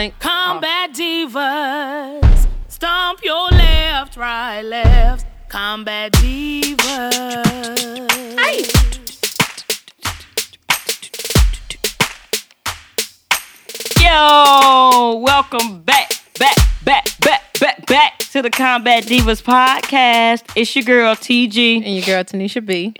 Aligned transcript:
think 0.00 0.18
Combat 0.18 0.98
uh-huh. 0.98 1.28
divas, 1.28 2.46
stomp 2.68 3.22
your 3.22 3.48
left, 3.50 4.16
right, 4.16 4.62
left. 4.62 5.26
Combat 5.50 6.10
divas. 6.12 6.80
Hey. 8.40 8.64
Yo, 14.02 15.18
welcome 15.18 15.82
back, 15.82 16.10
back, 16.38 16.56
back, 16.82 17.04
back, 17.20 17.58
back, 17.60 17.86
back 17.86 18.18
to 18.20 18.40
the 18.40 18.48
Combat 18.48 19.04
Divas 19.04 19.42
podcast. 19.42 20.50
It's 20.56 20.74
your 20.74 20.84
girl 20.84 21.14
TG. 21.14 21.84
and 21.84 21.94
your 21.94 22.06
girl 22.06 22.24
Tanisha 22.24 22.64
B. 22.64 22.94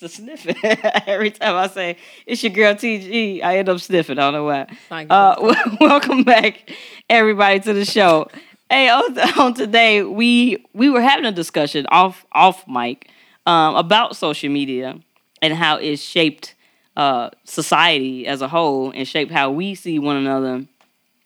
The 0.00 0.08
sniffing. 0.08 0.56
Every 1.06 1.30
time 1.30 1.56
I 1.56 1.66
say 1.66 1.98
it's 2.24 2.42
your 2.42 2.52
girl 2.52 2.74
TG, 2.74 3.42
I 3.44 3.58
end 3.58 3.68
up 3.68 3.80
sniffing. 3.80 4.18
I 4.18 4.30
don't 4.30 4.32
know 4.32 4.44
why. 4.44 4.66
Uh, 4.90 5.54
welcome 5.80 6.22
back, 6.22 6.70
everybody, 7.10 7.60
to 7.60 7.74
the 7.74 7.84
show. 7.84 8.26
Hey, 8.70 8.88
on, 8.88 9.18
on 9.38 9.52
today 9.52 10.02
we 10.02 10.64
we 10.72 10.88
were 10.88 11.02
having 11.02 11.26
a 11.26 11.32
discussion 11.32 11.84
off 11.90 12.24
off 12.32 12.66
mic 12.66 13.10
um, 13.44 13.74
about 13.74 14.16
social 14.16 14.48
media 14.48 14.98
and 15.42 15.52
how 15.52 15.76
it 15.76 15.98
shaped 15.98 16.54
uh, 16.96 17.28
society 17.44 18.26
as 18.26 18.40
a 18.40 18.48
whole 18.48 18.92
and 18.92 19.06
shaped 19.06 19.30
how 19.30 19.50
we 19.50 19.74
see 19.74 19.98
one 19.98 20.16
another 20.16 20.64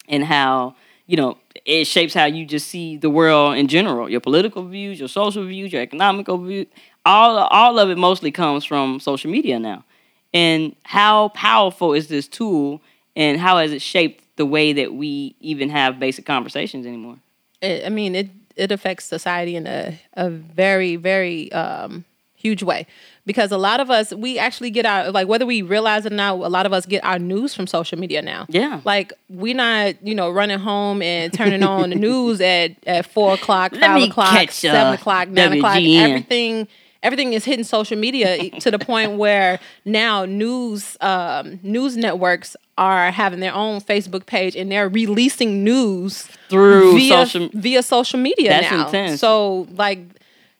and 0.09 0.25
how 0.25 0.75
you 1.07 1.17
know 1.17 1.39
it 1.65 1.85
shapes 1.85 2.13
how 2.13 2.25
you 2.25 2.45
just 2.45 2.67
see 2.67 2.97
the 2.97 3.09
world 3.09 3.57
in 3.57 3.69
general 3.69 4.11
your 4.11 4.21
political 4.21 4.65
views 4.65 4.99
your 4.99 5.09
social 5.09 5.45
views 5.45 5.73
your 5.73 5.81
economical 5.81 6.39
views 6.39 6.67
all 7.05 7.37
all 7.39 7.79
of 7.79 7.91
it 7.91 7.99
mostly 7.99 8.31
comes 8.31 8.65
from 8.65 8.99
social 9.01 9.31
media 9.31 9.59
now 9.59 9.85
and 10.33 10.75
how 10.85 11.29
powerful 11.31 11.93
is 11.93 12.09
this 12.09 12.27
tool 12.27 12.81
and 13.15 13.39
how 13.39 13.59
has 13.59 13.73
it 13.73 13.83
shaped 13.83 14.25
the 14.37 14.47
way 14.47 14.73
that 14.73 14.95
we 14.95 15.35
even 15.41 15.69
have 15.69 15.99
basic 16.01 16.25
conversations 16.27 16.87
anymore 16.87 17.17
It, 17.61 17.85
I 17.87 17.89
mean, 17.89 18.15
it 18.15 18.29
it 18.57 18.71
affects 18.73 19.05
society 19.05 19.57
in 19.57 19.67
a 19.67 19.99
a 20.15 20.31
very 20.31 20.97
very 20.97 21.51
um, 21.53 22.05
huge 22.37 22.63
way 22.63 22.87
because 23.27 23.51
a 23.53 23.57
lot 23.59 23.81
of 23.81 23.91
us 23.91 24.13
we 24.13 24.39
actually 24.39 24.71
get 24.71 24.85
our 24.87 25.11
like 25.11 25.27
whether 25.29 25.47
we 25.47 25.63
realize 25.63 26.05
it 26.07 26.13
or 26.13 26.17
not, 26.17 26.35
a 26.35 26.49
lot 26.49 26.67
of 26.67 26.73
us 26.73 26.85
get 26.87 27.03
our 27.05 27.19
news 27.19 27.55
from 27.55 27.67
social 27.67 27.99
media 27.99 28.21
now. 28.23 28.47
Yeah. 28.49 28.81
like 28.85 29.13
we're 29.29 29.55
not 29.57 29.95
you 30.07 30.15
know 30.15 30.31
running 30.31 30.59
home 30.59 31.03
and 31.03 31.33
turning 31.33 31.63
on 31.63 31.91
the 31.91 31.97
news 32.09 32.41
at 32.41 32.73
at 32.87 33.07
four 33.07 33.35
o'clock, 33.35 33.73
Let 33.73 33.81
five 33.81 34.03
o'clock, 34.11 34.51
seven 34.51 34.95
o'clock, 34.95 35.29
nine 35.29 35.53
o'clock. 35.55 35.77
Everything 35.77 36.69
everything 37.05 37.33
is 37.35 37.45
hitting 37.45 37.65
social 37.65 37.97
media 37.97 38.51
to 38.59 38.71
the 38.73 38.79
point 38.81 39.13
where 39.23 39.61
now 39.85 40.25
news 40.25 40.97
um, 41.01 41.61
news 41.63 41.97
networks 41.97 42.57
are 42.77 43.13
having 43.13 43.39
their 43.39 43.55
own 43.55 43.81
Facebook 43.81 44.27
page 44.27 44.57
and 44.57 44.73
they're 44.73 44.89
releasing 44.89 45.63
news 45.63 46.27
Through 46.49 46.95
via, 46.99 47.27
social- 47.27 47.51
via 47.53 47.83
social 47.85 48.19
media 48.19 48.49
That's 48.51 48.71
now. 48.73 48.87
intense. 48.87 49.21
So 49.21 49.69
like 49.71 50.01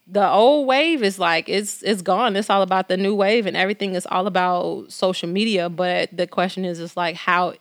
the 0.07 0.29
old 0.29 0.67
wave 0.67 1.01
is 1.03 1.17
like 1.19 1.49
it's 1.49 1.81
it's 1.83 2.01
gone. 2.03 2.35
It's 2.35 2.49
all 2.49 2.61
about 2.61 2.87
the 2.87 2.95
new 2.95 3.15
wave 3.15 3.47
and 3.47 3.57
everything 3.57 3.95
is 3.95 4.05
all 4.05 4.27
about 4.27 4.91
social 4.91 5.27
media. 5.27 5.67
But 5.67 6.15
the 6.15 6.27
question 6.27 6.63
is 6.63 6.79
is 6.79 6.95
like 6.95 7.15
how 7.15 7.55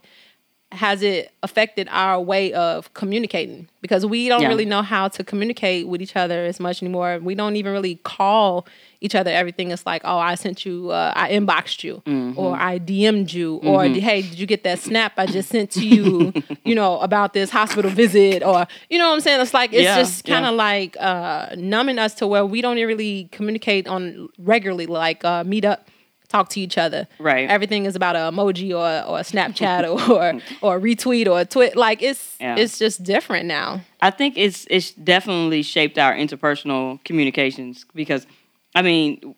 has 0.75 1.03
it 1.03 1.33
affected 1.43 1.89
our 1.91 2.21
way 2.21 2.53
of 2.53 2.93
communicating? 2.95 3.69
Because 3.81 4.05
we 4.07 4.29
don't 4.29 4.43
Yeah. 4.43 4.49
really 4.49 4.65
know 4.65 4.83
how 4.83 5.09
to 5.09 5.23
communicate 5.25 5.87
with 5.89 6.01
each 6.03 6.17
other 6.17 6.45
as 6.47 6.59
much 6.61 6.83
anymore. 6.83 7.19
We 7.23 7.35
don't 7.35 7.57
even 7.57 7.73
really 7.73 7.97
call 8.03 8.67
each 9.01 9.15
other. 9.15 9.31
Everything 9.31 9.71
is 9.71 9.85
like, 9.85 10.03
oh, 10.05 10.19
I 10.19 10.35
sent 10.37 10.65
you, 10.65 10.91
uh, 10.91 11.13
I 11.15 11.31
inboxed 11.33 11.85
you, 11.85 12.03
Mm-hmm. 12.07 12.39
or 12.39 12.57
I 12.57 12.79
DM'd 12.79 13.33
you, 13.33 13.57
or 13.63 13.85
hey, 13.85 14.23
did 14.23 14.39
you 14.39 14.47
get 14.47 14.65
that 14.65 14.79
snap 14.79 15.13
I 15.19 15.27
just 15.27 15.49
sent 15.51 15.71
to 15.73 15.87
you, 15.87 16.33
you 16.65 16.75
know, 16.75 16.99
about 17.01 17.35
this 17.35 17.51
hospital 17.51 17.91
visit, 17.91 18.43
or 18.43 18.67
you 18.89 18.99
know 18.99 19.09
what 19.09 19.15
I'm 19.15 19.21
saying? 19.21 19.41
It's 19.43 19.53
like 19.55 19.73
it's 19.73 19.83
Yeah, 19.83 19.97
just 19.97 20.25
kind 20.25 20.45
yeah. 20.45 20.51
of 20.51 20.57
like 20.57 20.97
uh, 20.99 21.55
numbing 21.57 21.99
us 21.99 22.15
to 22.17 22.27
where 22.27 22.47
we 22.47 22.63
don't 22.63 22.77
really 22.77 23.29
communicate 23.33 23.87
on 23.87 24.29
regularly, 24.39 24.87
like 24.87 25.25
uh, 25.25 25.45
meet 25.45 25.65
up. 25.67 25.89
Talk 26.35 26.49
to 26.51 26.61
each 26.61 26.77
other. 26.77 27.07
Right. 27.21 27.49
Everything 27.49 27.85
is 27.85 27.95
about 27.95 28.17
an 28.17 28.35
emoji 28.35 28.71
or 28.71 29.09
or 29.09 29.21
a 29.21 29.23
Snapchat 29.23 29.83
or 30.11 30.41
or 30.63 30.77
a 30.79 30.81
retweet 30.81 31.27
or 31.29 31.41
a 31.41 31.45
tweet. 31.45 31.77
Like 31.77 32.03
it's 32.03 32.37
Yeah. 32.41 32.57
it's 32.57 32.79
just 32.79 33.05
different 33.05 33.47
now. 33.47 33.83
I 34.01 34.11
think 34.11 34.37
it's 34.37 34.67
it's 34.69 34.91
definitely 34.91 35.63
shaped 35.63 35.97
our 35.99 36.13
interpersonal 36.13 37.03
communications 37.05 37.87
because, 37.95 38.27
I 38.75 38.83
mean, 38.83 39.37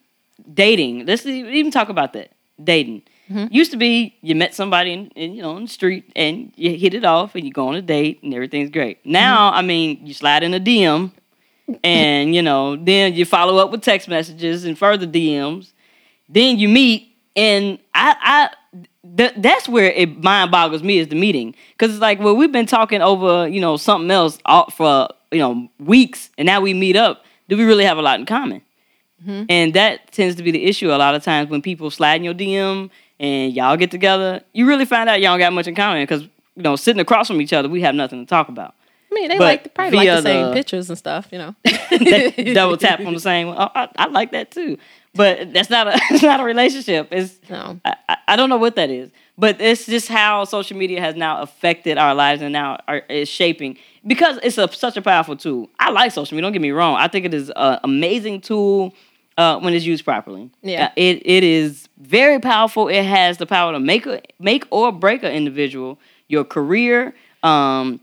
dating. 0.51 1.05
Let's 1.05 1.25
even 1.25 1.71
talk 1.71 1.89
about 1.89 2.13
that. 2.13 2.31
Dating 2.63 3.03
mm-hmm. 3.29 3.53
used 3.53 3.71
to 3.71 3.77
be 3.77 4.15
you 4.21 4.35
met 4.35 4.53
somebody 4.55 4.91
in, 4.93 5.07
in 5.09 5.33
you 5.33 5.41
know 5.41 5.55
on 5.55 5.63
the 5.63 5.67
street 5.69 6.11
and 6.15 6.51
you 6.55 6.77
hit 6.77 6.93
it 6.93 7.05
off 7.05 7.35
and 7.35 7.45
you 7.45 7.51
go 7.51 7.67
on 7.67 7.75
a 7.75 7.81
date 7.81 8.23
and 8.23 8.33
everything's 8.33 8.69
great. 8.69 8.99
Mm-hmm. 8.99 9.11
Now, 9.11 9.51
I 9.51 9.61
mean, 9.61 10.05
you 10.05 10.13
slide 10.13 10.43
in 10.43 10.53
a 10.53 10.59
DM 10.59 11.11
and 11.83 12.33
you 12.33 12.41
know 12.41 12.75
then 12.75 13.13
you 13.13 13.25
follow 13.25 13.57
up 13.57 13.71
with 13.71 13.81
text 13.81 14.07
messages 14.07 14.65
and 14.65 14.77
further 14.77 15.05
DMs. 15.07 15.73
Then 16.29 16.59
you 16.59 16.69
meet 16.69 17.15
and 17.35 17.79
I 17.93 18.15
I 18.21 18.77
th- 19.15 19.33
that's 19.37 19.69
where 19.69 19.91
it 19.91 20.21
mind 20.23 20.51
boggles 20.51 20.83
me 20.83 20.97
is 20.97 21.07
the 21.07 21.15
meeting. 21.15 21.55
Because 21.71 21.93
it's 21.93 22.01
like 22.01 22.19
well 22.19 22.35
we've 22.35 22.51
been 22.51 22.65
talking 22.65 23.01
over 23.01 23.47
you 23.47 23.61
know 23.61 23.77
something 23.77 24.11
else 24.11 24.37
all, 24.45 24.69
for 24.71 25.07
you 25.31 25.39
know 25.39 25.69
weeks 25.79 26.29
and 26.37 26.45
now 26.45 26.59
we 26.59 26.73
meet 26.73 26.95
up. 26.95 27.23
Do 27.47 27.55
we 27.55 27.63
really 27.63 27.85
have 27.85 27.97
a 27.97 28.01
lot 28.01 28.19
in 28.19 28.25
common? 28.25 28.61
Mm-hmm. 29.25 29.45
And 29.49 29.73
that 29.73 30.11
tends 30.11 30.35
to 30.35 30.43
be 30.43 30.51
the 30.51 30.65
issue 30.65 30.91
a 30.91 30.97
lot 30.97 31.15
of 31.15 31.23
times 31.23 31.49
when 31.49 31.61
people 31.61 31.89
slide 31.89 32.15
in 32.15 32.23
your 32.23 32.35
dm 32.35 32.89
and 33.19 33.53
y'all 33.53 33.75
get 33.77 33.89
together. 33.89 34.41
You 34.53 34.67
really 34.67 34.85
find 34.85 35.09
out 35.09 35.21
y'all 35.21 35.31
don't 35.31 35.39
got 35.39 35.53
much 35.53 35.67
in 35.67 35.75
common 35.75 36.03
because 36.03 36.23
you 36.23 36.63
know 36.63 36.75
sitting 36.75 36.99
across 36.99 37.27
from 37.27 37.41
each 37.41 37.53
other 37.53 37.69
we 37.69 37.81
have 37.81 37.95
nothing 37.95 38.25
to 38.25 38.29
talk 38.29 38.49
about. 38.49 38.73
I 39.09 39.15
mean, 39.15 39.29
they 39.29 39.37
But 39.37 39.43
like 39.43 39.73
probably 39.73 39.97
like 39.99 40.09
the 40.09 40.21
same 40.21 40.47
the- 40.47 40.53
pictures 40.53 40.89
and 40.89 40.97
stuff, 40.97 41.29
you 41.31 41.37
know. 41.37 41.55
Double 42.53 42.75
tap 42.75 42.99
on 42.99 43.13
the 43.13 43.19
same 43.21 43.47
oh, 43.47 43.71
I, 43.73 43.87
I 43.95 44.07
like 44.07 44.31
that 44.31 44.51
too 44.51 44.77
but 45.17 45.51
that's 45.53 45.69
not 45.69 45.87
a 45.87 45.93
it's 46.11 46.23
not 46.23 46.39
a 46.39 46.43
relationship 46.43 47.07
it's 47.11 47.37
No. 47.49 47.79
I, 47.85 47.95
I- 48.27 48.35
don't 48.35 48.49
know 48.49 48.57
what 48.57 48.75
that 48.75 48.89
is, 48.89 49.09
but 49.37 49.59
it's 49.59 49.85
just 49.85 50.07
how 50.07 50.43
social 50.45 50.77
media 50.77 50.99
has 51.01 51.15
now 51.15 51.41
affected 51.41 51.97
our 51.97 52.13
lives 52.13 52.41
and 52.41 52.53
now 52.53 52.77
are, 52.87 52.97
is 53.09 53.27
shaping 53.29 53.77
because 54.05 54.37
it's 54.43 54.57
a, 54.57 54.71
such 54.71 54.95
a 54.97 55.01
powerful 55.01 55.35
tool. 55.35 55.69
I 55.79 55.91
like 55.91 56.11
social 56.11 56.35
media. 56.35 56.43
Don't 56.43 56.53
get 56.53 56.61
me 56.61 56.71
wrong. 56.71 56.97
I 56.97 57.07
think 57.07 57.25
it 57.25 57.33
is 57.33 57.51
an 57.55 57.79
amazing 57.83 58.41
tool 58.41 58.93
uh, 59.37 59.59
when 59.59 59.73
it's 59.73 59.85
used 59.85 60.03
properly. 60.05 60.49
Yeah. 60.61 60.85
Uh, 60.85 60.89
it 60.95 61.21
it 61.25 61.43
is 61.43 61.87
very 61.97 62.39
powerful. 62.39 62.87
It 62.89 63.03
has 63.03 63.37
the 63.37 63.45
power 63.45 63.71
to 63.73 63.79
make 63.79 64.05
a, 64.05 64.21
make 64.39 64.65
or 64.71 64.91
break 64.91 65.23
an 65.23 65.31
individual, 65.31 65.99
your 66.27 66.43
career. 66.43 67.13
Um, 67.43 67.99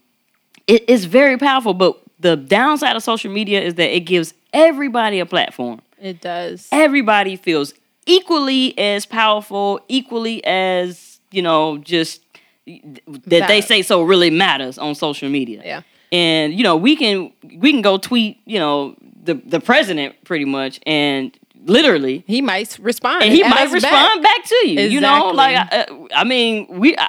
it 0.66 0.88
is 0.88 1.04
very 1.04 1.36
powerful, 1.36 1.74
but 1.74 2.00
the 2.20 2.36
downside 2.36 2.96
of 2.96 3.02
social 3.02 3.30
media 3.30 3.60
is 3.60 3.74
that 3.74 3.94
it 3.94 4.00
gives 4.00 4.32
everybody 4.52 5.18
a 5.20 5.26
platform 5.26 5.80
It 6.04 6.20
does. 6.20 6.68
everybody 6.70 7.36
feels 7.36 7.72
equally 8.06 8.76
as 8.78 9.06
powerful, 9.06 9.80
equally 9.88 10.44
as, 10.44 11.20
you 11.30 11.40
know, 11.42 11.78
just 11.78 12.20
that 12.66 13.48
they 13.48 13.60
say 13.60 13.82
so 13.82 14.02
really 14.02 14.30
matters 14.30 14.78
on 14.78 14.94
social 14.94 15.28
media. 15.30 15.62
Yeah. 15.64 15.80
And 16.12 16.52
you 16.54 16.62
know, 16.62 16.76
we 16.76 16.94
can 16.96 17.32
we 17.56 17.72
can 17.72 17.82
go 17.82 17.96
tweet, 17.98 18.38
you 18.44 18.58
know, 18.58 18.94
the 19.22 19.34
the 19.34 19.60
president 19.60 20.14
pretty 20.24 20.44
much 20.44 20.78
and 20.86 21.36
literally 21.64 22.22
He 22.26 22.42
might 22.42 22.78
respond. 22.78 23.22
and 23.24 23.32
he 23.32 23.42
might 23.42 23.70
respond 23.72 24.22
back. 24.22 24.44
to 24.44 24.68
you. 24.68 24.80
You 24.82 25.00
know, 25.00 25.30
like 25.30 25.56
I, 25.56 25.86
I 26.14 26.24
mean, 26.24 26.66
we 26.68 26.96
I, 26.98 27.08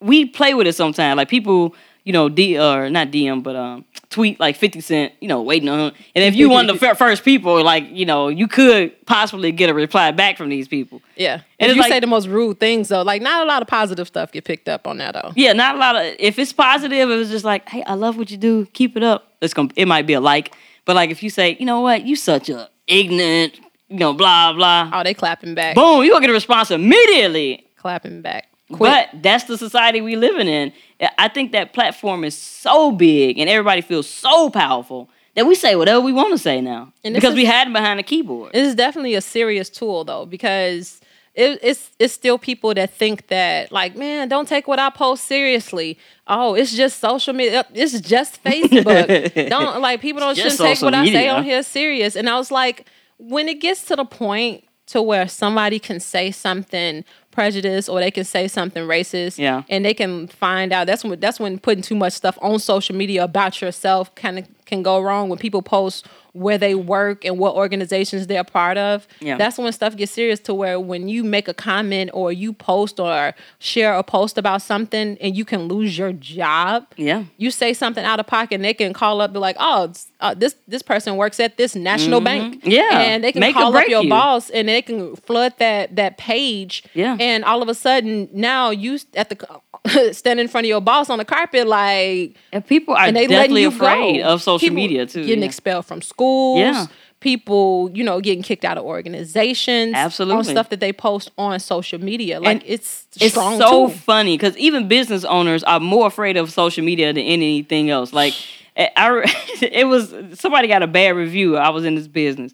we 0.00 0.26
play 0.26 0.52
with 0.54 0.66
it 0.66 0.74
sometimes. 0.74 1.16
Like 1.16 1.28
people, 1.28 1.74
you 2.08 2.12
know, 2.14 2.30
D 2.30 2.58
or 2.58 2.88
not 2.88 3.08
DM, 3.08 3.42
but 3.42 3.54
um, 3.54 3.84
tweet 4.08 4.40
like 4.40 4.56
Fifty 4.56 4.80
Cent, 4.80 5.12
you 5.20 5.28
know, 5.28 5.42
waiting 5.42 5.68
on. 5.68 5.78
him. 5.78 5.94
And 6.14 6.24
if 6.24 6.34
you 6.34 6.48
one 6.48 6.70
of 6.70 6.80
the 6.80 6.94
first 6.94 7.22
people, 7.22 7.62
like 7.62 7.84
you 7.90 8.06
know, 8.06 8.28
you 8.28 8.48
could 8.48 9.04
possibly 9.04 9.52
get 9.52 9.68
a 9.68 9.74
reply 9.74 10.10
back 10.12 10.38
from 10.38 10.48
these 10.48 10.66
people. 10.68 11.02
Yeah. 11.16 11.42
And 11.60 11.68
it's 11.68 11.76
you 11.76 11.82
like- 11.82 11.92
say 11.92 12.00
the 12.00 12.06
most 12.06 12.26
rude 12.26 12.58
things 12.60 12.88
though. 12.88 13.02
Like 13.02 13.20
not 13.20 13.42
a 13.42 13.46
lot 13.46 13.60
of 13.60 13.68
positive 13.68 14.06
stuff 14.06 14.32
get 14.32 14.44
picked 14.44 14.70
up 14.70 14.86
on 14.86 14.96
that 14.96 15.12
though. 15.12 15.32
Yeah, 15.36 15.52
not 15.52 15.74
a 15.74 15.78
lot 15.78 15.96
of. 15.96 16.16
If 16.18 16.38
it's 16.38 16.54
positive, 16.54 17.10
it 17.10 17.14
was 17.14 17.28
just 17.28 17.44
like, 17.44 17.68
hey, 17.68 17.82
I 17.84 17.92
love 17.92 18.16
what 18.16 18.30
you 18.30 18.38
do. 18.38 18.64
Keep 18.72 18.96
it 18.96 19.02
up. 19.02 19.34
It's 19.42 19.52
gonna. 19.52 19.68
It 19.76 19.86
might 19.86 20.06
be 20.06 20.14
a 20.14 20.20
like, 20.20 20.54
but 20.86 20.96
like 20.96 21.10
if 21.10 21.22
you 21.22 21.28
say, 21.28 21.58
you 21.60 21.66
know 21.66 21.82
what, 21.82 22.06
you 22.06 22.16
such 22.16 22.48
a 22.48 22.70
ignorant, 22.86 23.60
you 23.90 23.98
know, 23.98 24.14
blah 24.14 24.54
blah. 24.54 24.90
Oh, 24.94 25.02
they 25.04 25.12
clapping 25.12 25.54
back. 25.54 25.74
Boom, 25.74 26.02
you 26.04 26.10
gonna 26.12 26.22
get 26.22 26.30
a 26.30 26.32
response 26.32 26.70
immediately. 26.70 27.66
Clapping 27.76 28.22
back. 28.22 28.48
Quick. 28.72 28.78
But 29.12 29.22
that's 29.22 29.44
the 29.44 29.56
society 29.56 30.00
we 30.00 30.16
living 30.16 30.46
in. 30.48 30.72
I 31.16 31.28
think 31.28 31.52
that 31.52 31.72
platform 31.72 32.24
is 32.24 32.36
so 32.36 32.92
big 32.92 33.38
and 33.38 33.48
everybody 33.48 33.80
feels 33.80 34.08
so 34.08 34.50
powerful 34.50 35.08
that 35.34 35.46
we 35.46 35.54
say 35.54 35.74
whatever 35.76 36.00
we 36.00 36.12
want 36.12 36.32
to 36.32 36.38
say 36.38 36.60
now 36.60 36.92
And 37.04 37.14
because 37.14 37.34
we 37.34 37.44
is- 37.44 37.48
hiding 37.50 37.72
behind 37.72 37.98
a 38.00 38.02
keyboard. 38.02 38.50
It 38.54 38.62
is 38.64 38.74
definitely 38.74 39.14
a 39.14 39.20
serious 39.20 39.70
tool 39.70 40.04
though, 40.04 40.26
because 40.26 41.00
it, 41.34 41.60
it's 41.62 41.90
it's 42.00 42.12
still 42.12 42.36
people 42.36 42.74
that 42.74 42.92
think 42.92 43.28
that 43.28 43.70
like, 43.70 43.94
man, 43.96 44.28
don't 44.28 44.48
take 44.48 44.66
what 44.66 44.80
I 44.80 44.90
post 44.90 45.24
seriously. 45.26 45.96
Oh, 46.26 46.54
it's 46.54 46.74
just 46.74 46.98
social 46.98 47.32
media. 47.32 47.60
Uh, 47.60 47.62
it's 47.74 48.00
just 48.00 48.42
Facebook. 48.44 49.48
don't 49.48 49.80
like 49.80 50.00
people 50.00 50.20
don't 50.20 50.34
just 50.36 50.56
shouldn't 50.56 50.76
take 50.78 50.82
what 50.84 50.94
I 50.94 51.06
say 51.06 51.28
on 51.28 51.44
here 51.44 51.62
serious. 51.62 52.16
And 52.16 52.28
I 52.28 52.36
was 52.36 52.50
like, 52.50 52.86
when 53.18 53.48
it 53.48 53.60
gets 53.60 53.84
to 53.84 53.96
the 53.96 54.04
point 54.04 54.64
to 54.86 55.00
where 55.00 55.28
somebody 55.28 55.78
can 55.78 56.00
say 56.00 56.30
something 56.32 57.04
prejudice 57.38 57.88
or 57.88 58.00
they 58.00 58.10
can 58.10 58.24
say 58.24 58.48
something 58.48 58.82
racist. 58.82 59.38
Yeah. 59.38 59.62
And 59.68 59.84
they 59.84 59.94
can 59.94 60.26
find 60.26 60.72
out 60.72 60.88
that's 60.88 61.04
when 61.04 61.20
that's 61.20 61.38
when 61.38 61.60
putting 61.60 61.82
too 61.82 61.94
much 61.94 62.14
stuff 62.14 62.36
on 62.42 62.58
social 62.58 62.96
media 62.96 63.22
about 63.22 63.62
yourself 63.62 64.12
kind 64.16 64.40
of 64.40 64.48
can 64.66 64.82
go 64.82 65.00
wrong 65.00 65.28
when 65.28 65.38
people 65.38 65.62
post 65.62 66.04
where 66.38 66.56
they 66.58 66.74
work 66.74 67.24
and 67.24 67.38
what 67.38 67.54
organizations 67.54 68.26
they're 68.26 68.44
part 68.44 68.78
of. 68.78 69.06
Yeah. 69.20 69.36
That's 69.36 69.58
when 69.58 69.72
stuff 69.72 69.96
gets 69.96 70.12
serious 70.12 70.40
to 70.40 70.54
where 70.54 70.78
when 70.78 71.08
you 71.08 71.24
make 71.24 71.48
a 71.48 71.54
comment 71.54 72.10
or 72.14 72.32
you 72.32 72.52
post 72.52 73.00
or 73.00 73.34
share 73.58 73.94
a 73.94 74.02
post 74.02 74.38
about 74.38 74.62
something 74.62 75.18
and 75.20 75.36
you 75.36 75.44
can 75.44 75.62
lose 75.68 75.98
your 75.98 76.12
job. 76.12 76.86
Yeah. 76.96 77.24
You 77.36 77.50
say 77.50 77.74
something 77.74 78.04
out 78.04 78.20
of 78.20 78.26
pocket 78.26 78.56
and 78.56 78.64
they 78.64 78.74
can 78.74 78.92
call 78.92 79.20
up 79.20 79.32
be 79.32 79.38
like, 79.38 79.56
"Oh, 79.58 79.92
uh, 80.20 80.34
this 80.34 80.54
this 80.66 80.82
person 80.82 81.16
works 81.16 81.40
at 81.40 81.56
this 81.56 81.74
national 81.74 82.20
bank." 82.20 82.60
Mm-hmm. 82.60 82.70
Yeah. 82.70 83.00
And 83.00 83.24
they 83.24 83.32
can 83.32 83.40
Make 83.40 83.54
call 83.54 83.76
up 83.76 83.88
your 83.88 84.02
you. 84.02 84.08
boss 84.08 84.50
and 84.50 84.68
they 84.68 84.82
can 84.82 85.16
flood 85.16 85.54
that 85.58 85.96
that 85.96 86.18
page. 86.18 86.84
Yeah. 86.94 87.16
And 87.18 87.44
all 87.44 87.62
of 87.62 87.68
a 87.68 87.74
sudden 87.74 88.28
now 88.32 88.70
you 88.70 88.98
at 89.14 89.28
the 89.28 89.36
standing 90.12 90.44
in 90.44 90.48
front 90.48 90.64
of 90.64 90.68
your 90.68 90.80
boss 90.80 91.08
on 91.10 91.18
the 91.18 91.24
carpet 91.24 91.66
like 91.66 92.36
And 92.52 92.66
people 92.66 92.94
are 92.94 93.06
and 93.06 93.16
they 93.16 93.26
definitely 93.26 93.62
you 93.62 93.68
afraid 93.68 94.22
go. 94.22 94.28
of 94.34 94.42
social 94.42 94.58
People 94.66 94.76
media 94.76 95.06
too. 95.06 95.24
Getting 95.24 95.40
yeah. 95.40 95.46
expelled 95.46 95.86
from 95.86 96.02
schools. 96.02 96.58
Yeah. 96.60 96.86
People, 97.20 97.90
you 97.94 98.04
know, 98.04 98.20
getting 98.20 98.42
kicked 98.44 98.64
out 98.64 98.78
of 98.78 98.84
organizations. 98.84 99.88
On 99.94 99.94
Absolutely. 99.96 100.44
stuff 100.44 100.68
that 100.70 100.78
they 100.78 100.92
post 100.92 101.32
on 101.36 101.58
social 101.58 102.00
media. 102.00 102.38
Like 102.38 102.48
And 102.48 102.62
it's 102.64 103.06
it's 103.20 103.34
so 103.34 103.88
too. 103.88 103.92
funny 103.94 104.36
because 104.36 104.56
even 104.56 104.86
business 104.86 105.24
owners 105.24 105.64
are 105.64 105.80
more 105.80 106.06
afraid 106.06 106.36
of 106.36 106.52
social 106.52 106.84
media 106.84 107.08
than 107.12 107.24
anything 107.24 107.90
else. 107.90 108.12
Like, 108.12 108.34
eh, 108.76 108.88
I, 108.96 109.08
I- 109.24 109.34
it 109.62 109.86
was 109.88 110.14
somebody 110.34 110.68
got 110.68 110.84
a 110.84 110.86
bad 110.86 111.16
review. 111.16 111.56
I 111.56 111.70
was 111.70 111.84
in 111.84 111.96
this 111.96 112.06
business, 112.06 112.52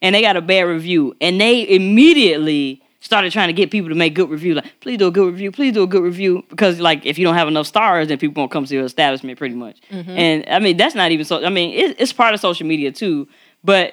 and 0.00 0.14
they 0.14 0.20
got 0.22 0.36
a 0.36 0.42
bad 0.42 0.62
review, 0.62 1.16
and 1.20 1.40
they 1.40 1.68
immediately 1.68 2.82
started 3.04 3.30
trying 3.32 3.48
to 3.48 3.52
get 3.52 3.70
people 3.70 3.90
to 3.90 3.94
make 3.94 4.14
good 4.14 4.30
review. 4.30 4.54
Like, 4.54 4.80
please 4.80 4.96
do 4.96 5.06
a 5.06 5.10
good 5.10 5.26
review. 5.26 5.52
Please 5.52 5.74
do 5.74 5.82
a 5.82 5.86
good 5.86 6.02
review 6.02 6.42
because, 6.48 6.80
like, 6.80 7.04
if 7.04 7.18
you 7.18 7.24
don't 7.24 7.34
have 7.34 7.48
enough 7.48 7.66
stars, 7.66 8.08
then 8.08 8.18
people 8.18 8.40
won't 8.40 8.50
come 8.50 8.64
to 8.64 8.74
your 8.74 8.84
establishment, 8.84 9.38
pretty 9.38 9.54
much. 9.54 9.76
Mm-hmm. 9.90 10.10
And 10.10 10.44
I 10.48 10.58
mean, 10.58 10.76
that's 10.76 10.94
not 10.94 11.10
even 11.12 11.24
so. 11.24 11.44
I 11.44 11.50
mean, 11.50 11.74
it, 11.74 12.00
it's 12.00 12.12
part 12.12 12.34
of 12.34 12.40
social 12.40 12.66
media 12.66 12.90
too, 12.90 13.28
but. 13.62 13.92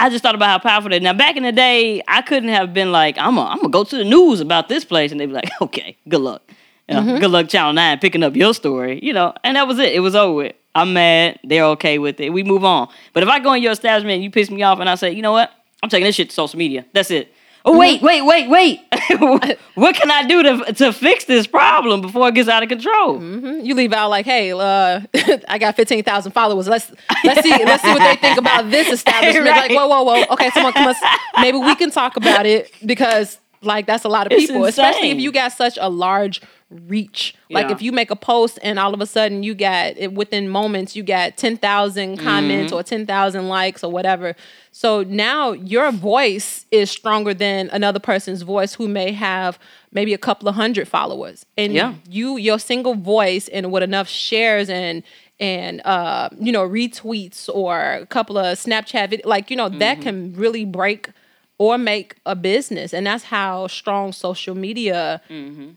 I 0.00 0.10
just 0.10 0.22
thought 0.22 0.36
about 0.36 0.46
how 0.46 0.58
powerful 0.60 0.90
that. 0.90 1.02
Now, 1.02 1.12
back 1.12 1.36
in 1.36 1.42
the 1.42 1.50
day, 1.50 2.00
I 2.06 2.22
couldn't 2.22 2.50
have 2.50 2.72
been 2.72 2.92
like, 2.92 3.18
I'm 3.18 3.34
gonna 3.34 3.50
I'm 3.50 3.56
gonna 3.56 3.70
go 3.70 3.82
to 3.82 3.96
the 3.96 4.04
news 4.04 4.38
about 4.38 4.68
this 4.68 4.84
place, 4.84 5.10
and 5.10 5.20
they'd 5.20 5.26
be 5.26 5.32
like, 5.32 5.50
okay, 5.60 5.96
good 6.08 6.20
luck, 6.20 6.42
you 6.88 6.94
know, 6.94 7.00
mm-hmm. 7.00 7.18
good 7.18 7.32
luck, 7.32 7.48
Channel 7.48 7.72
Nine, 7.72 7.98
picking 7.98 8.22
up 8.22 8.36
your 8.36 8.54
story, 8.54 9.00
you 9.02 9.12
know, 9.12 9.34
and 9.42 9.56
that 9.56 9.66
was 9.66 9.80
it. 9.80 9.92
It 9.92 9.98
was 9.98 10.14
over 10.14 10.34
with. 10.34 10.54
I'm 10.72 10.92
mad. 10.92 11.40
They're 11.42 11.64
okay 11.64 11.98
with 11.98 12.20
it. 12.20 12.32
We 12.32 12.44
move 12.44 12.64
on. 12.64 12.88
But 13.12 13.24
if 13.24 13.28
I 13.28 13.40
go 13.40 13.54
in 13.54 13.62
your 13.64 13.72
establishment, 13.72 14.14
and 14.14 14.22
you 14.22 14.30
piss 14.30 14.52
me 14.52 14.62
off, 14.62 14.78
and 14.78 14.88
I 14.88 14.94
say, 14.94 15.10
you 15.10 15.22
know 15.22 15.32
what, 15.32 15.50
I'm 15.82 15.88
taking 15.88 16.06
this 16.06 16.14
shit 16.14 16.30
to 16.30 16.34
social 16.34 16.58
media. 16.58 16.86
That's 16.92 17.10
it. 17.10 17.34
Oh 17.68 17.76
wait, 17.76 18.00
wait, 18.00 18.22
wait, 18.22 18.48
wait. 18.48 18.80
what 19.74 19.94
can 19.94 20.10
I 20.10 20.26
do 20.26 20.42
to 20.42 20.72
to 20.72 20.92
fix 20.92 21.26
this 21.26 21.46
problem 21.46 22.00
before 22.00 22.28
it 22.28 22.34
gets 22.34 22.48
out 22.48 22.62
of 22.62 22.70
control? 22.70 23.22
You 23.22 23.74
leave 23.74 23.92
out 23.92 24.08
like, 24.08 24.24
hey, 24.24 24.52
uh, 24.52 25.02
I 25.48 25.58
got 25.58 25.76
fifteen 25.76 26.02
thousand 26.02 26.32
followers. 26.32 26.66
Let's 26.66 26.90
let's 27.24 27.42
see 27.42 27.50
let's 27.50 27.82
see 27.82 27.90
what 27.90 27.98
they 27.98 28.16
think 28.16 28.38
about 28.38 28.70
this 28.70 28.88
establishment. 28.92 29.46
Right. 29.46 29.70
Like, 29.70 29.78
whoa, 29.78 29.86
whoa, 29.86 30.02
whoa. 30.02 30.24
Okay, 30.30 30.48
someone 30.50 30.72
come 30.72 30.88
us. 30.88 30.96
Maybe 31.40 31.58
we 31.58 31.74
can 31.76 31.90
talk 31.90 32.16
about 32.16 32.46
it 32.46 32.72
because 32.86 33.38
like 33.60 33.86
that's 33.86 34.04
a 34.04 34.08
lot 34.08 34.26
of 34.26 34.32
It's 34.32 34.46
people, 34.46 34.64
especially 34.64 35.10
if 35.10 35.18
you 35.18 35.30
got 35.30 35.52
such 35.52 35.76
a 35.78 35.90
large 35.90 36.40
reach. 36.70 37.34
Like 37.50 37.66
Yeah. 37.68 37.72
if 37.72 37.80
you 37.82 37.92
make 37.92 38.10
a 38.10 38.16
post 38.16 38.58
and 38.62 38.78
all 38.78 38.92
of 38.92 39.00
a 39.00 39.06
sudden 39.06 39.42
you 39.42 39.54
got 39.54 39.96
within 40.12 40.48
moments 40.50 40.94
you 40.94 41.02
got 41.02 41.36
ten 41.38 41.56
thousand 41.56 42.18
comments 42.18 42.72
Mm-hmm. 42.72 42.78
or 42.78 42.82
ten 42.82 43.06
thousand 43.06 43.48
likes 43.48 43.82
or 43.82 43.90
whatever. 43.90 44.36
So 44.70 45.02
now 45.02 45.52
your 45.52 45.90
voice 45.90 46.66
is 46.70 46.90
stronger 46.90 47.32
than 47.32 47.70
another 47.72 47.98
person's 47.98 48.42
voice 48.42 48.74
who 48.74 48.86
may 48.86 49.12
have 49.12 49.58
maybe 49.92 50.12
a 50.12 50.18
couple 50.18 50.46
of 50.48 50.56
hundred 50.56 50.88
followers. 50.88 51.46
And 51.56 51.72
Yeah. 51.72 51.94
you 52.08 52.36
your 52.36 52.58
single 52.58 52.94
voice 52.94 53.48
and 53.48 53.72
with 53.72 53.82
enough 53.82 54.08
shares 54.08 54.68
and 54.68 55.02
and 55.40 55.80
uh 55.86 56.28
you 56.38 56.52
know 56.52 56.68
retweets 56.68 57.48
or 57.48 57.92
a 58.02 58.06
couple 58.06 58.36
of 58.36 58.58
Snapchat 58.58 59.08
vid- 59.10 59.24
like 59.24 59.50
you 59.50 59.56
know 59.56 59.68
Mm-hmm. 59.70 59.78
that 59.78 60.02
can 60.02 60.34
really 60.34 60.64
break 60.66 61.08
or 61.58 61.76
make 61.76 62.14
a 62.24 62.36
business 62.36 62.94
and 62.94 63.06
that's 63.06 63.24
how 63.24 63.66
strong 63.66 64.12
social 64.12 64.54
media 64.54 65.20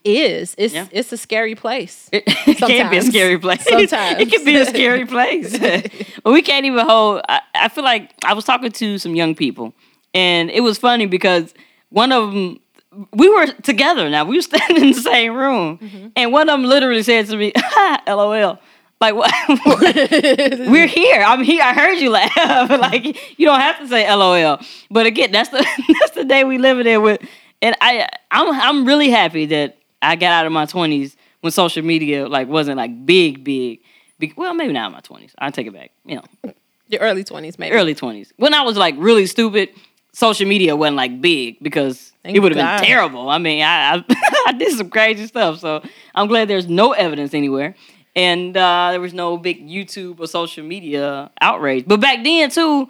is 0.06 0.54
it's 0.57 0.74
Mm-hmm. 0.74 0.75
Yeah. 0.94 1.00
it's 1.00 1.12
a 1.12 1.18
scary 1.18 1.56
place 1.56 2.10
It 2.13 2.57
can 2.57 2.89
be 2.92 2.98
a 2.98 3.01
scary 3.01 3.38
place. 3.39 3.63
Sometimes. 3.63 4.19
it 4.22 4.30
can 4.31 4.45
be 4.45 4.56
a 4.57 4.66
scary 4.66 5.06
place. 5.06 5.57
but 6.24 6.31
we 6.33 6.42
can't 6.42 6.66
even 6.66 6.86
hold. 6.86 7.22
I, 7.28 7.39
I 7.56 7.68
feel 7.69 7.83
like 7.83 8.12
I 8.25 8.33
was 8.33 8.45
talking 8.45 8.72
to 8.72 8.98
some 8.98 9.16
young 9.16 9.33
people, 9.36 9.74
and 10.13 10.50
it 10.51 10.62
was 10.62 10.78
funny 10.78 11.06
because 11.06 11.54
one 11.89 12.12
of 12.12 12.31
them, 12.33 12.60
we 13.13 13.30
were 13.30 13.48
together 13.63 14.10
now. 14.10 14.25
We 14.25 14.38
were 14.38 14.42
standing 14.42 14.83
in 14.83 14.92
the 14.92 15.01
same 15.01 15.33
room, 15.33 15.78
Mm-hmm. 15.78 16.07
and 16.16 16.31
one 16.31 16.50
of 16.50 16.54
them 16.60 16.66
literally 16.69 17.04
said 17.04 17.28
to 17.28 17.38
me, 17.38 17.54
"LOL." 18.07 18.60
Like 19.01 19.15
what? 19.15 19.33
We're 20.69 20.86
here. 20.86 21.24
I'm 21.24 21.44
here. 21.44 21.63
I 21.63 21.74
heard 21.74 21.98
you 21.98 22.12
laugh. 22.12 22.69
like 22.69 23.39
you 23.39 23.48
don't 23.48 23.59
have 23.59 23.80
to 23.80 23.88
say 23.88 24.07
LOL. 24.13 24.59
But 24.92 25.07
again, 25.07 25.31
that's 25.31 25.50
the 25.50 25.57
that's 26.00 26.12
the 26.12 26.24
day 26.24 26.44
we 26.44 26.59
living 26.59 26.86
in 26.86 27.01
with. 27.01 27.19
And 27.63 27.75
I 27.81 28.07
I'm 28.30 28.53
I'm 28.53 28.86
really 28.86 29.09
happy 29.09 29.48
that 29.48 29.80
I 30.03 30.15
got 30.15 30.31
out 30.31 30.45
of 30.45 30.51
my 30.51 30.68
twenties 30.68 31.18
when 31.42 31.51
social 31.51 31.83
media 31.83 32.27
like 32.27 32.48
wasn't 32.48 32.77
like 32.77 33.06
big 33.06 33.44
big. 33.44 33.80
Be- 34.19 34.33
well, 34.38 34.53
maybe 34.53 34.71
not 34.71 34.86
in 34.86 34.92
my 34.92 35.00
twenties. 35.00 35.33
I 35.39 35.50
take 35.50 35.65
it 35.65 35.74
back. 35.74 35.89
You 36.06 36.18
know, 36.18 36.54
your 36.88 37.01
early 37.01 37.24
20s 37.24 37.57
maybe 37.57 37.75
early 37.75 37.95
twenties 37.95 38.31
when 38.38 38.54
I 38.54 38.62
was 38.62 38.77
like 38.77 38.94
really 39.00 39.25
stupid. 39.25 39.69
Social 40.13 40.45
media 40.45 40.75
wasn't 40.75 40.97
like 40.97 41.21
big 41.21 41.57
because 41.63 42.12
Thank 42.21 42.36
it 42.36 42.42
would 42.42 42.54
have 42.54 42.81
been 42.81 42.88
terrible. 42.88 43.30
I 43.30 43.38
mean, 43.38 43.63
I, 43.63 43.95
I 43.95 44.06
I 44.47 44.51
did 44.51 44.74
some 44.77 44.89
crazy 44.89 45.25
stuff. 45.25 45.59
So 45.59 45.81
I'm 46.13 46.27
glad 46.27 46.50
there's 46.50 46.68
no 46.68 46.92
evidence 46.92 47.33
anywhere. 47.33 47.75
And 48.16 48.56
uh, 48.58 48.90
there 48.92 49.00
was 49.00 49.13
no 49.13 49.38
big 49.38 49.68
YouTube 49.68 50.19
or 50.19 50.28
social 50.28 50.63
media 50.66 51.31
outrage. 51.40 51.86
But 51.88 52.02
back 52.02 52.24
then 52.24 52.50
too, 52.50 52.90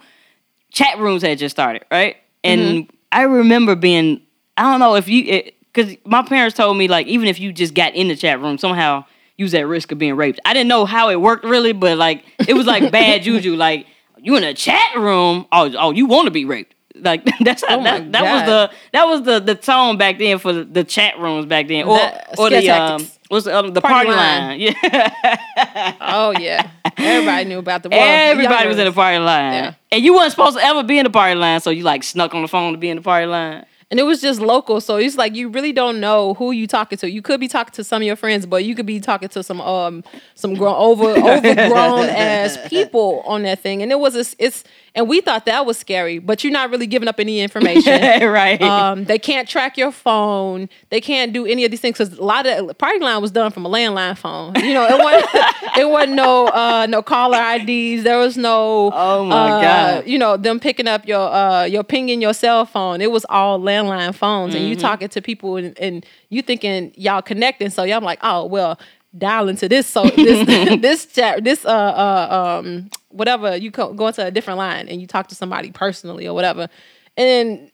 chat 0.72 0.98
rooms 0.98 1.22
had 1.22 1.38
just 1.38 1.54
started, 1.54 1.84
right? 1.90 2.16
And 2.44 2.60
Mm-hmm. 2.60 2.96
I 3.12 3.22
remember 3.24 3.76
being, 3.76 4.22
I 4.56 4.62
don't 4.70 4.80
know 4.80 4.94
if 4.96 5.06
you, 5.06 5.42
because 5.72 5.94
my 6.04 6.22
parents 6.22 6.56
told 6.56 6.76
me 6.76 6.88
like 6.88 7.06
even 7.06 7.28
if 7.28 7.38
you 7.38 7.52
just 7.52 7.74
got 7.74 7.94
in 7.94 8.08
the 8.08 8.16
chat 8.16 8.40
room 8.40 8.56
somehow 8.58 9.04
you 9.36 9.44
was 9.44 9.54
at 9.54 9.66
risk 9.66 9.92
of 9.92 9.98
being 9.98 10.16
raped. 10.16 10.40
I 10.44 10.54
didn't 10.54 10.68
know 10.68 10.84
how 10.86 11.10
it 11.10 11.20
worked 11.20 11.44
really, 11.44 11.72
but 11.72 11.98
like 11.98 12.24
it 12.48 12.54
was 12.54 12.66
like 12.66 12.90
bad 12.92 13.22
juju. 13.22 13.54
Like 13.54 13.86
you 14.18 14.34
in 14.36 14.44
a 14.44 14.54
chat 14.54 14.96
room, 14.96 15.46
oh 15.52 15.72
oh 15.78 15.90
you 15.90 16.06
want 16.06 16.24
to 16.26 16.30
be 16.30 16.44
raped. 16.44 16.74
Like 16.94 17.24
that's 17.40 17.62
Oh 17.68 17.82
that, 17.82 18.12
that 18.12 18.22
was 18.22 18.42
the 18.46 18.76
that 18.92 19.04
was 19.06 19.22
the 19.22 19.40
the 19.40 19.54
tone 19.54 19.96
back 19.96 20.18
then 20.18 20.38
for 20.38 20.52
the, 20.52 20.64
the 20.64 20.84
chat 20.84 21.18
rooms 21.18 21.46
back 21.46 21.68
then, 21.68 21.84
or 21.86 21.96
That- 21.96 22.34
or 22.38 22.50
the 22.50 22.68
um 22.70 23.06
what's 23.28 23.46
the, 23.46 23.56
um, 23.58 23.72
the 23.72 23.80
Party 23.80 24.10
party, 24.10 24.10
line. 24.10 24.48
line. 24.60 24.60
Yeah, 24.82 25.96
oh 26.00 26.34
yeah. 26.38 26.68
Everybody 26.96 27.44
knew 27.48 27.58
about 27.58 27.82
the 27.82 27.88
well, 27.88 28.30
everybody 28.30 28.68
was 28.68 28.78
in 28.78 28.84
the 28.84 28.92
party 28.92 29.18
line, 29.18 29.52
Yeah. 29.54 29.74
and 29.90 30.04
you 30.04 30.12
wasn't 30.12 30.32
supposed 30.32 30.56
to 30.58 30.64
ever 30.64 30.82
be 30.82 30.98
in 30.98 31.04
the 31.04 31.10
party 31.10 31.34
line, 31.34 31.60
so 31.60 31.70
you 31.70 31.82
like 31.82 32.02
snuck 32.02 32.34
on 32.34 32.42
the 32.42 32.48
phone 32.48 32.72
to 32.72 32.78
be 32.78 32.90
in 32.90 32.96
the 32.96 33.02
party 33.02 33.26
line. 33.26 33.64
and 33.90 33.98
it 34.00 34.04
was 34.04 34.20
just 34.22 34.40
local 34.40 34.80
so 34.80 34.96
it's 34.96 35.16
like 35.16 35.34
you 35.34 35.48
really 35.50 35.72
don't 35.72 36.00
know 36.00 36.34
who 36.34 36.50
you 36.52 36.66
talking 36.66 36.98
to. 36.98 37.10
You 37.10 37.22
could 37.22 37.40
be 37.40 37.48
talking 37.48 37.72
to 37.74 37.84
some 37.84 38.02
of 38.02 38.06
your 38.06 38.16
friends 38.16 38.44
but 38.46 38.64
you 38.64 38.74
could 38.74 38.86
be 38.86 39.00
talking 39.00 39.28
to 39.30 39.42
some 39.42 39.60
um 39.60 40.02
some 40.34 40.54
grown 40.54 40.74
over 40.76 41.04
overgrown 41.32 42.08
ass 42.08 42.58
people 42.68 43.22
on 43.26 43.42
that 43.42 43.58
thing. 43.60 43.82
And 43.82 43.90
it 43.92 43.98
was 43.98 44.14
a, 44.16 44.24
it's 44.38 44.64
and 44.94 45.08
we 45.08 45.20
thought 45.20 45.46
that 45.46 45.64
was 45.66 45.78
scary 45.78 46.18
but 46.18 46.44
you're 46.44 46.52
not 46.52 46.70
really 46.70 46.86
giving 46.86 47.08
up 47.08 47.18
any 47.20 47.40
information 47.40 48.00
right? 48.30 48.60
um, 48.62 49.04
they 49.04 49.18
can't 49.18 49.48
track 49.48 49.76
your 49.78 49.90
phone. 49.92 50.68
They 50.90 51.00
can't 51.00 51.32
do 51.32 51.46
any 51.46 51.64
of 51.64 51.70
these 51.70 51.80
things 51.80 51.98
because 51.98 52.18
a 52.18 52.22
lot 52.22 52.46
of 52.46 52.76
party 52.78 52.98
line 52.98 53.20
was 53.22 53.30
done 53.30 53.50
from 53.50 53.64
a 53.66 53.68
landline 53.70 54.16
phone. 54.18 54.54
You 54.56 54.74
know, 54.74 54.86
it 54.86 55.02
wasn't 55.02 55.30
it 55.78 55.88
wasn't 55.90 56.14
no 56.14 56.48
uh, 56.48 56.86
no 56.88 57.02
caller 57.02 57.38
IDs. 57.56 58.04
There 58.04 58.18
was 58.18 58.36
no 58.36 58.90
Oh 58.92 59.24
my 59.24 59.50
uh, 59.50 59.60
God. 59.60 60.06
You 60.06 60.18
know, 60.18 60.36
them 60.36 60.60
picking 60.60 60.86
up 60.86 61.06
your 61.06 61.20
uh, 61.32 61.64
your 61.64 61.82
pinging 61.84 62.20
your 62.20 62.34
cell 62.34 62.66
phone. 62.66 63.00
It 63.00 63.10
was 63.10 63.24
all 63.28 63.58
landline 63.60 64.14
phones, 64.14 64.54
and 64.54 64.64
you 64.66 64.74
Mm-hmm. 64.74 64.80
talking 64.80 65.08
to 65.08 65.22
people 65.22 65.56
and, 65.56 65.78
and 65.78 66.04
you 66.28 66.42
thinking 66.42 66.92
y'all 66.96 67.22
connecting. 67.22 67.70
So 67.70 67.82
y'all 67.84 68.00
like, 68.02 68.18
oh 68.22 68.44
well, 68.46 68.78
dial 69.16 69.48
into 69.48 69.68
this 69.68 69.86
so 69.86 70.10
this 70.10 70.78
this 70.80 71.06
chat 71.06 71.44
this 71.44 71.64
uh 71.64 71.68
uh 71.68 72.58
um 72.60 72.90
whatever 73.12 73.56
you 73.56 73.70
co- 73.70 73.92
go 73.92 74.08
into 74.08 74.26
a 74.26 74.30
different 74.30 74.58
line 74.58 74.88
and 74.88 75.00
you 75.00 75.06
talk 75.06 75.28
to 75.28 75.34
somebody 75.34 75.70
personally 75.70 76.26
or 76.26 76.34
whatever, 76.34 76.68
and 77.16 77.70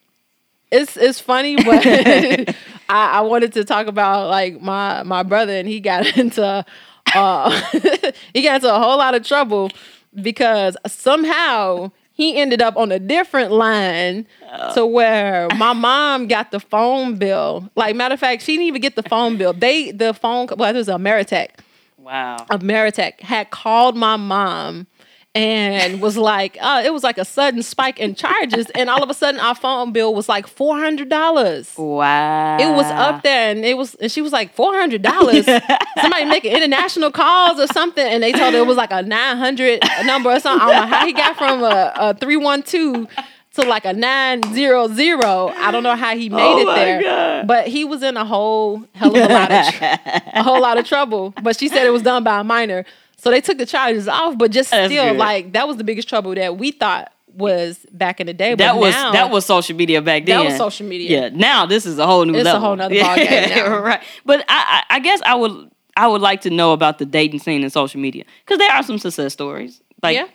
it's 0.71 0.97
it's 0.97 1.21
funny, 1.21 1.57
but 1.57 1.87
I, 2.89 3.19
I 3.19 3.21
wanted 3.23 3.53
to 3.55 3.65
talk 3.65 3.87
about 3.87 4.29
like 4.29 4.61
my 4.61 5.03
my 5.03 5.23
brother, 5.23 5.53
and 5.53 5.69
he 5.69 5.81
got 5.81 6.07
into 6.19 6.65
uh 7.15 7.51
he 8.35 8.43
got 8.43 8.57
into 8.57 8.75
a 8.75 8.79
whole 8.79 8.99
lot 8.99 9.15
of 9.15 9.25
trouble 9.27 9.71
because 10.21 10.77
somehow 10.87 11.91
he 12.13 12.37
ended 12.37 12.61
up 12.61 12.77
on 12.77 12.91
a 12.91 12.99
different 12.99 13.53
line 13.53 14.27
to 14.75 14.85
where 14.85 15.47
my 15.57 15.73
mom 15.73 16.27
got 16.27 16.51
the 16.51 16.59
phone 16.61 17.17
bill. 17.17 17.71
Like 17.77 17.95
matter 17.95 18.15
of 18.15 18.21
fact, 18.21 18.43
she 18.43 18.53
didn't 18.53 18.67
even 18.67 18.83
get 18.83 18.97
the 18.97 19.05
phone 19.05 19.37
bill. 19.37 19.53
They 19.53 19.93
the 19.93 20.13
phone 20.13 20.49
well 20.57 20.71
it 20.75 20.77
was 20.77 20.89
Ameritech. 20.89 21.51
wow. 21.97 22.37
Ameritech 22.51 23.21
had 23.21 23.51
called 23.51 23.97
my 23.97 24.17
mom 24.17 24.87
and 25.39 26.01
was 26.01 26.17
like, 26.17 26.59
uh, 26.61 26.83
it 26.85 26.93
was 26.93 27.03
like 27.05 27.17
a 27.19 27.25
sudden 27.25 27.63
spike 27.63 28.01
in 28.01 28.15
charges, 28.15 28.69
and 28.75 28.91
all 28.91 29.03
of 29.03 29.09
a 29.11 29.15
sudden 29.15 29.41
our 29.41 29.55
phone 29.55 29.93
bill 29.93 30.15
was 30.15 30.29
like 30.29 30.47
four 30.47 30.79
hundred 30.79 31.09
dollars. 31.09 31.73
Wow. 31.77 32.57
It 32.59 32.75
was 32.75 32.87
up 32.87 33.23
there, 33.23 33.51
and 33.53 33.65
it 33.65 33.77
was, 33.77 33.95
and 33.97 34.11
she 34.11 34.21
was 34.23 34.33
like 34.33 34.53
four 34.55 34.75
hundred 34.75 35.03
dollars. 35.03 35.47
Somebody 36.01 36.25
making 36.25 36.53
international 36.53 37.11
calls 37.11 37.59
or 37.61 37.67
something, 37.69 38.05
and 38.07 38.23
they 38.23 38.33
told 38.33 38.55
her 38.55 38.61
it 38.61 38.67
was 38.67 38.77
like 38.77 38.91
a 38.93 39.03
nine 39.03 39.37
hundred 39.37 39.83
number 40.05 40.31
or 40.31 40.41
something. 40.41 40.69
I 40.69 40.73
don't 40.81 40.91
know 40.91 40.97
how 40.97 41.07
he 41.07 41.13
got 41.13 41.37
from 41.37 41.63
a, 41.63 41.93
a 41.97 42.15
three 42.15 42.37
one 42.37 42.63
two 42.63 43.07
to 43.55 43.63
like 43.63 43.85
a 43.85 43.93
nine 43.93 44.43
zero 44.53 44.89
zero. 44.89 45.53
I 45.57 45.71
don't 45.71 45.83
know 45.83 45.97
how 45.97 46.17
he 46.17 46.29
made 46.29 46.41
Oh 46.43 46.59
it 46.71 46.75
there, 46.75 47.03
God. 47.03 47.47
but 47.47 47.67
he 47.69 47.85
was 47.85 48.03
in 48.03 48.17
a 48.17 48.25
whole 48.25 48.85
hell 48.93 49.17
of 49.17 49.23
a 49.31 49.33
lot 49.35 49.51
of 49.53 49.75
tr- 49.75 49.85
a 50.35 50.43
whole 50.43 50.61
lot 50.61 50.79
of 50.79 50.87
trouble. 50.87 51.33
But 51.43 51.59
she 51.59 51.69
said 51.69 51.87
it 51.87 51.91
was 51.91 52.03
done 52.03 52.23
by 52.25 52.41
a 52.41 52.45
minor, 52.45 52.85
so 53.19 53.31
they 53.31 53.41
took 53.41 53.59
the 53.59 53.67
charges 53.67 54.09
off. 54.09 54.39
But 54.39 54.51
just 54.51 54.71
That's 54.71 54.91
still, 54.93 55.11
good. 55.11 55.19
like 55.19 55.53
that 55.53 55.69
was 55.69 55.77
the 55.77 55.85
biggest 55.85 56.09
trouble 56.09 56.35
that 56.35 56.57
we 56.57 56.71
thought 56.71 57.13
was 57.35 57.79
back 57.93 58.21
in 58.21 58.27
the 58.27 58.35
day. 58.35 58.55
That 58.55 58.77
was 58.79 58.95
now, 58.95 59.13
that 59.13 59.31
was 59.31 59.45
social 59.47 59.77
media 59.77 60.01
back 60.03 60.25
then. 60.27 60.39
That 60.41 60.45
was 60.47 60.57
social 60.57 60.87
media. 60.87 61.23
Yeah. 61.23 61.29
Now 61.37 61.67
this 61.67 61.87
is 61.87 61.99
a 61.99 62.07
whole 62.07 62.25
new 62.25 62.35
It's 62.35 62.43
a 62.43 62.45
level. 62.55 62.61
whole 62.61 62.77
nother 62.77 62.95
ballgame 62.95 63.83
right. 63.85 64.03
But 64.25 64.45
I, 64.49 64.83
I 64.91 64.97
I 64.97 64.99
guess 65.01 65.21
I 65.23 65.35
would 65.35 65.71
I 65.97 66.09
would 66.09 66.21
like 66.21 66.41
to 66.43 66.51
know 66.51 66.73
about 66.73 66.99
the 66.99 67.07
dating 67.07 67.41
scene 67.41 67.63
in 67.63 67.71
social 67.71 68.01
media 68.01 68.25
because 68.45 68.59
there 68.59 68.71
are 68.73 68.83
some 68.83 68.99
success 68.99 69.33
stories. 69.33 69.81
Like 70.03 70.17
Yeah. 70.17 70.27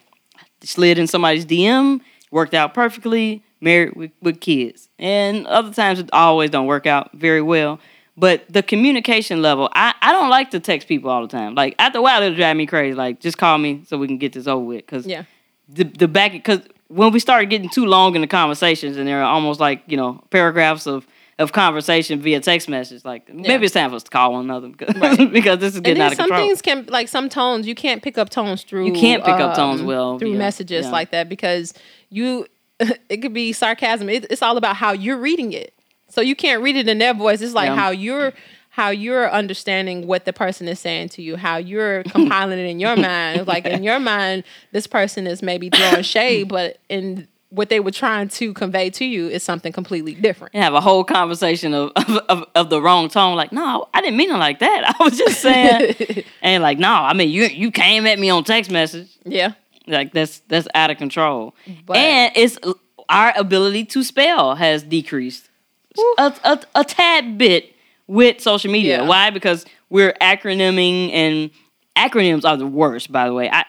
slid 0.62 0.98
in 0.98 1.08
somebody's 1.08 1.46
DM, 1.46 2.00
worked 2.32 2.54
out 2.54 2.74
perfectly, 2.74 3.44
married 3.62 3.96
with, 3.96 4.12
with 4.22 4.40
kids. 4.40 4.88
And 5.00 5.46
other 5.48 5.74
times 5.74 6.00
it 6.00 6.10
always 6.13 6.50
don't 6.50 6.68
work 6.68 6.86
out 6.86 7.12
very 7.13 7.42
well. 7.42 7.80
But 8.15 8.46
the 8.48 8.62
communication 8.62 9.41
level, 9.41 9.70
I, 9.74 9.93
I 10.01 10.12
don't 10.12 10.29
like 10.29 10.51
to 10.51 10.60
text 10.60 10.88
people 10.88 11.10
all 11.10 11.22
the 11.24 11.27
time. 11.27 11.55
Like 11.55 11.75
after 11.79 11.98
a 11.98 12.01
while, 12.01 12.22
it'll 12.22 12.36
drive 12.36 12.55
me 12.55 12.65
crazy. 12.67 12.93
Like 12.96 13.20
just 13.20 13.38
call 13.38 13.58
me 13.58 13.84
so 13.88 13.98
we 13.98 14.08
can 14.08 14.17
get 14.20 14.34
this 14.34 14.46
over 14.48 14.63
with. 14.63 14.86
Cause 14.86 15.08
Yeah. 15.08 15.24
the 15.67 15.84
the 15.86 16.08
back 16.08 16.32
because 16.32 16.62
when 16.89 17.12
we 17.12 17.20
started 17.20 17.50
getting 17.50 17.70
too 17.70 17.86
long 17.86 18.13
in 18.15 18.22
the 18.22 18.27
conversations 18.27 18.98
and 18.98 19.08
they're 19.08 19.24
almost 19.24 19.60
like 19.60 19.82
you 19.88 19.98
know 19.98 20.24
paragraphs 20.29 20.86
of 20.86 21.08
of 21.39 21.51
conversation 21.51 22.20
via 22.22 22.39
text 22.39 22.70
message, 22.70 23.03
like 23.03 23.34
maybe 23.34 23.65
it's 23.65 23.74
time 23.74 23.89
for 23.89 23.96
us 23.96 24.03
to 24.03 24.12
call 24.12 24.34
one 24.34 24.43
another 24.46 24.67
because, 24.77 25.29
because 25.32 25.58
this 25.58 25.74
is 25.74 25.79
getting 25.79 26.03
out 26.03 26.12
of 26.12 26.17
some 26.17 26.27
control. 26.29 26.39
Some 26.41 26.48
things 26.50 26.62
can 26.62 26.86
like 26.93 27.08
some 27.08 27.29
tones 27.29 27.65
you 27.65 27.74
can't 27.74 28.03
pick 28.03 28.20
up 28.20 28.29
tones 28.29 28.62
through. 28.62 28.86
You 28.86 28.93
can't 28.93 29.24
pick 29.24 29.34
up 29.34 29.55
tones 29.55 29.82
um, 29.82 29.88
well 29.88 30.20
through 30.20 30.34
via- 30.34 30.38
messages 30.38 30.86
yeah. 30.86 30.91
like 30.91 31.10
that 31.10 31.29
because 31.29 31.74
you 32.12 32.46
it 32.79 33.24
could 33.24 33.34
be 33.34 33.53
sarcasm. 33.53 34.08
It, 34.08 34.27
it's 34.29 34.43
all 34.43 34.58
about 34.58 34.75
how 34.75 34.91
you're 34.91 35.17
reading 35.17 35.53
it. 35.53 35.74
So 36.13 36.22
you 36.22 36.36
can't 36.36 36.62
read 36.62 36.75
it 36.75 36.88
in 36.88 37.00
their 37.00 37.13
voice. 37.13 37.41
It's 37.41 37.53
like 37.53 37.67
Yeah. 37.70 37.75
how 37.75 37.89
you're 37.91 38.34
how 38.70 38.89
you're 38.89 39.29
understanding 39.32 40.08
what 40.08 40.25
the 40.25 40.34
person 40.34 40.67
is 40.67 40.79
saying 40.79 41.08
to 41.08 41.22
you, 41.22 41.36
how 41.36 41.58
you're 41.58 42.01
compiling 42.03 42.58
it 42.58 42.65
in 42.65 42.79
your 42.79 42.96
mind. 43.10 43.39
It's 43.41 43.48
like 43.48 43.65
in 43.65 43.84
your 43.84 44.00
mind, 44.00 44.43
this 44.72 44.88
person 44.88 45.27
is 45.27 45.43
maybe 45.43 45.70
throwing 45.70 46.01
shade, 46.01 46.48
but 46.50 46.77
in 46.89 47.27
what 47.50 47.70
they 47.70 47.79
were 47.79 47.91
trying 47.91 48.27
to 48.29 48.51
convey 48.55 48.89
to 48.89 49.05
you 49.05 49.27
is 49.27 49.43
something 49.43 49.72
completely 49.72 50.15
different. 50.15 50.55
and 50.55 50.63
have 50.63 50.74
a 50.74 50.82
whole 50.82 51.03
conversation 51.03 51.75
of, 51.75 51.91
of, 51.96 52.17
of, 52.29 52.46
of 52.55 52.70
the 52.72 52.82
wrong 52.82 53.10
tone. 53.10 53.36
Like, 53.36 53.51
no, 53.51 53.88
I 53.93 54.01
didn't 54.01 54.17
mean 54.17 54.32
it 54.32 54.38
like 54.38 54.58
that. 54.58 54.96
I 55.00 55.03
was 55.03 55.15
just 55.20 55.39
saying, 55.39 56.24
and 56.41 56.63
like, 56.63 56.79
no, 56.79 56.91
I 56.91 57.13
mean, 57.13 57.29
you 57.29 57.43
you 57.46 57.70
came 57.70 58.08
at 58.08 58.17
me 58.17 58.32
on 58.32 58.43
text 58.43 58.72
message. 58.72 59.08
Yeah. 59.24 59.53
Like 59.86 60.13
that's 60.13 60.39
that's 60.48 60.67
out 60.74 60.89
of 60.89 60.98
control. 60.98 61.53
But- 61.86 61.98
and 61.98 62.32
it's 62.36 62.58
our 63.08 63.34
ability 63.38 63.86
to 63.86 64.03
spell 64.03 64.55
has 64.55 64.82
decreased 64.82 65.50
a, 66.18 66.34
a, 66.44 66.62
a 66.76 66.84
tad 66.84 67.38
bit 67.38 67.74
with 68.08 68.42
social 68.42 68.72
media. 68.72 69.00
Yeah. 69.02 69.08
Why? 69.08 69.30
Because 69.30 69.66
we're 69.90 70.14
acronyming 70.22 71.12
and 71.14 71.52
acronyms 71.96 72.46
are 72.46 72.58
the 72.58 72.68
worst. 72.68 73.12
By 73.12 73.28
the 73.28 73.34
way, 73.34 73.50
I 73.52 73.64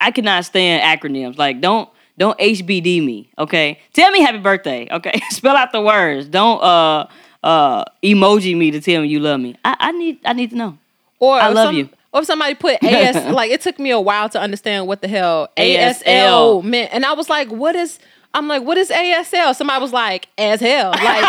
I 0.00 0.10
cannot 0.10 0.44
stand 0.44 0.82
acronyms. 0.82 1.38
Like 1.38 1.60
don't 1.60 1.88
don't 2.18 2.38
HBD 2.38 3.04
me. 3.04 3.30
Okay, 3.38 3.78
tell 3.92 4.10
me 4.10 4.20
happy 4.20 4.38
birthday. 4.38 4.88
Okay, 4.90 5.20
spell 5.30 5.56
out 5.56 5.72
the 5.72 5.80
words. 5.80 6.28
Don't 6.28 6.62
uh 6.62 7.06
uh 7.42 7.84
emoji 8.02 8.56
me 8.56 8.70
to 8.70 8.80
tell 8.80 9.02
me 9.02 9.08
you 9.08 9.20
love 9.20 9.40
me. 9.40 9.56
I, 9.64 9.76
I 9.78 9.92
need 9.92 10.18
I 10.24 10.32
need 10.32 10.50
to 10.50 10.56
know. 10.56 10.78
Or 11.18 11.34
I 11.36 11.48
love 11.48 11.68
some- 11.68 11.76
you. 11.76 11.88
Or 12.12 12.20
if 12.20 12.26
somebody 12.26 12.54
put 12.54 12.76
AS, 12.84 13.32
like 13.32 13.50
it 13.50 13.62
took 13.62 13.78
me 13.78 13.90
a 13.90 13.98
while 13.98 14.28
to 14.28 14.38
understand 14.38 14.86
what 14.86 15.00
the 15.00 15.08
hell 15.08 15.48
ASL. 15.56 16.02
ASL 16.04 16.62
meant, 16.62 16.92
and 16.92 17.06
I 17.06 17.14
was 17.14 17.30
like, 17.30 17.48
"What 17.48 17.74
is?" 17.74 17.98
I'm 18.34 18.48
like, 18.48 18.62
"What 18.62 18.78
is 18.78 18.90
ASL?" 18.90 19.54
Somebody 19.54 19.80
was 19.80 19.92
like, 19.92 20.28
"As 20.38 20.60
hell." 20.60 20.90
Like, 20.90 21.24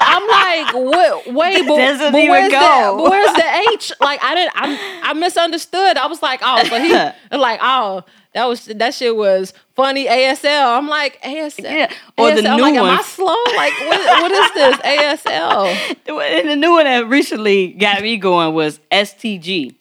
I'm 0.00 0.28
like, 0.28 0.74
"What? 0.74 1.26
Wait, 1.32 1.58
but, 1.60 1.68
but 1.68 1.76
where's 1.76 1.98
the 1.98 2.10
but 2.10 3.10
where's 3.10 3.32
the 3.32 3.72
H?" 3.72 3.92
Like, 4.00 4.22
I 4.22 4.34
didn't. 4.34 4.52
I 4.54 5.10
I 5.10 5.12
misunderstood. 5.14 5.96
I 5.96 6.06
was 6.06 6.22
like, 6.22 6.40
"Oh, 6.42 6.64
so 6.64 6.80
he 6.80 6.92
like, 7.36 7.60
oh." 7.62 8.04
That 8.34 8.46
was 8.48 8.64
that 8.64 8.94
shit 8.94 9.14
was 9.14 9.54
funny 9.76 10.06
ASL. 10.06 10.76
I'm 10.76 10.88
like 10.88 11.22
ASL. 11.22 11.62
Yeah. 11.62 11.92
Or 12.18 12.32
the 12.32 12.48
I'm 12.48 12.56
new 12.56 12.62
like, 12.64 12.74
Am 12.74 12.84
I 12.84 13.00
slow? 13.02 13.28
Like 13.28 13.72
what, 13.78 14.22
what 14.22 14.32
is 14.32 14.52
this 14.54 14.76
ASL? 14.78 15.96
And 16.40 16.50
the 16.50 16.56
new 16.56 16.72
one 16.72 16.84
that 16.84 17.08
recently 17.08 17.68
got 17.68 18.02
me 18.02 18.16
going 18.16 18.52
was 18.52 18.80
STG. 18.90 19.76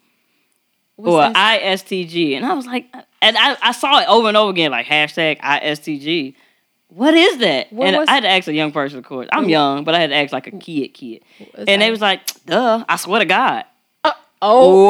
What's 0.97 1.11
or 1.11 1.27
this? 1.29 1.81
ISTG. 1.81 2.37
And 2.37 2.45
I 2.45 2.53
was 2.53 2.67
like, 2.67 2.93
and 3.23 3.35
I, 3.37 3.57
I 3.61 3.71
saw 3.71 3.99
it 3.99 4.07
over 4.07 4.27
and 4.27 4.37
over 4.37 4.51
again, 4.51 4.69
like 4.69 4.85
hashtag 4.85 5.39
ISTG. 5.39 6.35
What 6.95 7.15
is 7.15 7.37
that? 7.39 7.73
What 7.73 7.87
and 7.87 7.97
was- 7.97 8.07
I 8.07 8.13
had 8.13 8.21
to 8.23 8.29
ask 8.29 8.47
a 8.47 8.53
young 8.53 8.71
person, 8.71 8.99
of 8.99 9.05
course. 9.05 9.27
I'm 9.33 9.49
young, 9.49 9.83
but 9.83 9.95
I 9.95 9.99
had 9.99 10.11
to 10.11 10.15
ask 10.15 10.31
like 10.31 10.45
a 10.47 10.51
kid, 10.51 10.89
kid. 10.89 11.23
And 11.55 11.67
that? 11.67 11.79
they 11.79 11.89
was 11.89 12.01
like, 12.01 12.21
duh, 12.45 12.85
I 12.87 12.97
swear 12.97 13.19
to 13.19 13.25
God. 13.25 13.65
Uh, 14.03 14.11
oh 14.43 14.89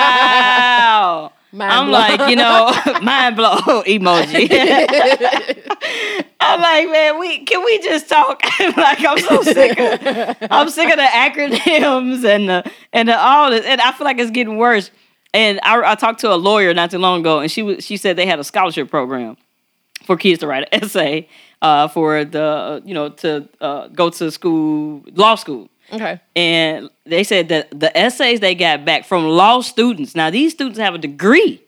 Wow. 0.00 1.32
Mind 1.52 1.72
I'm 1.72 1.88
blown. 1.88 2.00
like, 2.00 2.30
you 2.30 2.36
know, 2.36 2.72
mind 3.02 3.34
blow 3.34 3.56
emoji. 3.82 4.48
I'm 6.38 6.60
like, 6.60 6.88
man, 6.88 7.18
we 7.18 7.44
can 7.44 7.64
we 7.64 7.80
just 7.80 8.08
talk? 8.08 8.40
like, 8.76 9.04
I'm 9.04 9.18
so 9.18 9.42
sick. 9.42 9.76
Of, 9.76 10.36
I'm 10.48 10.68
sick 10.70 10.88
of 10.88 10.96
the 10.96 11.02
acronyms 11.02 12.24
and 12.24 12.48
the 12.48 12.70
and 12.92 13.08
the, 13.08 13.18
all 13.18 13.50
this, 13.50 13.66
and 13.66 13.80
I 13.80 13.90
feel 13.90 14.04
like 14.04 14.20
it's 14.20 14.30
getting 14.30 14.58
worse. 14.58 14.92
And 15.34 15.58
I, 15.64 15.90
I 15.90 15.94
talked 15.96 16.20
to 16.20 16.32
a 16.32 16.36
lawyer 16.36 16.72
not 16.72 16.92
too 16.92 16.98
long 16.98 17.18
ago, 17.20 17.40
and 17.40 17.50
she 17.50 17.62
was 17.62 17.84
she 17.84 17.96
said 17.96 18.14
they 18.14 18.26
had 18.26 18.38
a 18.38 18.44
scholarship 18.44 18.88
program 18.88 19.36
for 20.04 20.16
kids 20.16 20.40
to 20.40 20.46
write 20.46 20.68
an 20.72 20.82
essay 20.82 21.28
uh, 21.62 21.88
for 21.88 22.24
the 22.24 22.42
uh, 22.42 22.80
you 22.84 22.94
know 22.94 23.08
to 23.08 23.48
uh, 23.60 23.88
go 23.88 24.10
to 24.10 24.30
school 24.30 25.02
law 25.14 25.34
school 25.34 25.68
okay. 25.92 26.20
and 26.36 26.90
they 27.04 27.24
said 27.24 27.48
that 27.48 27.78
the 27.78 27.96
essays 27.96 28.40
they 28.40 28.54
got 28.54 28.84
back 28.84 29.04
from 29.04 29.26
law 29.26 29.60
students. 29.60 30.14
Now 30.14 30.30
these 30.30 30.52
students 30.52 30.78
have 30.78 30.94
a 30.94 30.98
degree, 30.98 31.62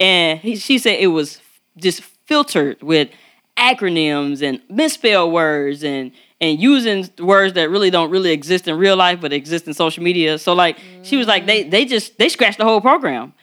and 0.00 0.38
he, 0.38 0.56
she 0.56 0.78
said 0.78 0.98
it 0.98 1.08
was 1.08 1.40
just 1.76 2.02
filtered 2.02 2.82
with 2.82 3.08
acronyms 3.56 4.42
and 4.42 4.60
misspelled 4.68 5.32
words 5.32 5.82
and 5.82 6.12
and 6.40 6.60
using 6.60 7.08
words 7.18 7.54
that 7.54 7.68
really 7.68 7.90
don't 7.90 8.10
really 8.10 8.30
exist 8.30 8.68
in 8.68 8.78
real 8.78 8.96
life 8.96 9.20
but 9.20 9.32
exist 9.32 9.66
in 9.66 9.74
social 9.74 10.02
media. 10.02 10.38
So 10.38 10.52
like 10.52 10.78
she 11.02 11.16
was 11.16 11.26
like 11.26 11.46
they 11.46 11.64
they 11.64 11.84
just 11.84 12.18
they 12.18 12.28
scratched 12.28 12.58
the 12.58 12.64
whole 12.64 12.80
program 12.80 13.34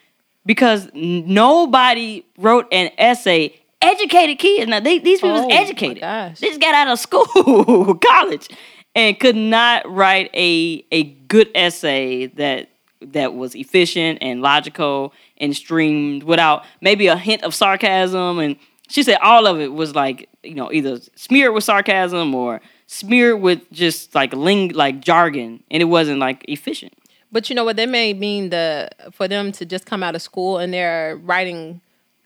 because 0.45 0.89
nobody 0.93 2.25
wrote 2.37 2.67
an 2.71 2.91
essay. 2.97 3.59
Educated 3.91 4.39
kids. 4.39 4.67
Now 4.69 4.79
they, 4.79 4.99
these 4.99 5.19
people 5.21 5.37
Oh, 5.37 5.45
was 5.47 5.55
educated. 5.55 6.03
They 6.03 6.47
just 6.47 6.61
got 6.61 6.73
out 6.75 6.87
of 6.87 6.99
school, 7.07 7.95
college, 8.03 8.49
and 8.95 9.19
could 9.19 9.35
not 9.35 9.89
write 9.89 10.29
a 10.33 10.85
a 10.91 11.03
good 11.03 11.49
essay 11.55 12.27
that 12.27 12.69
that 13.01 13.33
was 13.35 13.55
efficient 13.55 14.19
and 14.21 14.41
logical 14.41 15.13
and 15.37 15.55
streamed 15.55 16.23
without 16.23 16.63
maybe 16.81 17.07
a 17.07 17.17
hint 17.17 17.43
of 17.43 17.53
sarcasm. 17.53 18.39
And 18.39 18.55
she 18.89 19.03
said 19.03 19.17
all 19.21 19.45
of 19.47 19.59
it 19.59 19.73
was 19.73 19.93
like 19.95 20.29
you 20.43 20.55
know 20.55 20.71
either 20.71 20.99
smeared 21.15 21.53
with 21.53 21.63
sarcasm 21.63 22.33
or 22.33 22.61
smeared 22.87 23.41
with 23.41 23.69
just 23.71 24.13
like 24.15 24.33
ling 24.33 24.69
like 24.69 25.01
jargon, 25.01 25.63
and 25.71 25.81
it 25.81 25.85
wasn't 25.85 26.19
like 26.19 26.43
efficient. 26.47 26.93
But 27.31 27.49
you 27.49 27.55
know 27.55 27.65
what? 27.65 27.75
That 27.75 27.89
may 27.89 28.13
mean 28.13 28.49
the 28.49 28.89
for 29.11 29.27
them 29.27 29.51
to 29.53 29.65
just 29.65 29.85
come 29.85 30.01
out 30.03 30.15
of 30.15 30.21
school 30.21 30.57
and 30.57 30.73
they're 30.73 31.17
writing 31.17 31.81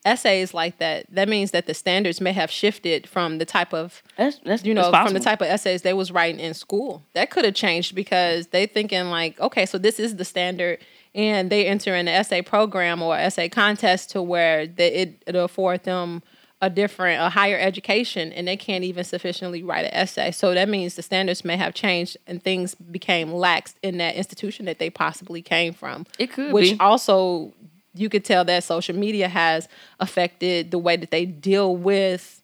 essays 0.05 0.53
like 0.53 0.77
that. 0.79 1.05
That 1.09 1.29
means 1.29 1.51
that 1.51 1.65
the 1.65 1.73
standards 1.73 2.21
may 2.21 2.33
have 2.33 2.49
shifted 2.49 3.07
from 3.07 3.37
the 3.37 3.45
type 3.45 3.73
of 3.73 4.01
That's 4.17 4.39
that's 4.43 4.63
you 4.63 4.73
know 4.73 4.91
from 4.91 5.13
the 5.13 5.19
type 5.19 5.41
of 5.41 5.47
essays 5.47 5.81
they 5.81 5.93
was 5.93 6.11
writing 6.11 6.39
in 6.39 6.53
school. 6.53 7.03
That 7.13 7.31
could 7.31 7.45
have 7.45 7.55
changed 7.55 7.95
because 7.95 8.47
they 8.47 8.65
thinking 8.65 9.05
like, 9.05 9.39
okay, 9.39 9.65
so 9.65 9.77
this 9.77 9.99
is 9.99 10.15
the 10.15 10.25
standard, 10.25 10.79
and 11.13 11.49
they 11.49 11.67
enter 11.67 11.95
in 11.95 12.07
an 12.07 12.15
essay 12.15 12.41
program 12.41 13.01
or 13.01 13.15
essay 13.15 13.49
contest 13.49 14.11
to 14.11 14.21
where 14.21 14.67
they, 14.67 14.93
it 14.93 15.23
it'll 15.27 15.45
afford 15.45 15.83
them 15.83 16.23
a 16.61 16.69
different, 16.69 17.21
a 17.21 17.29
higher 17.29 17.57
education, 17.57 18.33
and 18.33 18.47
they 18.47 18.57
can't 18.57 18.83
even 18.83 19.03
sufficiently 19.03 19.63
write 19.63 19.85
an 19.85 19.93
essay. 19.93 20.31
So 20.31 20.53
that 20.53 20.67
means 20.67 20.95
the 20.95 21.01
standards 21.01 21.45
may 21.45 21.55
have 21.55 21.73
changed 21.73 22.17
and 22.27 22.43
things 22.43 22.75
became 22.75 23.31
lax 23.31 23.75
in 23.81 23.97
that 23.99 24.15
institution 24.15 24.65
that 24.65 24.77
they 24.77 24.89
possibly 24.89 25.41
came 25.41 25.73
from. 25.73 26.05
It 26.17 26.33
could 26.33 26.51
which 26.51 26.71
be. 26.71 26.79
also 26.79 27.53
you 27.93 28.10
could 28.10 28.24
tell 28.24 28.46
that 28.46 28.63
social 28.63 28.96
media 28.96 29.27
has 29.27 29.67
affected 30.00 30.72
the 30.72 30.77
way 30.77 30.96
that 30.96 31.12
they 31.12 31.25
deal 31.25 31.75
with 31.75 32.41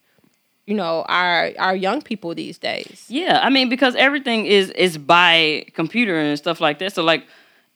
you 0.66 0.74
know 0.74 1.04
our 1.08 1.52
our 1.58 1.76
young 1.76 2.02
people 2.02 2.34
these 2.34 2.58
days 2.58 3.06
Yeah, 3.08 3.40
I 3.42 3.50
mean 3.50 3.68
because 3.68 3.94
everything 3.94 4.46
is 4.46 4.70
is 4.70 4.98
by 4.98 5.66
computer 5.74 6.18
and 6.18 6.36
stuff 6.36 6.60
like 6.60 6.78
that. 6.80 6.92
So 6.92 7.02
like 7.02 7.26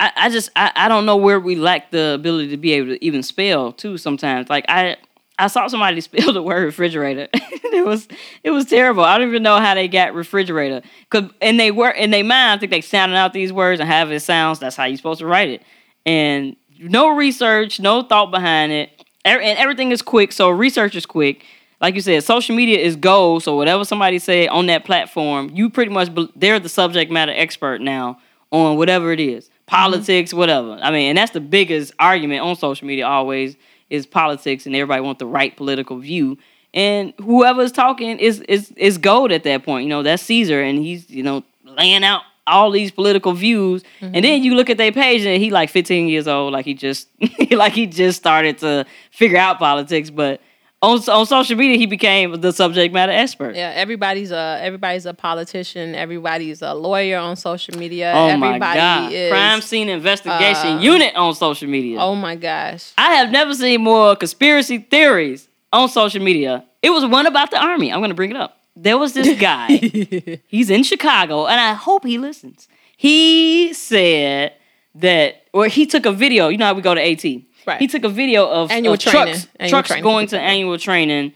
I, 0.00 0.12
I 0.16 0.30
just 0.30 0.50
I, 0.56 0.72
I 0.74 0.88
don't 0.88 1.06
know 1.06 1.16
where 1.16 1.38
we 1.38 1.54
lack 1.56 1.90
the 1.90 2.14
ability 2.14 2.48
to 2.48 2.56
be 2.56 2.72
able 2.72 2.88
to 2.88 3.04
even 3.04 3.22
spell 3.22 3.72
too. 3.72 3.98
Sometimes, 3.98 4.48
like 4.48 4.64
I 4.68 4.96
I 5.38 5.46
saw 5.46 5.66
somebody 5.68 6.00
spell 6.00 6.32
the 6.32 6.42
word 6.42 6.64
refrigerator. 6.64 7.28
it 7.34 7.86
was 7.86 8.08
it 8.42 8.50
was 8.50 8.64
terrible. 8.64 9.04
I 9.04 9.18
don't 9.18 9.28
even 9.28 9.42
know 9.42 9.58
how 9.58 9.74
they 9.74 9.88
got 9.88 10.14
refrigerator. 10.14 10.82
Cause 11.10 11.24
and 11.40 11.60
they 11.60 11.70
were 11.70 11.90
in 11.90 12.10
their 12.10 12.24
mind, 12.24 12.56
I 12.56 12.58
think 12.58 12.70
they 12.72 12.80
sounded 12.80 13.16
out 13.16 13.32
these 13.32 13.52
words 13.52 13.80
and 13.80 13.88
have 13.88 14.10
it 14.10 14.20
sounds. 14.20 14.58
That's 14.58 14.74
how 14.74 14.84
you're 14.84 14.96
supposed 14.96 15.20
to 15.20 15.26
write 15.26 15.50
it. 15.50 15.62
And 16.06 16.56
no 16.80 17.14
research, 17.14 17.80
no 17.80 18.02
thought 18.02 18.30
behind 18.30 18.72
it, 18.72 18.90
and 19.24 19.58
everything 19.58 19.92
is 19.92 20.02
quick. 20.02 20.32
So 20.32 20.50
research 20.50 20.96
is 20.96 21.06
quick. 21.06 21.44
Like 21.80 21.94
you 21.94 22.00
said, 22.00 22.22
social 22.24 22.54
media 22.54 22.78
is 22.78 22.96
gold. 22.96 23.42
So 23.42 23.56
whatever 23.56 23.84
somebody 23.84 24.18
say 24.18 24.46
on 24.48 24.66
that 24.66 24.84
platform, 24.84 25.50
you 25.54 25.70
pretty 25.70 25.90
much 25.90 26.10
they're 26.36 26.60
the 26.60 26.68
subject 26.68 27.10
matter 27.10 27.32
expert 27.34 27.80
now 27.80 28.18
on 28.50 28.76
whatever 28.76 29.12
it 29.12 29.20
is, 29.20 29.46
mm-hmm. 29.46 29.54
politics, 29.66 30.34
whatever. 30.34 30.78
I 30.82 30.90
mean, 30.90 31.10
and 31.10 31.18
that's 31.18 31.32
the 31.32 31.40
biggest 31.40 31.92
argument 31.98 32.42
on 32.42 32.56
social 32.56 32.86
media 32.86 33.06
always 33.06 33.56
is 33.88 34.06
politics, 34.06 34.66
and 34.66 34.74
everybody 34.74 35.00
want 35.00 35.18
the 35.18 35.26
right 35.26 35.56
political 35.56 35.98
view. 35.98 36.38
And 36.72 37.12
whoever's 37.18 37.72
talking 37.72 38.18
is 38.18 38.40
is 38.42 38.70
is 38.72 38.98
gold 38.98 39.32
at 39.32 39.42
that 39.44 39.64
point. 39.64 39.84
You 39.84 39.90
know, 39.90 40.02
that's 40.02 40.22
Caesar, 40.24 40.62
and 40.62 40.78
he's 40.78 41.10
you 41.10 41.22
know 41.22 41.42
laying 41.64 42.04
out 42.04 42.22
all 42.50 42.70
these 42.70 42.90
political 42.90 43.32
views. 43.32 43.82
And 44.00 44.24
then 44.24 44.42
you 44.42 44.54
look 44.54 44.70
at 44.70 44.76
their 44.76 44.92
page, 44.92 45.24
and 45.24 45.42
he 45.42 45.50
like 45.50 45.70
15 45.70 46.08
years 46.08 46.28
old, 46.28 46.52
like 46.52 46.64
he 46.64 46.74
just 46.74 47.08
like 47.50 47.72
he 47.72 47.86
just 47.86 48.18
started 48.18 48.58
to 48.58 48.84
figure 49.10 49.38
out 49.38 49.58
politics. 49.58 50.10
But 50.10 50.40
on 50.82 50.98
on 51.08 51.26
social 51.26 51.56
media, 51.56 51.76
he 51.76 51.86
became 51.86 52.40
the 52.40 52.52
subject 52.52 52.94
matter 52.94 53.12
expert. 53.12 53.54
Yeah, 53.54 53.72
everybody's 53.74 54.30
a 54.30 54.58
everybody's 54.62 55.06
a 55.06 55.12
politician. 55.12 55.94
Everybody's 55.94 56.62
a 56.62 56.72
lawyer 56.74 57.18
on 57.18 57.36
social 57.36 57.76
media. 57.78 58.12
Oh 58.14 58.28
Everybody 58.28 58.58
my 58.58 58.74
god! 58.74 59.12
is 59.12 59.30
Crime 59.30 59.60
scene 59.60 59.88
investigation 59.88 60.78
uh, 60.78 60.80
unit 60.80 61.14
on 61.16 61.34
social 61.34 61.68
media. 61.68 61.98
Oh 62.00 62.14
my 62.14 62.34
gosh. 62.36 62.92
I 62.96 63.14
have 63.16 63.30
never 63.30 63.54
seen 63.54 63.82
more 63.82 64.16
conspiracy 64.16 64.78
theories 64.78 65.48
on 65.72 65.88
social 65.88 66.22
media. 66.22 66.64
It 66.82 66.90
was 66.90 67.04
one 67.04 67.26
about 67.26 67.50
the 67.50 67.62
army. 67.62 67.92
I'm 67.92 68.00
going 68.00 68.10
to 68.10 68.14
bring 68.14 68.30
it 68.30 68.36
up. 68.36 68.59
There 68.82 68.96
was 68.96 69.12
this 69.12 69.38
guy. 69.38 69.68
he's 70.46 70.70
in 70.70 70.82
Chicago, 70.84 71.46
and 71.46 71.60
I 71.60 71.74
hope 71.74 72.04
he 72.04 72.16
listens. 72.16 72.66
He 72.96 73.74
said 73.74 74.54
that, 74.94 75.44
or 75.52 75.66
he 75.66 75.84
took 75.86 76.06
a 76.06 76.12
video. 76.12 76.48
You 76.48 76.56
know 76.56 76.66
how 76.66 76.74
we 76.74 76.82
go 76.82 76.94
to 76.94 77.00
AT. 77.00 77.24
Right. 77.66 77.78
He 77.78 77.86
took 77.86 78.04
a 78.04 78.08
video 78.08 78.48
of, 78.48 78.70
Annual 78.70 78.94
of 78.94 79.00
training. 79.00 79.34
trucks, 79.34 79.48
Annual 79.58 79.70
trucks 79.70 79.88
training. 79.88 80.02
going 80.02 80.26
to 80.28 80.40
annual 80.40 80.78
training. 80.78 81.34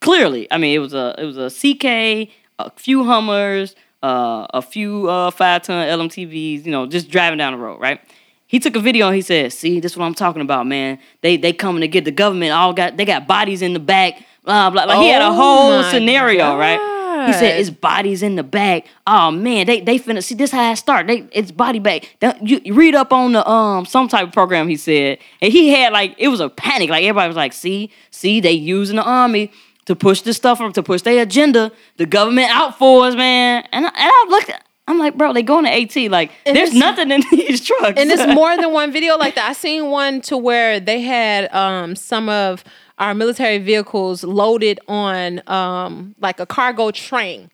Clearly, 0.00 0.46
I 0.50 0.58
mean, 0.58 0.74
it 0.74 0.78
was 0.78 0.92
a 0.92 1.14
it 1.18 1.24
was 1.24 1.38
a 1.38 1.48
CK, 1.48 2.30
a 2.58 2.70
few 2.76 3.04
Hummers, 3.04 3.74
uh, 4.02 4.46
a 4.52 4.60
few 4.60 5.08
uh, 5.08 5.30
five 5.30 5.62
ton 5.62 5.88
LMTVs. 5.88 6.66
You 6.66 6.70
know, 6.70 6.86
just 6.86 7.10
driving 7.10 7.38
down 7.38 7.54
the 7.54 7.58
road, 7.58 7.80
right? 7.80 8.00
He 8.46 8.60
took 8.60 8.76
a 8.76 8.80
video 8.80 9.06
and 9.06 9.16
he 9.16 9.22
said, 9.22 9.52
"See, 9.54 9.80
this 9.80 9.92
is 9.92 9.98
what 9.98 10.04
I'm 10.04 10.14
talking 10.14 10.42
about, 10.42 10.66
man. 10.66 10.98
They 11.22 11.38
they 11.38 11.54
coming 11.54 11.80
to 11.80 11.88
get 11.88 12.04
the 12.04 12.12
government. 12.12 12.52
All 12.52 12.74
got 12.74 12.98
they 12.98 13.06
got 13.06 13.26
bodies 13.26 13.62
in 13.62 13.72
the 13.72 13.80
back. 13.80 14.22
Blah 14.44 14.70
blah. 14.70 14.84
Like 14.84 14.98
he 14.98 15.08
had 15.08 15.22
a 15.22 15.26
Oh 15.28 15.32
whole 15.32 15.82
scenario, 15.84 16.56
right? 16.56 16.80
He 17.26 17.32
said 17.32 17.52
God. 17.52 17.60
it's 17.60 17.70
bodies 17.70 18.22
in 18.22 18.36
the 18.36 18.42
bag. 18.42 18.84
Oh 19.06 19.30
man, 19.30 19.66
they 19.66 19.80
they 19.80 19.98
finna 19.98 20.22
see 20.22 20.34
this 20.34 20.50
how 20.50 20.72
it 20.72 20.76
start. 20.76 21.06
They 21.06 21.26
it's 21.32 21.50
body 21.50 21.78
bag. 21.78 22.06
You, 22.42 22.60
you 22.64 22.74
read 22.74 22.94
up 22.94 23.12
on 23.12 23.32
the 23.32 23.48
um 23.48 23.86
some 23.86 24.08
type 24.08 24.26
of 24.28 24.32
program 24.34 24.68
he 24.68 24.76
said, 24.76 25.18
and 25.40 25.50
he 25.52 25.70
had 25.70 25.92
like 25.92 26.14
it 26.18 26.28
was 26.28 26.40
a 26.40 26.50
panic. 26.50 26.90
Like 26.90 27.04
everybody 27.04 27.28
was 27.28 27.36
like, 27.36 27.52
see, 27.54 27.90
see, 28.10 28.40
they 28.40 28.52
using 28.52 28.96
the 28.96 29.02
army 29.04 29.50
to 29.86 29.96
push 29.96 30.20
this 30.22 30.36
stuff 30.36 30.58
to 30.72 30.82
push 30.82 31.00
their 31.02 31.22
agenda. 31.22 31.72
The 31.96 32.06
government 32.06 32.50
out 32.50 32.76
for 32.78 33.06
us, 33.06 33.14
man. 33.14 33.66
And 33.72 33.86
I, 33.86 33.88
and 33.88 34.10
I 34.12 34.26
looked. 34.28 34.50
At, 34.50 34.62
I'm 34.86 34.98
like, 34.98 35.16
bro, 35.16 35.32
they 35.32 35.42
going 35.42 35.64
to 35.64 35.70
AT. 35.70 36.10
Like, 36.10 36.30
And 36.44 36.54
there's 36.54 36.74
nothing 36.74 37.10
in 37.10 37.22
these 37.30 37.64
trucks. 37.64 37.98
and 37.98 38.10
it's 38.10 38.26
more 38.34 38.54
than 38.54 38.70
one 38.70 38.92
video 38.92 39.16
like 39.16 39.34
that. 39.36 39.48
I 39.48 39.52
seen 39.54 39.88
one 39.88 40.20
to 40.22 40.36
where 40.36 40.78
they 40.78 41.00
had 41.00 41.50
um 41.54 41.96
some 41.96 42.28
of 42.28 42.62
our 43.04 43.14
military 43.14 43.58
vehicles 43.58 44.24
loaded 44.24 44.80
on 44.88 45.42
um 45.46 46.14
like 46.20 46.40
a 46.40 46.46
cargo 46.46 46.90
train. 46.90 47.50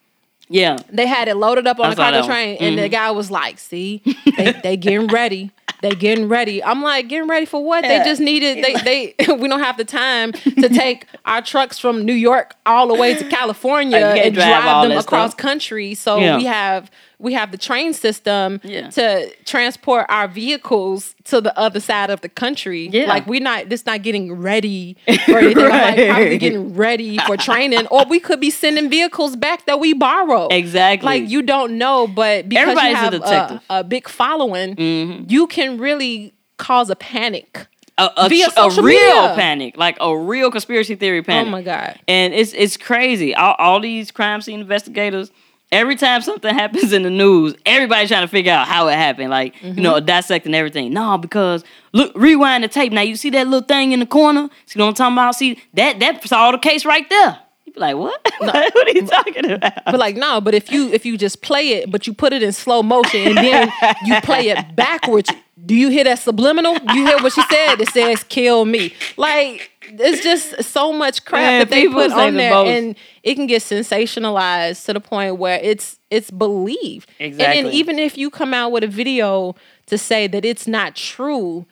yeah. 0.49 0.76
They 0.99 1.07
had 1.07 1.28
it 1.28 1.37
loaded 1.37 1.66
up 1.66 1.78
on 1.80 1.92
a 1.92 1.97
cargo 1.97 2.25
train, 2.26 2.57
and 2.61 2.78
the 2.78 2.88
guy 2.88 3.11
was 3.11 3.30
like, 3.30 3.59
"See, 3.59 4.02
they, 4.37 4.52
they 4.62 4.76
getting 4.76 5.07
ready. 5.21 5.50
They 5.83 5.90
getting 6.07 6.28
ready." 6.28 6.62
I'm 6.62 6.83
like, 6.83 7.09
"Getting 7.09 7.28
ready 7.28 7.47
for 7.47 7.61
what? 7.64 7.83
They 7.83 7.99
just 8.04 8.21
needed. 8.21 8.62
They 8.64 8.75
they 8.88 9.00
we 9.42 9.49
don't 9.49 9.61
have 9.69 9.76
the 9.76 9.85
time 9.85 10.33
to 10.62 10.69
take 10.83 11.06
our 11.25 11.43
trucks 11.43 11.78
from 11.78 12.04
New 12.04 12.19
York 12.30 12.54
all 12.67 12.86
the 12.89 12.95
way 12.95 13.15
to 13.15 13.25
California 13.28 13.99
Like, 14.00 14.25
and 14.26 14.34
drive 14.34 14.63
drive 14.63 14.89
them 14.89 14.99
across 14.99 15.30
stuff. 15.32 15.36
country. 15.49 15.95
So 15.95 16.19
Yeah. 16.19 16.36
we 16.36 16.45
have 16.45 16.91
we 17.21 17.35
have 17.35 17.52
the 17.52 17.59
train 17.59 17.93
system 17.93 18.61
Yeah. 18.65 18.89
to 18.91 19.30
transport 19.45 20.06
our 20.09 20.26
vehicles 20.26 21.15
to 21.25 21.41
the 21.41 21.56
other 21.59 21.78
side 21.80 22.11
of 22.11 22.23
the 22.23 22.28
country. 22.28 22.89
Yeah. 22.93 23.04
Like 23.06 23.26
we're 23.26 23.41
not 23.43 23.69
this 23.69 23.87
not 23.87 24.02
getting 24.02 24.33
ready 24.35 24.97
for 25.26 25.39
anything. 25.39 25.65
I'm 25.65 25.71
like, 25.71 26.09
how 26.09 26.21
are 26.23 26.28
we 26.28 26.39
getting 26.39 26.75
ready 26.75 27.19
for 27.19 27.37
training? 27.37 27.87
or 27.89 28.04
we 28.09 28.21
could 28.21 28.41
be 28.41 28.50
sending 28.50 28.89
vehicles 28.91 29.37
back 29.37 29.67
that 29.67 29.78
we 29.80 29.93
borrow. 29.93 30.49
Exactly. 30.49 31.04
Like 31.06 31.28
you 31.30 31.43
don't 31.43 31.78
know, 31.78 32.06
but 32.06 32.49
because 32.49 32.63
Everybody's 32.63 32.91
you 32.93 32.97
a 32.97 32.99
have 32.99 33.13
detective. 33.13 33.56
Mm-hmm. 33.59 33.73
a, 33.73 33.80
a 33.80 33.85
big 33.85 34.09
following, 34.09 35.26
you 35.28 35.47
can 35.47 35.78
really 35.78 36.33
cause 36.56 36.91
a 36.91 36.97
panic. 36.97 37.67
a, 37.99 38.09
a, 38.17 38.28
via 38.28 38.49
a 38.56 38.71
real 38.71 38.83
media. 38.83 39.33
panic, 39.37 39.76
like 39.76 39.97
a 40.00 40.17
real 40.17 40.50
conspiracy 40.50 40.95
theory 40.95 41.23
panic. 41.23 41.49
Oh 41.49 41.50
my 41.50 41.63
god. 41.63 41.99
And 42.09 42.33
it's 42.33 42.52
it's 42.54 42.76
crazy. 42.78 43.35
All, 43.35 43.54
all 43.59 43.78
these 43.80 44.11
crime 44.11 44.41
scene 44.41 44.61
investigators, 44.61 45.30
every 45.73 45.97
time 45.97 46.21
something 46.23 46.52
happens 46.63 46.93
in 46.93 47.02
the 47.02 47.11
news, 47.11 47.54
everybody's 47.67 48.09
trying 48.09 48.23
to 48.23 48.28
figure 48.28 48.52
out 48.52 48.67
how 48.67 48.89
it 48.89 48.95
happened. 48.95 49.30
Like, 49.30 49.54
you 49.63 49.71
Mm-hmm. 49.71 49.83
know, 49.83 50.00
dissecting 50.00 50.54
everything. 50.54 50.93
No, 50.93 51.17
because 51.19 51.65
look, 51.93 52.13
rewind 52.15 52.65
the 52.65 52.69
tape. 52.69 52.93
Now 52.93 53.02
you 53.02 53.17
see 53.17 53.30
that 53.30 53.47
little 53.47 53.67
thing 53.67 53.93
in 53.93 54.00
the 54.00 54.06
corner? 54.06 54.49
See 54.67 54.78
what 54.78 54.87
I'm 54.89 54.95
talking 54.95 55.15
about? 55.15 55.35
See 55.35 55.61
that 55.75 55.99
that's 56.00 56.33
all 56.33 56.52
the 56.52 56.59
case 56.59 56.85
right 56.85 57.09
there. 57.09 57.39
You 57.67 57.73
be 57.73 57.80
like, 57.80 57.97
what? 57.97 58.21
No. 58.41 58.47
what 58.52 58.89
are 58.89 58.91
you 58.93 59.06
talking 59.06 59.50
about? 59.50 59.85
But 59.85 59.99
like 59.99 60.17
no, 60.17 60.41
but 60.41 60.54
if 60.54 60.73
you 60.73 60.89
if 60.93 61.04
you 61.04 61.17
just 61.19 61.43
play 61.43 61.75
it, 61.75 61.91
but 61.91 62.06
you 62.06 62.15
put 62.15 62.33
it 62.33 62.43
in 62.43 62.52
slow 62.52 62.83
motion 62.83 63.21
and 63.28 63.37
then 63.37 63.71
you 64.06 64.19
play 64.23 64.49
it 64.49 64.75
backwards, 64.75 65.30
do 65.67 65.75
you 65.75 65.91
hear 65.91 66.04
that 66.04 66.19
subliminal? 66.21 66.75
You 66.95 67.06
hear 67.06 67.19
what 67.23 67.33
she 67.35 67.43
said? 67.43 67.80
It 67.80 67.89
says 67.91 68.25
"kill 68.25 68.65
me." 68.65 68.95
Like 69.19 69.71
it's 69.99 70.23
just 70.23 70.63
so 70.65 70.93
much 70.93 71.25
crap 71.25 71.43
Man, 71.43 71.59
that 71.61 71.71
they 71.71 71.89
put 71.89 72.13
on 72.13 72.35
there, 72.35 72.53
most. 72.53 72.69
and 72.69 72.97
it 73.23 73.35
can 73.35 73.47
get 73.47 73.63
sensationalized 73.63 74.85
to 74.87 74.93
the 74.93 75.00
point 75.00 75.37
where 75.39 75.59
it's 75.63 75.99
it's 76.11 76.31
believed. 76.31 77.09
And 77.19 77.29
Exactly. 77.33 77.63
then 77.63 77.73
even 77.73 77.99
if 77.99 78.17
you 78.19 78.31
come 78.31 78.53
out 78.55 78.73
with 78.73 78.85
a 78.85 78.89
video 78.89 79.55
to 79.87 79.99
say 79.99 80.26
that 80.26 80.45
it's 80.45 80.67
not 80.67 80.95
true. 80.97 81.67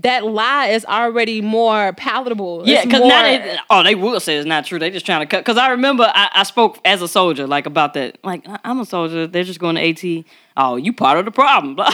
That 0.00 0.24
lie 0.24 0.68
is 0.68 0.84
already 0.84 1.40
more 1.40 1.92
palatable. 1.92 2.62
Yeah, 2.66 2.84
because 2.84 3.00
more- 3.00 3.08
now 3.08 3.22
they 3.22 3.58
oh 3.70 3.82
they 3.82 3.94
will 3.94 4.18
say 4.20 4.36
it's 4.36 4.46
not 4.46 4.64
true. 4.66 4.78
They 4.78 4.90
just 4.90 5.06
trying 5.06 5.20
to 5.20 5.26
cut. 5.26 5.44
Because 5.44 5.58
I 5.58 5.68
remember 5.70 6.10
I, 6.12 6.28
I 6.34 6.42
spoke 6.44 6.78
as 6.84 7.02
a 7.02 7.08
soldier 7.08 7.46
like 7.46 7.66
about 7.66 7.94
that. 7.94 8.18
Like 8.24 8.44
I'm 8.64 8.80
a 8.80 8.84
soldier. 8.86 9.26
They're 9.26 9.44
just 9.44 9.60
going 9.60 9.76
to 9.76 9.82
AT. 10.18 10.24
Oh, 10.56 10.76
you 10.76 10.92
part 10.92 11.18
of 11.18 11.24
the 11.24 11.30
problem. 11.30 11.76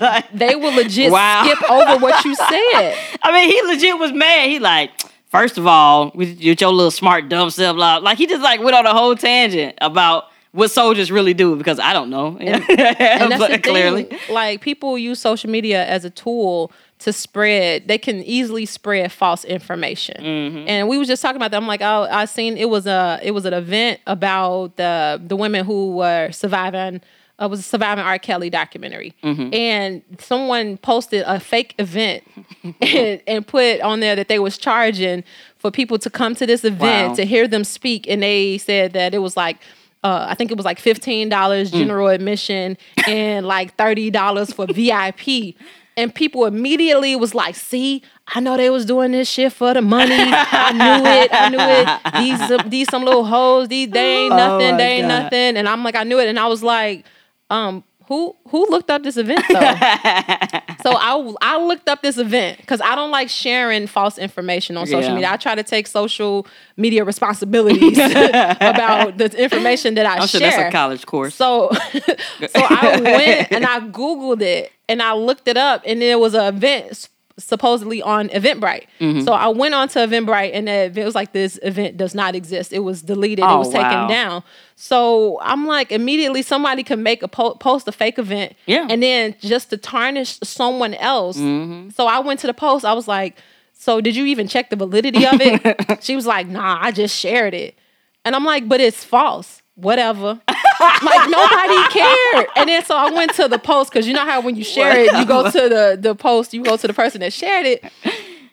Like, 0.00 0.30
they 0.34 0.54
will 0.54 0.74
legit 0.74 1.10
Wow. 1.12 1.44
skip 1.44 1.70
over 1.70 1.98
what 1.98 2.24
you 2.24 2.34
said. 2.34 2.96
I 3.22 3.32
mean, 3.32 3.50
he 3.50 3.62
legit 3.62 3.98
was 3.98 4.12
mad. 4.12 4.48
He 4.48 4.58
like, 4.58 4.90
first 5.28 5.58
of 5.58 5.66
all, 5.66 6.12
with 6.14 6.40
your 6.40 6.54
little 6.54 6.90
smart 6.90 7.28
dumb 7.28 7.50
self, 7.50 7.76
like 7.76 8.18
he 8.18 8.26
just 8.26 8.42
like 8.42 8.60
went 8.60 8.74
on 8.76 8.86
a 8.86 8.92
whole 8.94 9.14
tangent 9.16 9.76
about 9.80 10.24
what 10.52 10.70
soldiers 10.70 11.10
really 11.10 11.34
do 11.34 11.56
because 11.56 11.78
I 11.78 11.92
don't 11.92 12.10
know. 12.10 12.36
and 12.38 12.62
But 13.38 13.50
the 13.52 13.58
clearly, 13.62 14.04
thing. 14.04 14.18
Like 14.30 14.60
people 14.60 14.98
use 14.98 15.18
social 15.20 15.50
media 15.50 15.84
as 15.86 16.04
a 16.04 16.10
tool 16.10 16.70
to 17.00 17.12
spread. 17.12 17.88
They 17.88 17.98
can 17.98 18.22
easily 18.22 18.66
spread 18.66 19.10
false 19.12 19.44
information. 19.44 20.22
Mm-hmm. 20.22 20.68
And 20.68 20.88
we 20.88 20.98
was 20.98 21.08
just 21.08 21.22
talking 21.22 21.36
about 21.36 21.50
that. 21.52 21.56
I'm 21.56 21.66
like, 21.66 21.80
oh, 21.82 22.06
I 22.10 22.26
seen 22.26 22.56
it 22.56 22.68
was 22.68 22.86
a 22.86 23.18
it 23.22 23.30
was 23.32 23.44
an 23.46 23.54
event 23.54 24.00
about 24.06 24.76
the 24.76 25.20
the 25.26 25.36
women 25.36 25.64
who 25.64 25.92
were 25.96 26.30
surviving. 26.32 27.00
uh, 27.40 27.46
It 27.46 27.50
was 27.50 27.60
a 27.60 27.62
surviving 27.64 28.04
R. 28.04 28.18
Kelly 28.18 28.50
documentary, 28.50 29.14
Mm-hmm. 29.24 29.54
and 29.54 30.02
someone 30.20 30.76
posted 30.76 31.24
a 31.26 31.40
fake 31.40 31.74
event 31.78 32.24
and, 32.82 33.22
and 33.26 33.46
put 33.46 33.80
on 33.80 34.00
there 34.00 34.14
that 34.16 34.28
they 34.28 34.38
was 34.38 34.58
charging 34.58 35.24
for 35.56 35.70
people 35.70 35.98
to 35.98 36.10
come 36.10 36.34
to 36.34 36.46
this 36.46 36.62
event 36.64 37.08
Wow. 37.10 37.14
to 37.14 37.24
hear 37.24 37.48
them 37.48 37.64
speak, 37.64 38.06
and 38.06 38.22
they 38.22 38.58
said 38.58 38.92
that 38.92 39.14
it 39.14 39.18
was 39.18 39.34
like 39.36 39.56
uh, 40.04 40.26
I 40.28 40.34
think 40.34 40.50
it 40.50 40.56
was 40.56 40.64
like 40.66 40.78
fifteen 40.80 41.28
dollars 41.28 41.70
Mm. 41.70 41.78
general 41.78 42.08
admission 42.08 42.76
and 43.06 43.46
like 43.46 43.76
thirty 43.76 44.10
dollars 44.10 44.52
for 44.52 44.66
VIP. 44.66 45.54
And 45.94 46.14
people 46.14 46.46
immediately 46.46 47.14
was 47.16 47.34
like, 47.34 47.54
"See, 47.54 48.02
I 48.34 48.40
know 48.40 48.56
they 48.56 48.70
was 48.70 48.86
doing 48.86 49.12
this 49.12 49.28
shit 49.28 49.52
for 49.52 49.74
the 49.74 49.82
money. 49.82 50.14
I 50.16 50.72
knew 50.72 51.06
it. 51.06 51.30
I 51.32 51.48
knew 51.50 51.58
it. 51.60 52.14
These 52.38 52.50
uh, 52.50 52.62
these 52.66 52.88
some 52.88 53.04
little 53.04 53.24
hoes. 53.26 53.68
These 53.68 53.90
they 53.90 54.24
ain't 54.24 54.32
Oh 54.32 54.36
nothing. 54.36 54.70
my 54.72 54.76
They 54.78 54.92
ain't 54.94 55.08
God. 55.08 55.22
nothing." 55.24 55.56
And 55.58 55.68
I'm 55.68 55.84
like, 55.84 55.94
I 55.94 56.04
knew 56.04 56.18
it. 56.18 56.28
And 56.28 56.38
I 56.40 56.46
was 56.46 56.62
like, 56.62 57.04
um, 57.50 57.84
who 58.08 58.34
who 58.48 58.66
looked 58.70 58.90
up 58.90 59.02
this 59.02 59.16
event 59.16 59.42
though? 59.48 59.54
so 60.82 60.92
I 60.96 61.34
I 61.40 61.62
looked 61.64 61.88
up 61.88 62.02
this 62.02 62.18
event 62.18 62.58
because 62.58 62.80
I 62.80 62.94
don't 62.94 63.10
like 63.10 63.28
sharing 63.28 63.86
false 63.86 64.18
information 64.18 64.76
on 64.76 64.86
social 64.86 65.02
Yeah. 65.10 65.14
media. 65.14 65.30
I 65.30 65.36
try 65.36 65.54
to 65.54 65.62
take 65.62 65.86
social 65.86 66.46
media 66.76 67.04
responsibilities 67.04 67.98
about 68.60 69.18
the 69.18 69.30
information 69.42 69.94
that 69.94 70.06
I 70.06 70.16
I'm 70.18 70.26
sure 70.28 70.40
share. 70.40 70.50
that's 70.50 70.68
a 70.68 70.76
college 70.76 71.06
course. 71.06 71.34
So, 71.34 71.70
so 71.72 72.48
I 72.54 73.00
went 73.00 73.52
and 73.52 73.64
I 73.64 73.80
googled 73.80 74.42
it 74.42 74.72
and 74.88 75.00
I 75.02 75.14
looked 75.14 75.48
it 75.48 75.56
up, 75.56 75.82
and 75.86 76.02
it 76.02 76.18
was 76.18 76.34
an 76.34 76.54
event 76.54 77.08
supposedly 77.42 78.00
on 78.02 78.28
Eventbrite. 78.30 78.86
Mm-hmm. 79.00 79.20
So 79.22 79.32
I 79.32 79.48
went 79.48 79.74
on 79.74 79.88
to 79.88 79.98
Eventbrite, 80.00 80.50
and 80.54 80.68
it 80.68 81.04
was 81.04 81.14
like, 81.14 81.32
"This 81.32 81.58
event 81.62 81.96
does 81.96 82.14
not 82.14 82.34
exist. 82.34 82.72
It 82.72 82.80
was 82.80 83.02
deleted. 83.02 83.40
it 83.40 83.48
Oh, 83.48 83.58
was 83.58 83.68
taken 83.70 83.90
wow. 83.90 84.08
down." 84.08 84.42
So 84.76 85.38
I'm 85.42 85.66
like, 85.66 85.92
immediately 85.92 86.42
somebody 86.42 86.82
can 86.82 87.02
make 87.02 87.22
a 87.22 87.28
po- 87.28 87.54
post 87.54 87.86
a 87.88 87.92
fake 87.92 88.18
event, 88.18 88.54
Yeah. 88.66 88.86
and 88.90 89.02
then 89.02 89.34
just 89.40 89.70
to 89.70 89.76
tarnish 89.76 90.38
someone 90.42 90.94
else. 90.94 91.36
Mm-hmm. 91.38 91.90
So 91.90 92.06
I 92.06 92.18
went 92.20 92.40
to 92.40 92.46
the 92.46 92.54
post. 92.54 92.84
I 92.84 92.92
was 92.92 93.06
like, 93.08 93.36
"So 93.72 94.00
did 94.00 94.16
you 94.16 94.24
even 94.26 94.48
check 94.48 94.70
the 94.70 94.76
validity 94.76 95.24
of 95.26 95.40
it?" 95.40 96.02
she 96.02 96.16
was 96.16 96.26
like, 96.26 96.46
"Nah, 96.48 96.78
I 96.80 96.90
just 96.92 97.16
shared 97.18 97.54
it." 97.54 97.76
And 98.24 98.36
I'm 98.36 98.44
like, 98.44 98.68
but 98.68 98.80
it's 98.80 99.02
false. 99.02 99.61
Whatever. 99.74 100.40
like 100.80 101.30
nobody 101.30 101.88
cared. 101.90 102.46
And 102.56 102.68
then 102.68 102.84
so 102.84 102.96
I 102.96 103.10
went 103.10 103.34
to 103.34 103.48
the 103.48 103.58
post 103.58 103.92
because 103.92 104.06
you 104.06 104.14
know 104.14 104.24
how 104.24 104.40
when 104.40 104.56
you 104.56 104.64
share 104.64 104.98
it, 104.98 105.12
you 105.16 105.24
go 105.24 105.50
to 105.50 105.68
the 105.68 105.98
the 106.00 106.14
post, 106.14 106.52
you 106.52 106.62
go 106.62 106.76
to 106.76 106.86
the 106.86 106.94
person 106.94 107.20
that 107.20 107.32
shared 107.32 107.66
it. 107.66 107.84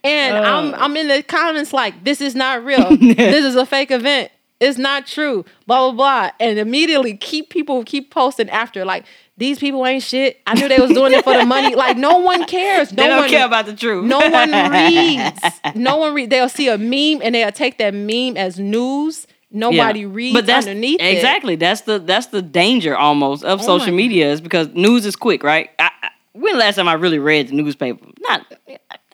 And 0.04 0.36
oh. 0.36 0.42
I'm 0.42 0.76
I'm 0.76 0.98
in 0.98 1.08
the 1.08 1.24
comments 1.24 1.74
like, 1.74 2.04
this 2.04 2.22
is 2.22 2.36
not 2.36 2.64
real. 2.64 2.96
this 2.98 3.46
is 3.46 3.56
a 3.56 3.66
fake 3.66 3.92
event. 3.92 4.32
It's 4.60 4.78
not 4.78 5.08
true. 5.08 5.46
Blah 5.68 5.92
blah 5.92 5.92
blah. 5.92 6.32
And 6.40 6.60
immediately 6.60 7.18
keep 7.18 7.50
people 7.50 7.84
keep 7.84 8.12
posting 8.12 8.50
after 8.50 8.86
like 8.86 9.06
these 9.38 9.58
people 9.58 9.86
ain't 9.86 10.04
shit. 10.04 10.42
I 10.46 10.54
knew 10.54 10.68
they 10.68 10.80
was 10.80 10.92
doing 10.92 11.14
it 11.14 11.24
for 11.24 11.34
the 11.34 11.46
money. 11.46 11.76
Like 11.76 11.98
no 11.98 12.20
one 12.20 12.46
cares. 12.46 12.92
No 12.92 13.04
they 13.04 13.10
don't 13.10 13.22
one 13.22 13.30
care 13.30 13.46
about 13.46 13.66
the 13.66 13.76
truth. 13.76 14.06
no 14.06 14.20
one 14.20 14.52
reads. 14.72 15.42
No 15.76 15.98
one 15.98 16.14
read. 16.14 16.30
They'll 16.30 16.50
see 16.50 16.68
a 16.68 16.78
meme 16.78 17.22
and 17.24 17.36
they'll 17.36 17.52
take 17.52 17.78
that 17.78 17.94
meme 17.94 18.38
as 18.38 18.60
news. 18.60 19.28
Nobody 19.52 20.06
reads 20.06 20.34
but 20.36 20.46
that's 20.46 20.68
underneath 20.68 21.02
it. 21.02 21.06
exactly 21.16 21.56
that's 21.56 21.82
the 21.82 21.98
that's 22.00 22.28
the 22.28 22.42
danger 22.42 22.96
almost 22.96 23.44
of 23.44 23.62
Oh 23.62 23.66
social 23.66 23.94
media 23.94 24.32
is 24.32 24.42
because 24.42 24.68
news 24.70 25.06
is 25.06 25.16
quick, 25.16 25.42
right? 25.44 25.70
I, 25.80 25.90
I, 26.04 26.10
when 26.34 26.54
the 26.54 26.60
last 26.60 26.76
time 26.76 26.88
I 26.88 26.94
really 26.94 27.18
read 27.20 27.48
the 27.48 27.54
newspaper? 27.56 28.06
Not, 28.22 28.46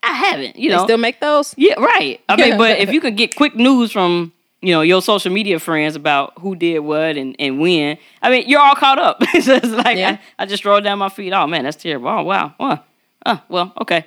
I 0.03 0.11
haven't. 0.13 0.57
You 0.57 0.69
They 0.69 0.75
know, 0.75 0.83
still 0.83 0.97
make 0.97 1.19
those. 1.21 1.53
yeah, 1.57 1.75
right. 1.79 2.19
I 2.27 2.35
mean, 2.35 2.57
but 2.57 2.79
if 2.79 2.91
you 2.91 2.99
can 3.05 3.15
get 3.15 3.35
quick 3.35 3.55
news 3.55 3.91
from 3.93 4.33
you 4.61 4.73
know 4.73 4.81
your 4.81 5.01
social 5.01 5.31
media 5.31 5.57
friends 5.59 5.95
about 5.95 6.33
who 6.39 6.55
did 6.55 6.79
what 6.79 7.15
and, 7.17 7.35
and 7.39 7.59
when, 7.61 7.97
I 8.21 8.29
mean, 8.29 8.43
you're 8.49 8.59
all 8.61 8.75
caught 8.75 8.99
up. 8.99 9.17
it's 9.33 9.45
just 9.45 9.65
like 9.71 9.97
Yeah. 9.97 10.17
I, 10.37 10.43
I 10.43 10.45
just 10.45 10.65
rolled 10.65 10.83
down 10.83 10.99
my 10.99 11.09
feet. 11.09 11.31
Oh 11.31 11.47
man, 11.47 11.63
that's 11.63 11.77
terrible. 11.77 12.09
Oh 12.09 12.23
wow. 12.23 12.53
Oh, 12.59 12.79
uh, 13.25 13.37
well, 13.47 13.71
okay. 13.81 14.05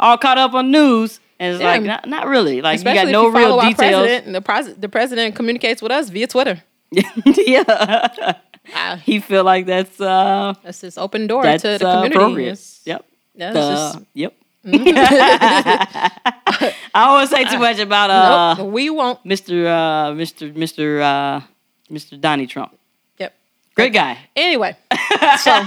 All 0.00 0.18
caught 0.18 0.38
up 0.38 0.54
on 0.54 0.70
news. 0.72 1.20
And 1.40 1.54
it's 1.54 1.60
Yeah. 1.62 1.70
like 1.70 1.82
not, 1.82 2.08
not 2.08 2.26
really. 2.26 2.60
Like 2.62 2.76
Especially 2.78 3.00
you 3.00 3.06
got 3.06 3.12
no 3.12 3.28
you 3.28 3.36
real 3.36 3.60
details. 3.60 3.76
president, 3.76 4.26
and 4.26 4.34
the 4.34 4.40
president, 4.40 4.80
the 4.80 4.88
president 4.88 5.34
communicates 5.36 5.80
with 5.82 5.92
us 5.92 6.08
via 6.10 6.26
Twitter. 6.26 6.62
yeah. 7.24 8.34
Ah, 8.74 8.96
he 8.96 9.20
feel 9.20 9.44
like 9.44 9.66
that's 9.66 10.00
uh 10.00 10.52
that's 10.62 10.80
just 10.80 10.98
open 10.98 11.26
door 11.26 11.42
to 11.44 11.58
the 11.58 11.74
uh, 11.88 11.94
community. 12.02 12.14
appropriate. 12.16 12.60
Yep. 12.84 13.04
it's 13.36 13.56
Uh, 13.56 13.92
just- 13.92 13.98
yep. 14.14 14.34
I 15.78 16.82
always 16.94 17.30
say 17.30 17.44
too 17.44 17.58
much 17.58 17.78
about 17.78 18.10
uh 18.10 18.54
nope, 18.58 18.72
we 18.72 18.90
won't. 18.90 19.22
Mr. 19.24 19.66
Uh 19.66 20.12
Mr. 20.14 20.52
Mr. 20.52 21.00
Uh 21.02 21.40
Mr. 21.90 22.20
Donnie 22.20 22.46
Trump. 22.46 22.76
Yep. 23.18 23.34
Great 23.74 23.92
guy. 23.92 24.18
Anyway, 24.36 24.76
so 25.40 25.64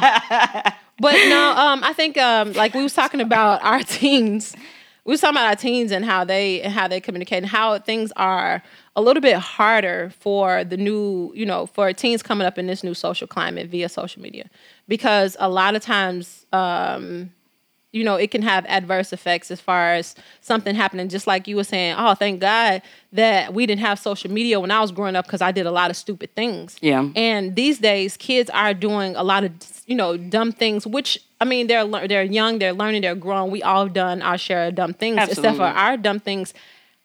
but 0.99 1.13
no, 1.29 1.53
um, 1.57 1.83
I 1.83 1.93
think 1.95 2.17
um, 2.17 2.53
like 2.53 2.73
we 2.75 2.83
was 2.83 2.93
talking 2.93 3.21
about 3.21 3.63
our 3.63 3.81
teens. 3.97 4.55
We 5.03 5.11
was 5.11 5.21
talking 5.21 5.35
about 5.35 5.47
our 5.47 5.55
teens 5.55 5.91
and 5.91 6.05
how 6.05 6.23
they 6.23 6.61
and 6.61 6.71
how 6.71 6.87
they 6.87 7.01
communicate 7.01 7.39
and 7.39 7.47
how 7.47 7.79
things 7.79 8.11
are 8.15 8.61
a 8.95 9.01
little 9.01 9.21
bit 9.21 9.37
harder 9.37 10.11
for 10.19 10.63
the 10.63 10.77
new, 10.77 11.31
you 11.33 11.45
know, 11.45 11.65
for 11.65 11.91
teens 11.91 12.21
coming 12.21 12.45
up 12.45 12.59
in 12.59 12.67
this 12.67 12.83
new 12.83 12.93
social 12.93 13.27
climate 13.27 13.67
via 13.69 13.89
social 13.89 14.21
media, 14.21 14.47
because 14.87 15.35
a 15.39 15.49
lot 15.49 15.75
of 15.75 15.81
times, 15.81 16.45
um, 16.53 17.31
you 17.91 18.03
know, 18.05 18.15
it 18.15 18.31
can 18.31 18.41
have 18.41 18.65
adverse 18.67 19.11
effects 19.11 19.51
as 19.51 19.59
far 19.59 19.93
as 19.93 20.15
something 20.39 20.75
happening. 20.75 21.09
Just 21.09 21.27
like 21.27 21.47
you 21.47 21.57
were 21.57 21.63
saying, 21.63 21.95
oh, 21.97 22.13
thank 22.15 22.39
God 22.39 22.81
that 23.11 23.53
we 23.53 23.65
didn't 23.65 23.81
have 23.81 23.99
social 23.99 24.31
media 24.31 24.59
when 24.59 24.71
I 24.71 24.79
was 24.79 24.91
growing 24.91 25.15
up 25.15 25.25
because 25.25 25.41
I 25.41 25.51
did 25.51 25.65
a 25.65 25.71
lot 25.71 25.89
of 25.89 25.97
stupid 25.97 26.33
things. 26.35 26.77
Yeah. 26.81 27.09
And 27.15 27.55
these 27.55 27.79
days, 27.79 28.15
kids 28.15 28.49
are 28.51 28.73
doing 28.73 29.15
a 29.15 29.23
lot 29.23 29.43
of 29.43 29.51
you 29.85 29.95
know 29.95 30.15
dumb 30.15 30.51
things. 30.51 30.87
Which 30.87 31.19
I 31.41 31.45
mean, 31.45 31.67
they're 31.67 31.85
they're 32.07 32.23
young, 32.23 32.59
they're 32.59 32.73
learning, 32.73 33.01
they're 33.01 33.15
growing. 33.15 33.51
We 33.51 33.61
all 33.61 33.87
done 33.87 34.21
our 34.21 34.37
share 34.37 34.67
of 34.67 34.75
dumb 34.75 34.93
things. 34.93 35.17
Except 35.21 35.57
for 35.57 35.63
our 35.63 35.97
dumb 35.97 36.19
things 36.19 36.53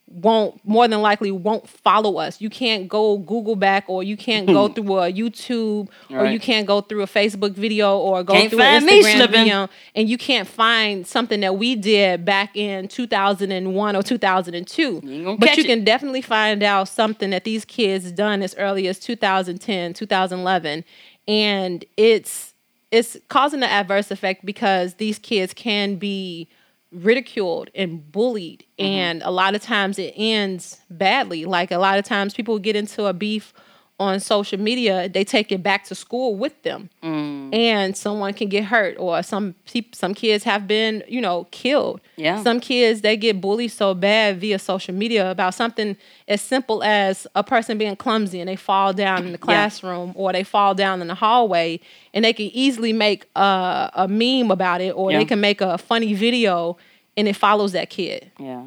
won't 0.09 0.65
more 0.65 0.87
than 0.87 1.03
likely 1.03 1.31
won't 1.33 1.69
follow 1.69 2.19
us. 2.19 2.41
You 2.41 2.49
can't 2.49 2.89
go 2.89 3.19
Google 3.19 3.57
back 3.57 3.85
or 3.89 4.03
you 4.03 4.17
can't 4.17 4.47
go 4.47 4.69
through 4.75 4.99
a 4.99 5.13
YouTube 5.13 5.89
or 6.11 6.27
you 6.27 6.39
can't 6.39 6.67
go 6.67 6.81
through 6.81 7.03
a 7.03 7.07
Facebook 7.07 7.53
video 7.53 7.99
or 7.99 8.23
go 8.23 8.35
Can't 8.35 8.51
through 8.51 8.61
an 8.63 8.87
Instagram 8.87 9.31
video 9.31 9.69
and 9.95 10.09
you 10.09 10.17
can't 10.17 10.47
find 10.47 11.07
something 11.07 11.41
that 11.41 11.57
we 11.59 11.75
did 11.75 12.25
back 12.25 12.57
in 12.57 12.87
2001 12.89 13.97
or 13.97 14.03
2002. 14.03 15.01
ain't 15.05 15.41
But 15.41 15.57
you 15.57 15.65
it. 15.65 15.67
can 15.67 15.85
definitely 15.85 16.23
find 16.23 16.63
out 16.63 16.89
something 16.89 17.31
that 17.31 17.45
these 17.45 17.65
kids 17.65 18.13
done 18.13 18.43
as 18.43 18.55
early 18.57 18.87
as 18.87 18.99
2010, 19.01 19.93
2011 19.95 20.85
and 21.29 21.85
it's 21.97 22.55
it's 22.93 23.17
causing 23.29 23.63
an 23.63 23.69
adverse 23.69 24.11
effect 24.11 24.45
because 24.45 24.95
these 24.95 25.19
kids 25.19 25.53
can 25.53 25.97
be 25.97 26.49
ridiculed 26.93 27.71
and 27.75 28.11
bullied 28.13 28.65
Mm-hmm. 28.79 28.91
and 28.91 29.23
a 29.23 29.31
lot 29.31 29.55
of 29.55 29.63
times 29.63 29.99
it 29.99 30.13
ends 30.17 30.81
badly 30.91 31.47
like 31.47 31.71
a 31.71 31.79
lot 31.79 31.99
of 31.99 32.05
times 32.05 32.35
people 32.35 32.59
get 32.59 32.77
into 32.77 33.07
a 33.07 33.15
beef 33.15 33.55
on 33.99 34.21
social 34.21 34.61
media 34.61 35.09
they 35.09 35.25
take 35.25 35.51
it 35.51 35.63
back 35.63 35.85
to 35.85 35.95
school 35.95 36.37
with 36.37 36.63
them 36.65 36.91
Mm. 37.03 37.55
and 37.55 37.97
someone 37.97 38.35
can 38.35 38.49
get 38.51 38.65
hurt 38.65 38.95
or 38.99 39.23
some 39.23 39.55
some 39.93 40.13
kids 40.13 40.45
have 40.45 40.67
been 40.69 41.03
you 41.09 41.21
know 41.21 41.47
killed 41.51 42.01
Yeah. 42.17 42.43
some 42.43 42.61
kids 42.61 43.01
they 43.01 43.17
get 43.17 43.41
bullied 43.41 43.71
so 43.73 43.95
bad 43.95 44.39
via 44.39 44.59
social 44.59 44.95
media 44.95 45.31
about 45.31 45.55
something 45.55 45.97
as 46.29 46.43
simple 46.43 46.83
as 46.83 47.27
a 47.35 47.43
person 47.43 47.79
being 47.79 47.97
clumsy 47.97 48.39
and 48.41 48.49
they 48.49 48.57
fall 48.57 48.93
down 48.93 49.25
in 49.25 49.33
the 49.33 49.39
classroom 49.49 50.13
or 50.15 50.33
they 50.33 50.45
fall 50.45 50.75
down 50.75 51.01
in 51.01 51.09
the 51.09 51.15
hallway 51.15 51.81
and 52.13 52.25
they 52.25 52.35
can 52.35 52.47
easily 52.53 52.93
make 52.93 53.25
a, 53.35 53.91
a 53.95 54.09
meme 54.09 54.51
about 54.51 54.83
it 54.83 54.91
or 54.95 55.11
Yeah. 55.11 55.19
they 55.21 55.25
can 55.25 55.41
make 55.41 55.63
a 55.63 55.79
funny 55.79 56.13
video 56.13 56.77
and 57.17 57.27
it 57.29 57.35
follows 57.37 57.73
that 57.73 57.89
kid 57.89 58.31
Yeah. 58.39 58.65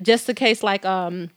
just 0.00 0.26
a 0.30 0.34
case 0.34 0.62
like 0.62 0.86
um 0.86 1.28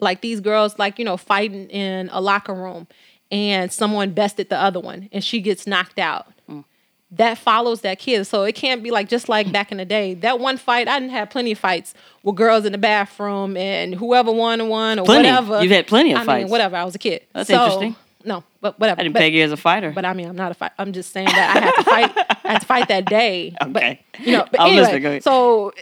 like 0.00 0.20
these 0.20 0.40
girls 0.40 0.78
like 0.78 0.98
you 0.98 1.04
know 1.04 1.16
fighting 1.16 1.68
in 1.70 2.08
a 2.12 2.20
locker 2.20 2.54
room 2.54 2.86
and 3.30 3.72
someone 3.72 4.10
bested 4.12 4.48
the 4.48 4.56
other 4.56 4.80
one 4.80 5.08
and 5.12 5.22
she 5.22 5.40
gets 5.40 5.66
knocked 5.66 5.98
out 5.98 6.26
mm. 6.50 6.64
that 7.10 7.38
follows 7.38 7.82
that 7.82 7.98
kid 7.98 8.24
so 8.24 8.42
it 8.44 8.54
can't 8.54 8.82
be 8.82 8.90
like 8.90 9.08
just 9.08 9.28
like 9.28 9.50
back 9.56 9.70
in 9.70 9.78
the 9.78 9.84
day 9.84 10.14
that 10.14 10.40
one 10.40 10.56
fight 10.56 10.88
i 10.88 10.98
didn't 10.98 11.12
have 11.12 11.30
plenty 11.30 11.52
of 11.52 11.58
fights 11.58 11.94
with 12.22 12.34
girls 12.36 12.64
in 12.64 12.72
the 12.72 12.78
bathroom 12.78 13.56
and 13.56 13.94
whoever 13.94 14.32
won 14.32 14.68
won 14.68 14.98
or 14.98 15.04
Plenty. 15.04 15.28
whatever 15.28 15.62
You've 15.62 15.72
had 15.72 15.86
plenty 15.86 16.12
of 16.12 16.28
I 16.28 16.38
mean, 16.40 16.48
whatever 16.48 16.76
i 16.76 16.84
was 16.84 16.94
a 16.94 16.98
kid 16.98 17.22
That's 17.32 17.48
So, 17.48 17.54
interesting. 17.62 17.96
no 18.24 18.44
but 18.60 18.78
whatever 18.78 19.00
I 19.00 19.04
didn't 19.04 19.14
but, 19.14 19.20
peg 19.20 19.34
you 19.34 19.42
as 19.42 19.52
a 19.52 19.56
fighter. 19.56 19.90
but 19.90 20.04
I 20.04 20.12
mean, 20.12 20.28
I'm 20.28 20.36
not 20.36 20.50
a 20.50 20.54
fight. 20.54 20.72
I'm 20.78 20.92
just 20.92 21.12
saying 21.12 21.28
that 21.28 21.56
I 21.56 21.60
had 21.60 21.74
to 21.76 21.82
fight. 21.82 22.26
I 22.44 22.48
had 22.52 22.58
to 22.60 22.66
fight 22.66 22.88
that 22.88 23.06
day. 23.06 23.54
Okay. 23.62 24.00
But, 24.12 24.20
you 24.20 24.32
know, 24.32 24.46
but 24.50 24.60
I'm 24.60 24.66
anyway, 24.66 24.82
listening. 24.82 25.02
Go 25.02 25.08
ahead. 25.08 25.22
so 25.24 25.72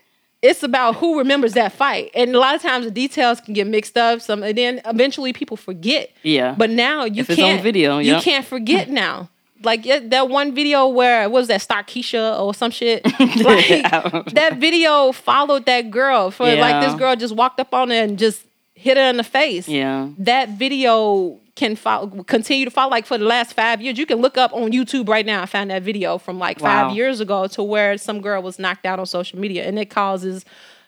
it's 0.40 0.62
about 0.62 0.96
who 0.96 1.18
remembers 1.18 1.54
that 1.54 1.72
fight, 1.72 2.10
and 2.14 2.34
a 2.34 2.38
lot 2.38 2.54
of 2.54 2.62
times 2.62 2.84
the 2.84 2.90
details 2.90 3.40
can 3.40 3.54
get 3.54 3.66
mixed 3.66 3.96
up. 3.96 4.20
Some, 4.20 4.42
and 4.42 4.56
then 4.56 4.80
eventually 4.86 5.32
people 5.32 5.56
forget. 5.56 6.10
Yeah. 6.22 6.54
But 6.56 6.70
now 6.70 7.04
you 7.04 7.22
If 7.22 7.30
it's 7.30 7.40
on 7.40 7.46
can't. 7.46 7.62
video, 7.62 7.98
you 7.98 8.20
can't 8.20 8.46
forget 8.46 8.88
now. 9.04 9.30
Like 9.64 9.82
that 9.82 10.28
one 10.28 10.54
video 10.54 10.86
where 10.86 11.28
what 11.28 11.40
was 11.40 11.48
that 11.48 11.60
Starkeisha 11.60 12.40
or 12.40 12.54
some 12.54 12.70
shit? 12.70 13.04
Like 13.18 13.68
that 14.34 14.58
video 14.58 15.10
followed 15.10 15.66
that 15.66 15.90
girl 15.90 16.30
for 16.30 16.44
like 16.54 16.84
this 16.86 16.94
girl 16.94 17.16
just 17.16 17.34
walked 17.34 17.58
up 17.58 17.74
on 17.74 17.90
her 17.90 17.96
and 17.96 18.18
just 18.18 18.44
hit 18.74 18.96
her 18.96 19.02
in 19.10 19.16
the 19.16 19.24
face 19.24 19.66
yeah. 19.66 20.08
that 20.18 20.50
video 20.50 21.40
can 21.58 21.76
follow, 21.76 22.06
continue 22.24 22.64
to 22.64 22.70
follow 22.70 22.90
like 22.90 23.04
for 23.04 23.18
the 23.18 23.24
last 23.24 23.52
five 23.52 23.82
years. 23.82 23.98
You 23.98 24.06
can 24.06 24.18
look 24.18 24.38
up 24.38 24.52
on 24.54 24.70
YouTube 24.72 25.08
right 25.08 25.26
now. 25.26 25.42
I 25.42 25.46
found 25.46 25.70
that 25.70 25.82
video 25.82 26.16
from 26.16 26.38
like 26.38 26.60
Wow. 26.60 26.88
five 26.88 26.96
years 26.96 27.20
ago 27.20 27.46
to 27.48 27.62
where 27.62 27.98
some 27.98 28.20
girl 28.22 28.40
was 28.42 28.58
knocked 28.58 28.86
out 28.86 28.98
on 28.98 29.06
social 29.06 29.38
media, 29.38 29.64
and 29.66 29.78
it 29.78 29.90
causes 29.90 30.44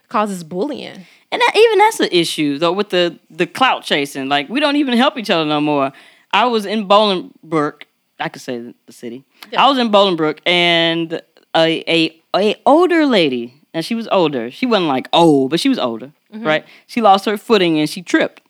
causes 0.09 0.43
bullying. 0.45 1.07
And 1.33 1.41
that, 1.43 1.53
even 1.57 1.79
that's 1.79 2.01
an 2.01 2.09
issue 2.13 2.59
though 2.59 2.73
with 2.73 2.91
the 2.91 3.19
the 3.31 3.47
clout 3.47 3.83
chasing. 3.85 4.29
Like 4.29 4.49
we 4.49 4.61
don't 4.61 4.77
even 4.77 4.97
help 4.97 5.19
each 5.19 5.31
other 5.31 5.45
no 5.45 5.61
more. 5.61 5.93
I 6.33 6.47
was 6.47 6.65
in 6.67 6.87
Bolingbrook. 6.89 7.83
I 8.19 8.29
could 8.29 8.43
say 8.43 8.59
the- 8.87 8.93
city. 8.93 9.25
Yeah. 9.53 9.65
I 9.65 9.69
was 9.69 9.79
in 9.79 9.91
Bolingbrook, 9.91 10.39
and 10.47 11.21
a 11.57 11.85
a 11.89 12.23
a 12.37 12.55
older 12.65 13.07
lady, 13.07 13.55
and 13.75 13.85
she 13.85 13.95
was 13.97 14.07
older. 14.13 14.51
She 14.51 14.67
wasn't 14.67 14.89
like 14.89 15.09
old, 15.13 15.51
but 15.51 15.59
she 15.61 15.69
was 15.69 15.79
older, 15.79 16.13
Mm-hmm. 16.33 16.47
right? 16.47 16.65
She 16.87 17.01
lost 17.01 17.25
her 17.25 17.37
footing 17.37 17.79
and 17.81 17.89
she 17.91 18.03
tripped, 18.03 18.41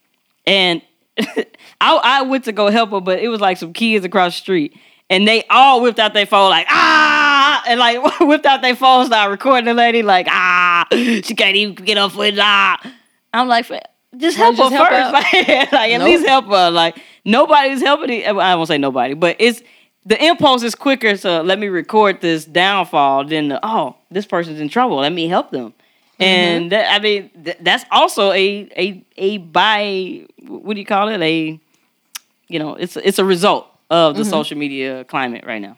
and 0.47 0.83
I 1.81 1.97
I 2.03 2.23
went 2.23 2.45
to 2.45 2.53
go 2.53 2.71
help 2.71 2.90
her, 2.90 3.01
but 3.01 3.19
it 3.21 3.29
was 3.29 3.40
like 3.40 3.57
some 3.57 3.73
kids 3.73 4.05
across 4.05 4.35
the 4.35 4.40
street. 4.40 4.77
and 5.09 5.27
they 5.27 5.45
all 5.51 5.81
whipped 5.83 5.99
out 5.99 6.14
their 6.14 6.27
phone 6.27 6.51
like 6.51 6.66
ah, 6.71 7.62
and 7.66 7.81
like 7.81 8.21
whipped 8.21 8.47
out 8.47 8.62
their 8.62 8.77
phone, 8.77 9.07
started 9.07 9.31
recording 9.31 9.64
the 9.64 9.75
lady 9.75 10.03
like 10.03 10.27
ah, 10.31 10.87
she 10.93 11.35
can't 11.35 11.57
even 11.57 11.75
get 11.75 11.99
up 11.99 12.14
with 12.14 12.38
ah. 12.38 12.77
I'm 13.33 13.49
like, 13.49 13.66
just 14.16 14.37
help 14.37 14.57
just 14.57 14.73
her 14.73 14.77
help 14.79 14.88
first, 15.14 15.35
her. 15.35 15.49
like, 15.59 15.73
like, 15.73 15.93
at 15.93 15.99
Nope. 15.99 16.07
least 16.09 16.27
help 16.27 16.47
her. 16.47 16.71
Like 16.71 16.99
nobody's 17.25 17.81
helping. 17.81 18.11
it- 18.11 18.27
I 18.27 18.55
won't 18.57 18.69
say 18.69 18.79
nobody, 18.79 19.14
but 19.14 19.37
it's 19.38 19.62
the 20.07 20.23
impulse 20.25 20.62
is 20.62 20.75
quicker 20.75 21.16
to 21.16 21.43
let 21.43 21.59
me 21.59 21.69
record 21.69 22.21
this 22.21 22.45
downfall 22.45 23.25
than 23.27 23.49
the, 23.49 23.61
oh 23.62 23.97
this 24.11 24.27
person's 24.27 24.59
in 24.61 24.69
trouble. 24.69 24.97
Let 24.99 25.12
me 25.12 25.29
help 25.29 25.51
them. 25.51 25.71
Mm-hmm. 25.71 26.23
And 26.23 26.73
that, 26.73 26.93
I 26.93 26.99
mean 26.99 27.31
th- 27.45 27.59
that's 27.61 27.85
also 27.90 28.31
a 28.33 28.69
a 28.77 29.05
a 29.16 29.38
by 29.38 30.27
what 30.47 30.75
do 30.75 30.81
you 30.81 30.87
call 30.87 31.09
it 31.09 31.21
a 31.23 31.61
you 32.53 32.59
know 32.59 32.75
it's 32.75 32.97
it's 33.09 33.19
a 33.19 33.25
result 33.35 33.65
of 33.91 34.15
Mm-hmm. 34.15 34.19
the 34.23 34.25
social 34.37 34.57
media 34.65 35.05
climate 35.13 35.45
right 35.47 35.63
now. 35.69 35.77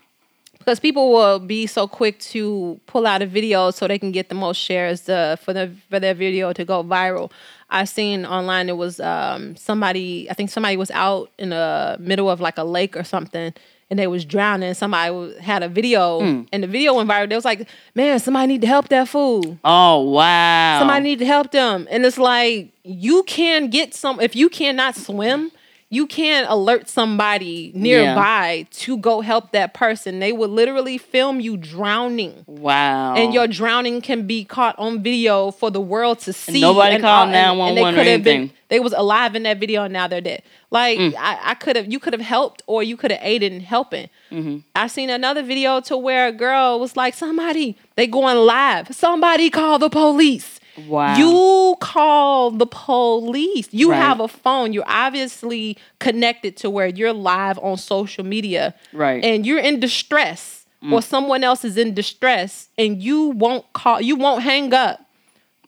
because 0.59 0.79
people 0.81 1.07
will 1.17 1.39
be 1.39 1.67
so 1.67 1.83
quick 1.89 2.19
to 2.33 2.79
pull 2.93 3.05
out 3.11 3.21
a 3.23 3.27
video 3.39 3.71
so 3.77 3.81
they 3.89 3.99
can 3.99 4.13
get 4.13 4.27
the 4.29 4.35
most 4.47 4.59
shares 4.69 5.09
uh, 5.09 5.37
for 5.43 5.53
the 5.59 5.65
for 5.91 5.99
their 6.05 6.15
video 6.25 6.53
to 6.53 6.65
go 6.73 6.77
viral. 6.85 7.31
I 7.71 7.85
seen 7.99 8.19
online 8.27 8.67
it 8.69 8.77
was 8.85 8.95
um, 9.01 9.57
somebody 9.57 10.29
I 10.31 10.35
think 10.35 10.51
somebody 10.51 10.77
was 10.77 10.91
out 11.07 11.31
in 11.43 11.49
the 11.57 11.97
middle 12.11 12.29
of 12.35 12.39
like 12.41 12.59
a 12.59 12.65
lake 12.77 12.95
or 13.01 13.05
something 13.05 13.49
and 13.89 13.99
they 13.99 14.07
was 14.07 14.25
drowning. 14.35 14.75
Somebody 14.75 15.13
had 15.51 15.63
a 15.63 15.69
video 15.81 16.05
and 16.53 16.61
the 16.65 16.71
video 16.77 16.91
went 16.97 17.09
viral. 17.11 17.29
They 17.29 17.35
was 17.43 17.49
like, 17.53 17.61
"Man, 17.95 18.19
somebody 18.21 18.47
need 18.53 18.61
to 18.67 18.71
help 18.75 18.87
that 18.95 19.09
fool. 19.09 19.43
Oh 19.65 19.97
wow! 20.17 20.79
Somebody 20.81 21.03
need 21.09 21.19
to 21.25 21.27
help 21.35 21.49
them." 21.51 21.87
And 21.93 22.05
it's 22.07 22.19
like 22.19 22.71
you 22.85 23.23
can 23.25 23.61
get 23.79 23.89
some 24.03 24.21
if 24.21 24.33
you 24.41 24.49
cannot 24.61 24.95
swim. 24.97 25.51
You 25.93 26.07
can 26.07 26.47
alert 26.49 26.89
somebody 26.89 27.71
nearby 27.75 28.67
to 28.71 28.97
go 28.97 29.21
help 29.21 29.53
that 29.53 29.75
person. 29.75 30.21
They 30.21 30.33
would 30.33 30.49
literally 30.49 30.97
film 30.97 31.39
you 31.39 31.59
drowning 31.59 32.45
wow, 32.47 33.15
and 33.15 33.35
your 33.35 33.47
drowning 33.47 34.01
can 34.01 34.27
be 34.27 34.43
caught 34.43 34.75
on 34.79 35.03
video 35.03 35.51
for 35.51 35.71
the 35.71 35.83
world 35.83 36.19
to 36.21 36.33
see. 36.33 36.63
nobody 36.63 36.99
called 36.99 37.29
and- 37.29 37.37
and 37.37 37.77
they 37.77 37.83
911 37.83 37.95
or 37.95 38.05
have 38.05 38.25
been- 38.25 38.35
anything. 38.37 38.57
They 38.71 38.81
was 38.81 38.95
alive 38.95 39.35
in 39.37 39.43
that 39.43 39.59
video, 39.59 39.83
and 39.85 39.93
now 39.93 40.09
they're 40.09 40.23
dead. 40.23 40.41
Like 40.71 40.99
Mm. 40.99 41.15
I, 41.19 41.39
I 41.51 41.55
could 41.55 41.77
have, 41.77 41.93
you 41.93 41.99
could 41.99 42.15
have 42.15 42.23
helped, 42.23 42.63
or 42.67 42.83
you 42.83 42.97
could 42.97 43.11
have 43.11 43.21
aided 43.23 43.53
in 43.53 43.61
helping. 43.61 44.09
Mm-hmm. 44.33 44.59
I 44.75 44.87
seen 44.87 45.11
another 45.11 45.43
video 45.43 45.81
to 45.81 45.97
where 45.99 46.27
a 46.29 46.33
girl 46.33 46.81
was 46.81 46.97
like, 46.97 47.13
"Somebody, 47.13 47.77
they 47.97 48.07
going 48.07 48.39
live. 48.39 48.89
Somebody 48.97 49.51
call 49.51 49.79
the 49.79 49.91
police." 49.91 50.59
Wow. 50.89 51.17
You 51.17 51.77
call 51.81 52.51
the 52.51 52.67
police. 52.67 53.69
You 53.73 53.91
Right. 53.91 53.99
have 53.99 54.21
a 54.21 54.29
phone. 54.29 54.73
You're 54.73 54.85
obviously 54.89 55.77
connected 55.99 56.57
to 56.59 56.71
where 56.71 56.87
you're 56.87 57.13
live 57.13 57.59
on 57.59 57.77
social 57.77 58.25
media. 58.25 58.75
Right. 58.93 59.23
And 59.25 59.45
you're 59.47 59.59
in 59.59 59.81
distress 59.81 60.65
or 60.91 60.99
Mm. 61.01 61.05
someone 61.05 61.45
else 61.45 61.65
is 61.65 61.77
in 61.77 61.95
distress 61.95 62.69
and 62.79 63.03
you 63.03 63.29
won't 63.29 63.65
call 63.73 64.01
you 64.01 64.17
won't 64.17 64.43
hang 64.43 64.73
up 64.73 65.01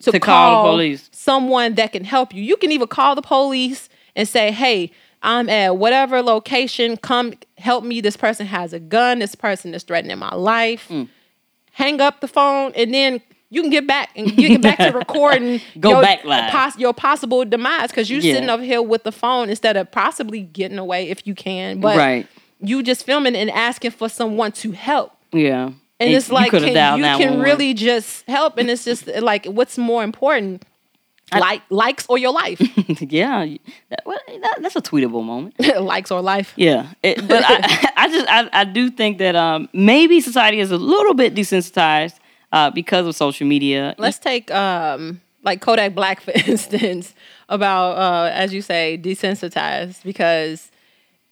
to, 0.01 0.11
To 0.11 0.19
call 0.19 0.63
the 0.65 0.69
police. 0.71 1.09
someone 1.11 1.75
that 1.75 1.91
can 1.93 2.03
help 2.03 2.33
you. 2.33 2.43
You 2.43 2.57
can 2.57 2.71
even 2.71 2.87
call 2.87 3.15
the 3.15 3.21
police 3.21 3.87
and 4.15 4.27
say, 4.27 4.51
"Hey, 4.51 4.91
I'm 5.23 5.49
at 5.49 5.77
whatever 5.77 6.21
location. 6.21 6.97
Come 6.97 7.33
help 7.57 7.83
me. 7.83 8.01
This 8.01 8.17
person 8.17 8.45
has 8.47 8.73
a 8.73 8.79
gun. 8.79 9.19
This 9.19 9.35
person 9.35 9.73
is 9.73 9.83
threatening 9.83 10.17
my 10.19 10.33
life." 10.35 10.87
Mm. 10.89 11.07
Hang 11.73 12.01
up 12.01 12.21
the 12.21 12.27
phone 12.27 12.71
and 12.75 12.93
then 12.93 13.21
you 13.55 13.61
can 13.61 13.71
get 13.71 13.87
back 13.87 14.09
and 14.17 14.29
you 14.37 14.49
get 14.49 14.61
back 14.61 14.77
to 14.79 14.91
recording. 14.97 15.61
Go 15.79 15.91
your, 15.91 16.01
back 16.01 16.25
live. 16.25 16.51
pos- 16.51 16.77
your 16.77 16.93
possible 16.93 17.45
demise 17.45 17.87
because 17.87 18.09
you 18.09 18.17
Yeah. 18.17 18.33
sitting 18.33 18.49
over 18.49 18.61
here 18.63 18.81
with 18.81 19.03
the 19.03 19.13
phone 19.13 19.49
instead 19.49 19.77
of 19.77 19.89
possibly 19.91 20.41
getting 20.41 20.77
away 20.77 21.09
if 21.09 21.25
you 21.25 21.33
can. 21.33 21.79
But 21.79 21.97
right. 21.97 22.27
you 22.59 22.83
just 22.83 23.05
filming 23.05 23.33
and 23.33 23.49
asking 23.49 23.91
for 23.91 24.09
someone 24.09 24.51
to 24.53 24.73
help. 24.73 25.13
Yeah. 25.31 25.71
And 26.01 26.13
it's 26.13 26.29
like 26.29 26.51
can, 26.51 26.63
you 26.63 26.73
can 26.73 26.99
911. 26.99 27.41
really 27.41 27.73
just 27.73 28.27
help, 28.27 28.57
and 28.57 28.69
it's 28.69 28.83
just 28.83 29.07
like 29.07 29.45
what's 29.45 29.77
more 29.77 30.03
important, 30.03 30.63
like 31.31 31.61
likes 31.69 32.05
or 32.09 32.17
your 32.17 32.33
life, 32.33 32.59
yeah. 32.99 33.45
That, 33.89 34.01
well, 34.05 34.19
that, 34.27 34.57
that's 34.59 34.75
a 34.75 34.81
tweetable 34.81 35.23
moment. 35.23 35.55
likes 35.79 36.11
or 36.11 36.21
life. 36.21 36.51
Yeah, 36.57 36.87
it, 37.01 37.25
but 37.25 37.45
I, 37.47 37.91
I 37.95 38.07
just 38.09 38.27
I, 38.29 38.49
I 38.51 38.63
do 38.65 38.91
think 38.91 39.19
that 39.19 39.37
um, 39.37 39.69
maybe 39.71 40.19
society 40.19 40.59
is 40.59 40.69
a 40.71 40.77
little 40.77 41.13
bit 41.13 41.33
desensitized 41.33 42.15
uh, 42.55 42.71
because 42.71 43.05
of 43.05 43.15
social 43.15 43.45
media. 43.45 43.93
Let's 43.97 44.17
take 44.17 44.49
um 44.51 45.21
like 45.43 45.61
Kodak 45.61 45.93
Black 45.93 46.21
for 46.27 46.31
instance 46.31 47.13
about 47.49 47.97
uh 47.97 48.31
as 48.33 48.53
you 48.53 48.61
say 48.61 48.97
desensitized. 49.01 50.03
Because 50.03 50.71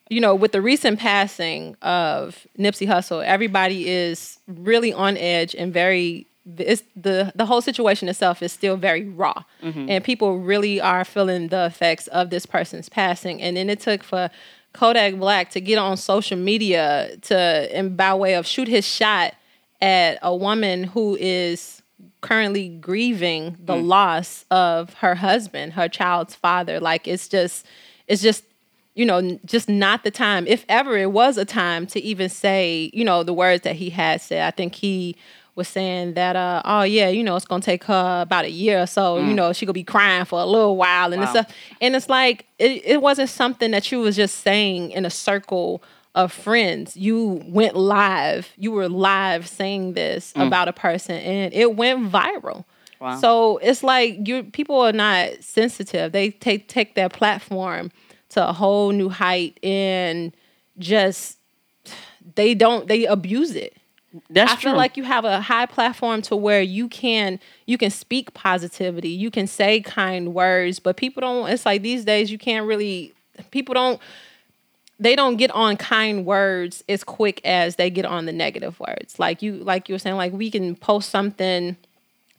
you 0.10 0.20
know 0.20 0.36
with 0.36 0.52
the 0.52 0.62
recent 0.62 1.00
passing 1.00 1.76
of 1.82 2.46
Nipsey 2.60 2.88
Hussle 2.88 3.24
everybody 3.26 3.88
is 3.90 4.38
really 4.48 4.92
on 4.94 5.18
edge 5.18 5.56
and 5.56 5.74
very 5.74 6.28
it's 6.58 6.84
the 6.94 7.32
the 7.36 7.46
whole 7.46 7.62
situation 7.62 8.10
itself 8.10 8.44
is 8.44 8.52
still 8.52 8.76
very 8.76 9.06
raw. 9.06 9.44
And 9.90 10.04
people 10.04 10.40
really 10.40 10.82
are 10.82 11.06
feeling 11.06 11.48
the 11.48 11.66
effects 11.66 12.08
of 12.08 12.32
this 12.32 12.46
person's 12.46 12.90
passing. 12.90 13.42
And 13.42 13.56
then 13.56 13.70
it 13.70 13.80
took 13.80 14.04
for 14.04 14.30
Kodak 14.74 15.16
Black 15.16 15.52
to 15.52 15.62
get 15.62 15.78
on 15.78 15.96
social 15.96 16.38
media 16.38 17.16
to 17.22 17.38
and 17.38 17.96
by 17.96 18.14
way 18.14 18.34
of 18.36 18.46
shoot 18.46 18.68
his 18.68 18.86
shot 18.86 19.36
at 19.84 20.18
a 20.24 20.36
woman 20.36 20.86
who 20.86 21.16
is 21.20 21.82
currently 22.22 22.70
grieving 22.70 23.58
the 23.60 23.76
loss 23.76 24.46
of 24.50 24.94
her 24.96 25.14
husband, 25.16 25.74
her 25.74 25.90
child's 25.90 26.34
father. 26.36 26.80
Like 26.80 27.08
it's 27.08 27.28
just 27.28 27.66
it's 28.08 28.22
just 28.22 28.46
you 28.96 29.06
know, 29.06 29.40
just 29.44 29.68
not 29.68 30.04
the 30.04 30.12
time. 30.12 30.46
If 30.48 30.66
ever 30.70 30.96
it 30.98 31.12
was 31.12 31.38
a 31.38 31.46
time 31.46 31.88
to 31.88 32.00
even 32.02 32.30
say, 32.30 32.92
you 32.94 33.04
know, 33.04 33.24
the 33.24 33.34
words 33.34 33.64
that 33.64 33.76
he 33.76 33.90
had 33.90 34.22
said. 34.22 34.44
I 34.46 34.52
think 34.52 34.76
he 34.76 35.16
was 35.56 35.68
saying 35.68 36.14
that 36.14 36.36
uh 36.36 36.62
oh 36.66 36.84
yeah, 36.84 37.10
you 37.10 37.24
know, 37.24 37.36
it's 37.36 37.46
gonna 37.46 37.62
take 37.62 37.84
her 37.84 38.22
about 38.22 38.46
a 38.46 38.50
year 38.52 38.82
or 38.82 38.88
so, 38.88 39.18
you 39.20 39.34
know, 39.36 39.52
she 39.54 39.66
gonna 39.66 39.74
be 39.74 39.84
crying 39.84 40.26
for 40.26 40.40
a 40.40 40.46
little 40.46 40.78
while 40.78 41.12
and 41.14 41.22
Wow. 41.22 41.30
stuff. 41.30 41.52
And 41.82 41.96
it's 41.96 42.10
like 42.10 42.46
it, 42.58 42.84
it 42.86 43.02
wasn't 43.02 43.30
something 43.30 43.72
that 43.72 43.92
you 43.92 44.00
was 44.00 44.16
just 44.16 44.40
saying 44.40 44.92
in 44.92 45.06
a 45.06 45.10
circle 45.12 45.84
of 46.16 46.32
friends. 46.32 46.96
You 46.96 47.42
went 47.46 47.76
live. 47.76 48.52
You 48.58 48.72
were 48.72 48.90
live 48.90 49.48
saying 49.48 49.94
this 49.94 50.34
mm. 50.34 50.46
about 50.46 50.68
a 50.68 50.74
person 50.74 51.16
and 51.16 51.54
it 51.54 51.76
went 51.76 52.12
viral. 52.12 52.66
Wow. 53.00 53.20
So 53.20 53.58
it's 53.58 53.84
like 53.84 54.28
you 54.28 54.44
people 54.44 54.80
are 54.80 54.94
not 54.94 55.44
sensitive. 55.44 56.12
They 56.12 56.30
take 56.30 56.68
take 56.70 56.96
their 56.96 57.10
platform 57.10 57.92
to 58.30 58.48
a 58.48 58.54
whole 58.54 58.92
new 58.92 59.10
height 59.10 59.60
and 59.64 60.34
just 60.78 61.38
they 62.36 62.54
don't 62.54 62.88
they 62.88 63.06
abuse 63.06 63.56
it. 63.56 63.76
That's 64.30 64.52
true 64.52 64.54
I 64.54 64.56
true. 64.56 64.72
feel 64.72 64.78
like 64.78 64.96
you 64.96 65.04
have 65.04 65.26
a 65.26 65.42
high 65.42 65.66
platform 65.66 66.22
to 66.24 66.36
where 66.36 66.62
you 66.62 66.88
can 66.88 67.40
you 67.66 67.78
can 67.78 67.90
speak 67.90 68.34
positivity, 68.34 69.10
you 69.10 69.32
can 69.32 69.48
say 69.48 69.82
kind 69.82 70.34
words, 70.34 70.80
but 70.80 70.96
people 70.96 71.22
don't 71.22 71.50
it's 71.50 71.66
like 71.66 71.82
these 71.82 72.06
days 72.06 72.32
you 72.32 72.38
can't 72.38 72.66
really 72.66 73.14
people 73.52 73.74
don't 73.74 74.00
they 75.04 75.18
don't 75.18 75.36
get 75.36 75.52
on 75.52 75.76
kind 75.76 76.26
words 76.26 76.82
as 76.88 77.04
quick 77.04 77.42
as 77.44 77.76
they 77.76 77.90
get 77.90 78.06
on 78.06 78.26
the 78.26 78.32
negative 78.32 78.80
words. 78.80 79.20
Like 79.20 79.42
you 79.42 79.56
like 79.56 79.90
you 79.90 79.96
were 79.96 80.00
saying 80.00 80.16
like 80.16 80.32
we 80.32 80.50
can 80.50 80.76
post 80.76 81.10
something 81.10 81.76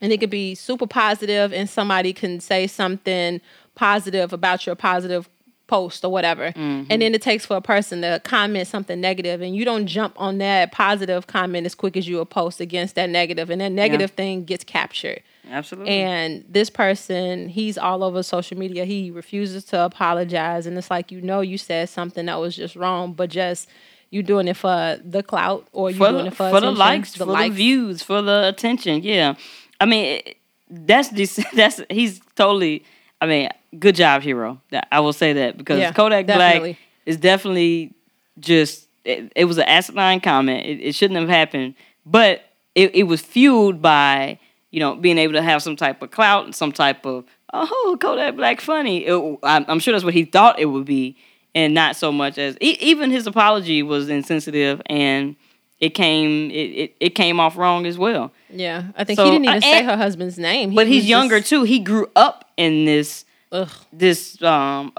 and 0.00 0.12
it 0.12 0.18
could 0.18 0.30
be 0.30 0.54
super 0.54 0.86
positive 0.86 1.52
and 1.52 1.68
somebody 1.68 2.14
can 2.14 2.40
say 2.40 2.66
something 2.66 3.42
positive 3.74 4.32
about 4.32 4.64
your 4.64 4.74
positive 4.74 5.28
post 5.66 6.04
or 6.04 6.10
whatever. 6.10 6.48
Mm-hmm. 6.52 6.84
And 6.88 7.02
then 7.02 7.14
it 7.14 7.20
takes 7.20 7.44
for 7.44 7.56
a 7.56 7.60
person 7.60 8.00
to 8.00 8.20
comment 8.24 8.66
something 8.66 8.98
negative 8.98 9.42
and 9.42 9.54
you 9.54 9.66
don't 9.66 9.86
jump 9.86 10.14
on 10.18 10.38
that 10.38 10.72
positive 10.72 11.26
comment 11.26 11.66
as 11.66 11.74
quick 11.74 11.98
as 11.98 12.08
you 12.08 12.16
will 12.16 12.26
post 12.26 12.60
against 12.60 12.94
that 12.94 13.10
negative 13.10 13.50
and 13.50 13.60
that 13.60 13.72
negative 13.72 14.12
thing 14.12 14.44
gets 14.44 14.64
captured 14.64 15.22
Absolutely. 15.50 15.92
and 15.92 16.44
this 16.48 16.70
person 16.70 17.48
he's 17.48 17.76
all 17.76 18.02
over 18.02 18.22
social 18.22 18.58
media 18.58 18.84
he 18.84 19.10
refuses 19.10 19.64
to 19.64 19.84
apologize 19.84 20.66
and 20.66 20.76
it's 20.78 20.90
like 20.90 21.12
you 21.12 21.20
know 21.20 21.40
you 21.40 21.58
said 21.58 21.88
something 21.88 22.26
that 22.26 22.40
was 22.40 22.56
just 22.56 22.76
wrong 22.76 23.12
but 23.12 23.30
just 23.30 23.68
you 24.10 24.22
doing 24.22 24.48
it 24.48 24.56
for 24.56 24.98
the 25.04 25.22
clout 25.22 25.66
or 25.72 25.90
you 25.90 25.96
for 25.96 26.08
doing 26.08 26.24
the, 26.24 26.26
it 26.28 26.36
for, 26.36 26.50
for 26.50 26.60
the 26.60 26.70
likes, 26.70 27.16
for 27.16 27.24
the 27.24 27.48
views, 27.48 28.02
for 28.02 28.22
the 28.22 28.48
attention. 28.48 29.02
Yeah, 29.02 29.34
I 29.80 29.86
mean 29.86 30.22
that's 30.70 31.08
this. 31.10 31.44
That's 31.54 31.80
he's 31.90 32.20
totally. 32.36 32.84
I 33.20 33.26
mean, 33.26 33.48
good 33.78 33.94
job, 33.94 34.22
hero. 34.22 34.60
I 34.90 35.00
will 35.00 35.12
say 35.12 35.32
that 35.34 35.56
because 35.56 35.78
Yeah, 35.78 35.92
Kodak 35.92 36.26
definitely. 36.26 36.72
Black 36.72 36.78
is 37.06 37.16
definitely 37.16 37.94
just. 38.38 38.88
It, 39.04 39.32
it 39.36 39.44
was 39.44 39.58
an 39.58 39.64
asinine 39.64 40.20
comment. 40.20 40.66
It, 40.66 40.80
it 40.80 40.94
shouldn't 40.94 41.20
have 41.20 41.28
happened, 41.28 41.74
but 42.06 42.42
it, 42.74 42.94
it 42.94 43.02
was 43.02 43.20
fueled 43.20 43.82
by 43.82 44.38
you 44.74 44.80
know 44.80 44.94
being 44.96 45.18
able 45.18 45.34
to 45.34 45.42
have 45.42 45.62
some 45.62 45.76
type 45.76 46.02
of 46.02 46.10
clout, 46.10 46.44
and 46.46 46.54
some 46.54 46.72
type 46.72 47.06
of 47.06 47.24
oh 47.52 47.96
Kodak 48.00 48.36
Black 48.36 48.60
funny. 48.60 49.06
It- 49.06 49.38
I'm, 49.42 49.64
I'm 49.68 49.78
sure 49.80 49.92
that's 49.92 50.04
what 50.04 50.14
he 50.14 50.24
thought 50.24 50.58
it 50.58 50.66
would 50.66 50.84
be, 50.84 51.16
and 51.54 51.72
not 51.74 51.96
so 51.96 52.10
much 52.12 52.36
as 52.38 52.56
e- 52.60 52.76
even 52.80 53.10
his 53.10 53.26
apology 53.26 53.82
was 53.82 54.08
insensitive 54.08 54.82
and 54.86 55.36
it 55.80 55.90
came 55.90 56.50
it, 56.50 56.54
it, 56.82 56.96
it 57.00 57.10
came 57.14 57.38
off 57.40 57.56
wrong 57.56 57.84
as 57.86 57.96
well. 57.98 58.32
yeah 58.50 58.84
i 58.96 59.02
think 59.04 59.16
So, 59.18 59.24
he 59.24 59.30
didn't 59.32 59.44
even 59.46 59.58
uh, 59.58 59.60
say 59.60 59.78
and- 59.80 59.86
her 59.90 59.96
husband's 59.96 60.38
name 60.38 60.70
He 60.70 60.76
But 60.76 60.86
he's 60.86 61.06
younger 61.08 61.38
just- 61.38 61.50
too. 61.50 61.62
He 61.64 61.78
grew 61.80 62.06
up 62.16 62.36
in 62.56 62.84
this 62.84 63.24
ugh. 63.52 63.68
this 63.92 64.40
um 64.42 64.92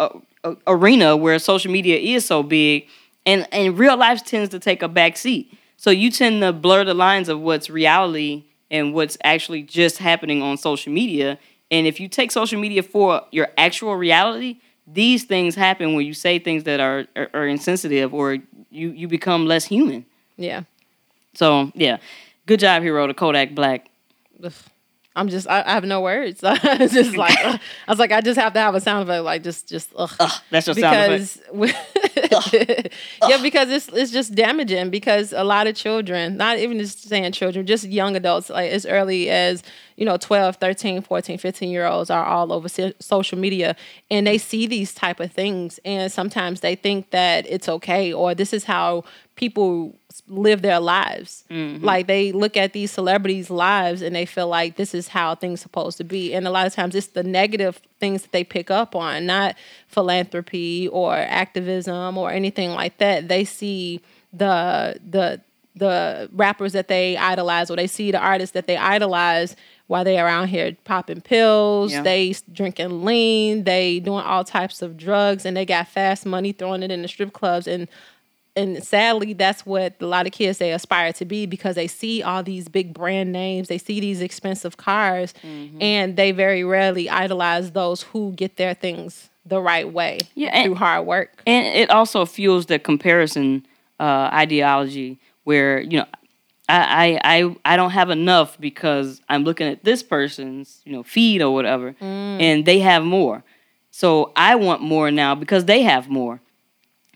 arena 0.67 1.15
where 1.17 1.39
social 1.39 1.71
media 1.71 1.97
is 1.97 2.25
so 2.25 2.43
big 2.43 2.87
and 3.25 3.47
and 3.51 3.77
real 3.79 3.97
life 3.97 4.23
tends 4.23 4.49
to 4.49 4.59
take 4.59 4.81
a 4.83 4.87
back 4.87 5.17
seat. 5.17 5.51
So 5.77 5.89
you 5.91 6.09
tend 6.11 6.41
to 6.41 6.53
blur 6.53 6.83
the 6.85 6.93
lines 6.93 7.27
of 7.29 7.39
what's 7.41 7.69
reality 7.69 8.43
and 8.71 8.93
what's 8.93 9.17
actually 9.23 9.63
just 9.63 9.97
happening 9.97 10.41
on 10.41 10.57
social 10.57 10.91
media. 10.91 11.37
And 11.71 11.87
if 11.87 11.99
you 11.99 12.07
take 12.07 12.31
social 12.31 12.59
media 12.59 12.83
for 12.83 13.21
your 13.31 13.49
actual 13.57 13.95
reality, 13.95 14.57
these 14.87 15.23
things 15.23 15.55
happen 15.55 15.95
when 15.95 16.05
you 16.05 16.13
say 16.13 16.39
things 16.39 16.63
that 16.65 16.79
are 16.79 17.05
are, 17.15 17.29
are 17.33 17.47
insensitive 17.47 18.13
or 18.13 18.33
you 18.69 18.89
you 18.89 19.07
become 19.07 19.45
less 19.45 19.65
human. 19.65 20.05
Yeah. 20.37 20.63
So 21.33 21.71
yeah, 21.75 21.97
good 22.45 22.59
job, 22.59 22.83
hero. 22.83 23.07
The 23.07 23.13
Kodak 23.13 23.55
Black. 23.55 23.89
Ugh. 24.43 24.53
I'm 25.15 25.29
just 25.29 25.47
I, 25.47 25.63
I 25.65 25.71
have 25.71 25.85
no 25.85 26.01
words. 26.01 26.41
it's 26.43 26.93
just 26.93 27.15
like 27.17 27.37
ugh. 27.43 27.59
I 27.87 27.91
was 27.91 27.99
like 27.99 28.11
I 28.11 28.21
just 28.21 28.39
have 28.39 28.53
to 28.53 28.59
have 28.59 28.75
a 28.75 28.81
sound 28.81 29.07
effect 29.07 29.23
like 29.23 29.43
just 29.43 29.67
just 29.67 29.91
ugh. 29.95 30.11
Ugh, 30.19 30.41
that's 30.49 30.67
your 30.67 30.75
sound 30.75 31.13
effect. 31.13 32.93
yeah 33.27 33.41
because 33.41 33.69
it's 33.69 33.87
it's 33.89 34.11
just 34.11 34.35
damaging 34.35 34.89
because 34.89 35.31
a 35.33 35.43
lot 35.43 35.67
of 35.67 35.75
children 35.75 36.37
not 36.37 36.57
even 36.57 36.79
just 36.79 37.07
saying 37.07 37.31
children 37.31 37.65
just 37.65 37.85
young 37.85 38.15
adults 38.15 38.49
like 38.49 38.71
as 38.71 38.85
early 38.85 39.29
as 39.29 39.63
you 39.95 40.05
know 40.05 40.17
12 40.17 40.57
13 40.57 41.01
14 41.01 41.37
15 41.37 41.69
year 41.69 41.85
olds 41.85 42.09
are 42.09 42.25
all 42.25 42.51
over 42.51 42.67
so- 42.67 42.93
social 42.99 43.37
media 43.37 43.75
and 44.11 44.27
they 44.27 44.37
see 44.37 44.67
these 44.67 44.93
type 44.93 45.19
of 45.19 45.31
things 45.31 45.79
and 45.85 46.11
sometimes 46.11 46.59
they 46.59 46.75
think 46.75 47.11
that 47.11 47.45
it's 47.47 47.69
okay 47.69 48.11
or 48.11 48.35
this 48.35 48.53
is 48.53 48.65
how 48.65 49.03
people 49.35 49.95
live 50.27 50.61
their 50.61 50.79
lives. 50.79 51.43
Mm-hmm. 51.49 51.83
Like 51.83 52.07
they 52.07 52.31
look 52.31 52.55
at 52.55 52.73
these 52.73 52.91
celebrities 52.91 53.49
lives 53.49 54.01
and 54.01 54.15
they 54.15 54.25
feel 54.25 54.47
like 54.47 54.75
this 54.75 54.93
is 54.93 55.09
how 55.09 55.35
things 55.35 55.61
supposed 55.61 55.97
to 55.97 56.03
be. 56.03 56.33
And 56.33 56.47
a 56.47 56.51
lot 56.51 56.67
of 56.67 56.73
times 56.73 56.95
it's 56.95 57.07
the 57.07 57.23
negative 57.23 57.81
things 57.99 58.23
that 58.23 58.31
they 58.31 58.43
pick 58.43 58.71
up 58.71 58.95
on 58.95 59.25
not 59.25 59.55
philanthropy 59.87 60.87
or 60.87 61.13
activism 61.13 62.17
or 62.17 62.31
anything 62.31 62.71
like 62.71 62.97
that. 62.99 63.27
They 63.27 63.43
see 63.45 64.01
the 64.31 64.99
the 65.07 65.41
the 65.75 66.29
rappers 66.31 66.71
that 66.71 66.87
they 66.87 67.17
idolize 67.17 67.69
or 67.69 67.75
they 67.75 67.87
see 67.87 68.09
the 68.09 68.19
artists 68.19 68.53
that 68.53 68.65
they 68.65 68.77
idolize 68.77 69.57
while 69.87 70.05
they 70.05 70.17
around 70.17 70.47
here 70.47 70.75
popping 70.85 71.19
pills. 71.21 71.91
Yeah. 71.91 72.01
they 72.01 72.33
drinking 72.51 73.03
lean. 73.03 73.65
They 73.65 73.99
doing 73.99 74.23
all 74.23 74.45
types 74.45 74.81
of 74.81 74.95
drugs 74.97 75.45
and 75.45 75.55
they 75.55 75.65
got 75.65 75.89
fast 75.89 76.25
money 76.25 76.53
throwing 76.53 76.81
it 76.81 76.91
in 76.91 77.01
the 77.01 77.07
strip 77.09 77.33
clubs 77.33 77.67
and 77.67 77.89
and 78.55 78.83
sadly 78.83 79.33
that's 79.33 79.65
what 79.65 79.93
a 79.99 80.05
lot 80.05 80.25
of 80.25 80.31
kids 80.31 80.57
they 80.59 80.71
aspire 80.71 81.11
to 81.13 81.25
be 81.25 81.45
because 81.45 81.75
they 81.75 81.87
see 81.87 82.23
all 82.23 82.41
these 82.43 82.67
big 82.69 82.93
brand 82.93 83.31
names. 83.31 83.67
They 83.67 83.77
see 83.77 83.99
these 83.99 84.21
expensive 84.21 84.77
cars 84.77 85.33
Mm-hmm. 85.43 85.77
and 85.81 86.15
they 86.15 86.31
very 86.31 86.63
rarely 86.63 87.09
idolize 87.09 87.71
those 87.71 88.03
who 88.03 88.31
get 88.33 88.57
their 88.57 88.73
things 88.73 89.29
the 89.45 89.61
right 89.61 89.91
way 89.91 90.19
Yeah, 90.35 90.49
and- 90.49 90.65
through 90.65 90.75
hard 90.75 91.05
work. 91.05 91.41
and 91.45 91.65
it 91.67 91.89
also 91.89 92.25
fuels 92.25 92.65
the 92.67 92.79
comparison 92.79 93.65
uh, 93.99 94.29
ideology 94.33 95.19
where 95.43 95.79
you 95.81 95.97
know 95.99 96.05
I, 96.67 97.19
I 97.23 97.37
I 97.37 97.55
I 97.73 97.75
don't 97.77 97.91
have 97.91 98.09
enough 98.09 98.59
because 98.59 99.21
I'm 99.29 99.43
looking 99.43 99.67
at 99.67 99.83
this 99.83 100.01
person's 100.01 100.81
you 100.85 100.93
know 100.93 101.03
feed 101.03 101.41
or 101.41 101.53
whatever, 101.53 101.95
and 102.01 102.65
they 102.65 102.79
have 102.79 103.03
more, 103.03 103.43
so 103.91 104.31
I 104.35 104.55
want 104.55 104.81
more 104.81 105.11
now 105.11 105.35
because 105.35 105.65
they 105.65 105.83
have 105.83 106.09
more, 106.09 106.41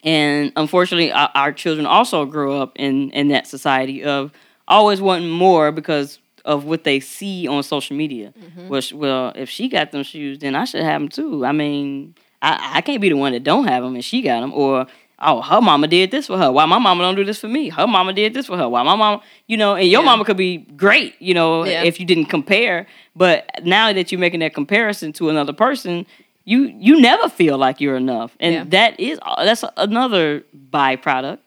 and 0.04 0.52
unfortunately 0.56 1.12
our, 1.12 1.30
our 1.36 1.52
children 1.52 1.86
also 1.86 2.26
grow 2.26 2.62
up 2.62 2.74
in 2.76 3.12
in 3.12 3.30
that 3.30 3.48
society 3.48 4.04
of 4.04 4.32
always 4.68 5.02
wanting 5.02 5.30
more 5.30 5.72
because 5.72 6.20
of 6.46 6.64
what 6.66 6.84
they 6.84 7.00
see 7.00 7.48
on 7.48 7.62
social 7.64 7.96
media. 7.98 8.34
Mm-hmm. 8.40 8.68
Well, 8.70 8.82
sh- 8.82 8.94
well, 8.94 9.34
if 9.36 9.50
she 9.50 9.68
got 9.68 9.92
them 9.92 10.04
shoes, 10.04 10.40
then 10.40 10.56
I 10.56 10.64
should 10.66 10.82
have 10.84 11.02
them 11.02 11.10
too. 11.10 11.46
I 11.46 11.52
mean, 11.52 12.16
I, 12.42 12.76
I 12.76 12.82
can't 12.82 13.02
be 13.02 13.10
the 13.10 13.16
one 13.18 13.34
that 13.34 13.44
don't 13.44 13.68
have 13.68 13.84
them 13.84 13.96
and 13.96 14.04
she 14.06 14.22
got 14.22 14.40
them, 14.42 14.54
or 14.54 14.88
oh, 15.22 15.42
her 15.42 15.60
mama 15.60 15.88
did 15.88 16.12
this 16.12 16.28
for 16.28 16.38
her. 16.38 16.50
Why 16.52 16.66
my 16.66 16.80
mama 16.80 17.04
don't 17.04 17.16
do 17.16 17.26
this 17.26 17.40
for 17.42 17.50
me? 17.50 17.68
Her 17.70 17.86
mama 17.88 18.14
did 18.14 18.34
this 18.34 18.46
for 18.46 18.56
her. 18.58 18.70
Why 18.70 18.84
my 18.84 18.96
mama, 18.96 19.22
you 19.48 19.58
know, 19.58 19.76
and 19.76 19.88
your 19.90 20.02
Yeah. 20.02 20.06
mama 20.06 20.24
could 20.24 20.38
be 20.38 20.58
great, 20.78 21.14
you 21.20 21.34
know, 21.34 21.66
Yeah. 21.66 21.84
if 21.84 22.00
you 22.00 22.06
didn't 22.06 22.26
compare. 22.28 22.88
But 23.18 23.46
now 23.64 23.92
that 23.92 24.12
you're 24.12 24.20
making 24.20 24.40
that 24.40 24.54
comparison 24.54 25.12
to 25.14 25.30
another 25.30 25.52
person, 25.52 26.06
you 26.50 26.60
you 26.88 27.00
never 27.00 27.30
feel 27.30 27.58
like 27.58 27.80
you're 27.82 27.96
enough, 27.98 28.36
and 28.40 28.54
Yeah. 28.54 28.64
that 28.76 29.00
is 29.00 29.20
that's 29.46 29.64
another 29.78 30.44
byproduct 30.72 31.40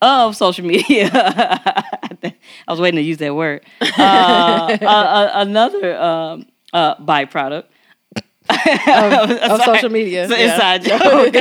of 0.00 0.36
social 0.36 0.64
media. 0.74 1.10
I 1.12 2.32
was 2.68 2.80
waiting 2.80 2.98
to 2.98 3.02
use 3.02 3.18
that 3.18 3.34
word. 3.34 3.60
Uh, 3.98 4.78
uh, 4.82 4.86
uh, 4.86 5.30
another 5.34 5.96
um, 6.00 6.46
uh, 6.72 6.94
byproduct 6.96 7.64
of 8.48 9.60
social 9.70 9.90
media 9.90 10.24
It's 10.24 10.32
yeah. 10.32 10.52
inside 10.52 10.82
joke. 10.84 11.34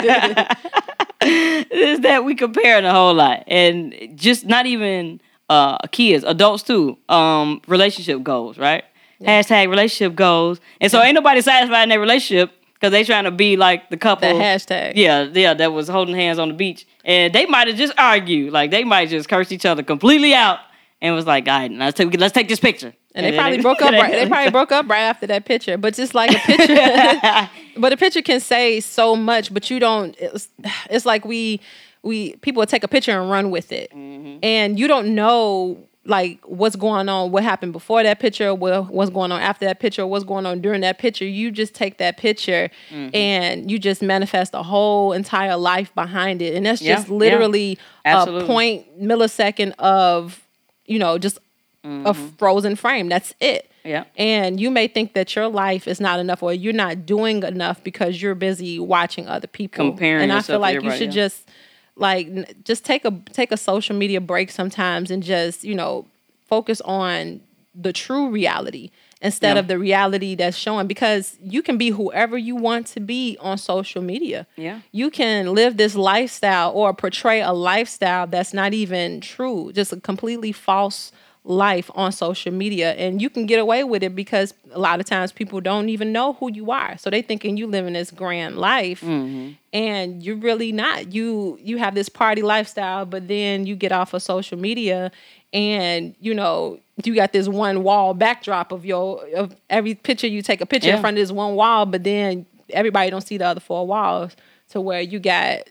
is 1.71 1.99
that 2.01 2.23
we 2.25 2.35
comparing 2.35 2.85
a 2.85 2.91
whole 2.93 3.13
lot, 3.13 3.43
and 3.47 3.93
just 4.15 4.45
not 4.45 4.65
even 4.65 5.21
uh, 5.49 5.77
kids, 5.91 6.23
adults 6.23 6.63
too. 6.63 6.97
Um, 7.09 7.61
relationship 7.67 8.23
goals, 8.23 8.57
right? 8.57 8.83
Hashtag 9.21 9.69
relationship 9.69 10.15
goals, 10.15 10.59
and 10.81 10.91
so 10.91 11.01
ain't 11.01 11.15
nobody 11.15 11.41
satisfied 11.41 11.83
in 11.83 11.89
their 11.89 11.99
relationship 11.99 12.51
because 12.83 12.91
they 12.91 13.05
trying 13.05 13.23
to 13.23 13.31
be 13.31 13.55
like 13.55 13.89
the 13.89 13.95
couple. 13.95 14.27
the 14.27 14.35
hashtag 14.43 14.91
Yeah, 14.95 15.23
yeah, 15.31 15.53
that 15.53 15.71
was 15.71 15.87
holding 15.87 16.15
hands 16.15 16.37
on 16.37 16.49
the 16.49 16.53
beach, 16.53 16.85
and 17.05 17.33
they 17.33 17.45
might 17.45 17.67
have 17.67 17.77
just 17.77 17.93
argued, 17.97 18.51
like 18.51 18.71
they 18.71 18.83
might 18.83 19.07
just 19.07 19.29
curse 19.29 19.53
each 19.53 19.65
other 19.65 19.83
completely 19.83 20.33
out, 20.33 20.59
and 21.01 21.15
was 21.15 21.25
like, 21.25 21.47
"All 21.47 21.59
right, 21.59 21.71
let's 21.71 21.95
take 21.97 22.13
let's 22.19 22.33
take 22.33 22.49
this 22.49 22.59
picture." 22.59 22.93
And 23.15 23.25
they 23.25 23.31
then 23.31 23.39
probably 23.39 23.61
broke 23.61 23.81
up. 23.81 23.93
Right, 23.93 24.11
they 24.11 24.27
probably 24.27 24.51
broke 24.51 24.73
up 24.73 24.89
right 24.89 25.03
after 25.03 25.27
that 25.27 25.45
picture. 25.45 25.77
But 25.77 25.93
just 25.93 26.13
like 26.13 26.31
a 26.31 26.39
picture, 26.39 27.49
but 27.79 27.93
a 27.93 27.97
picture 27.97 28.21
can 28.21 28.41
say 28.41 28.81
so 28.81 29.15
much. 29.15 29.53
But 29.53 29.69
you 29.69 29.79
don't. 29.79 30.13
It's, 30.19 30.49
it's 30.89 31.05
like 31.05 31.23
we 31.23 31.61
we 32.01 32.35
people 32.37 32.59
will 32.59 32.67
take 32.67 32.83
a 32.83 32.89
picture 32.89 33.17
and 33.17 33.29
run 33.31 33.49
with 33.49 33.71
it, 33.71 33.91
Mm-hmm. 33.91 34.39
and 34.43 34.77
you 34.77 34.89
don't 34.89 35.15
know 35.15 35.77
like 36.05 36.39
what's 36.45 36.75
going 36.75 37.07
on, 37.07 37.31
what 37.31 37.43
happened 37.43 37.71
before 37.71 38.03
that 38.03 38.19
picture, 38.19 38.53
what 38.53 38.89
what's 38.91 39.09
going 39.09 39.31
on 39.31 39.41
after 39.41 39.65
that 39.65 39.79
picture, 39.79 40.05
what's 40.05 40.25
going 40.25 40.45
on 40.45 40.59
during 40.59 40.81
that 40.81 40.97
picture. 40.99 41.25
You 41.25 41.49
just 41.51 41.73
take 41.73 41.97
that 41.99 42.17
picture 42.17 42.69
Mm-hmm. 42.89 43.15
and 43.15 43.71
you 43.71 43.79
just 43.79 44.01
manifest 44.01 44.53
a 44.53 44.63
whole 44.63 45.13
entire 45.13 45.55
life 45.55 45.93
behind 45.95 46.41
it, 46.41 46.55
and 46.55 46.65
that's 46.65 46.81
Yeah, 46.81 46.95
just 46.95 47.07
yeah. 47.07 47.13
literally 47.15 47.77
a 48.05 48.25
point 48.45 49.01
millisecond 49.01 49.73
of 49.79 50.41
you 50.85 50.99
know 50.99 51.17
just 51.17 51.39
a 51.85 52.13
frozen 52.13 52.75
frame. 52.75 53.09
That's 53.09 53.33
it. 53.39 53.63
Mm-hmm. 53.65 53.69
Yeah. 53.89 54.03
And 54.15 54.59
you 54.61 54.71
may 54.71 54.87
think 54.87 55.13
that 55.13 55.35
your 55.35 55.49
life 55.49 55.87
is 55.89 55.99
not 55.99 56.19
enough 56.19 56.41
or 56.41 56.53
you're 56.53 56.71
not 56.71 57.05
doing 57.05 57.43
enough 57.43 57.83
because 57.83 58.21
you're 58.21 58.35
busy 58.35 58.79
watching 58.79 59.27
other 59.27 59.47
people. 59.47 59.89
Comparing 59.89 60.23
And 60.23 60.31
I 60.31 60.41
feel 60.41 60.59
like 60.59 60.81
you 60.81 60.91
should 60.91 61.13
yeah. 61.13 61.27
just 61.27 61.49
like 61.95 62.63
just 62.63 62.83
take 62.85 63.05
a 63.05 63.11
take 63.31 63.51
a 63.51 63.57
social 63.57 63.95
media 63.95 64.19
break 64.21 64.49
sometimes 64.51 65.11
and 65.11 65.21
just, 65.23 65.63
you 65.63 65.75
know, 65.75 66.05
focus 66.47 66.81
on 66.81 67.41
the 67.75 67.93
true 67.93 68.29
reality 68.29 68.91
instead 69.21 69.55
Yeah. 69.55 69.59
of 69.61 69.67
the 69.67 69.79
reality 69.79 70.35
that's 70.35 70.55
showing 70.57 70.85
because 70.85 71.37
you 71.41 71.61
can 71.63 71.77
be 71.77 71.89
whoever 71.89 72.37
you 72.37 72.55
want 72.55 72.85
to 72.87 72.99
be 72.99 73.37
on 73.39 73.57
social 73.57 74.01
media. 74.01 74.45
Yeah. 74.57 74.81
You 74.91 75.09
can 75.09 75.53
live 75.55 75.77
this 75.77 75.95
lifestyle 75.95 76.71
or 76.71 76.93
portray 76.93 77.41
a 77.41 77.51
lifestyle 77.51 78.27
that's 78.27 78.53
not 78.53 78.73
even 78.73 79.21
true, 79.21 79.71
just 79.73 79.91
a 79.93 79.99
completely 79.99 80.51
false 80.51 81.11
life 81.45 81.91
on 81.93 82.11
social 82.11 82.53
media 82.53 82.93
and 82.93 83.21
you 83.21 83.29
can 83.29 83.45
get 83.45 83.59
away 83.59 83.83
with 83.83 84.01
it 84.01 84.15
because 84.15 84.53
a 84.71 84.79
lot 84.79 85.01
of 85.01 85.05
times 85.05 85.31
people 85.33 85.59
don't 85.59 85.89
even 85.89 86.13
know 86.13 86.33
who 86.33 86.49
you 86.51 86.71
are. 86.71 86.97
So 86.97 87.09
they 87.09 87.21
thinking 87.21 87.57
you 87.57 87.67
living 87.67 87.93
this 87.93 88.11
grand 88.11 88.57
life 88.57 89.01
mm-hmm. 89.01 89.51
and 89.73 90.23
you're 90.23 90.37
really 90.37 90.71
not. 90.71 91.13
You 91.13 91.59
you 91.61 91.77
have 91.77 91.95
this 91.95 92.07
party 92.07 92.41
lifestyle 92.41 93.05
but 93.05 93.27
then 93.27 93.65
you 93.65 93.75
get 93.75 93.91
off 93.91 94.13
of 94.13 94.21
social 94.21 94.57
media 94.57 95.11
and 95.51 96.15
you 96.19 96.33
know 96.33 96.79
you 97.03 97.13
got 97.13 97.33
this 97.33 97.47
one 97.47 97.83
wall 97.83 98.13
backdrop 98.13 98.71
of 98.71 98.85
your 98.85 99.25
of 99.35 99.55
every 99.69 99.95
picture 99.95 100.27
you 100.27 100.41
take 100.41 100.61
a 100.61 100.65
picture 100.65 100.91
in 100.91 101.01
front 101.01 101.17
of 101.17 101.21
this 101.21 101.31
one 101.31 101.55
wall 101.55 101.85
but 101.85 102.03
then 102.03 102.45
everybody 102.69 103.09
don't 103.09 103.21
see 103.27 103.37
the 103.37 103.45
other 103.45 103.59
four 103.59 103.85
walls 103.85 104.35
to 104.69 104.79
where 104.79 105.01
you 105.01 105.19
got 105.19 105.69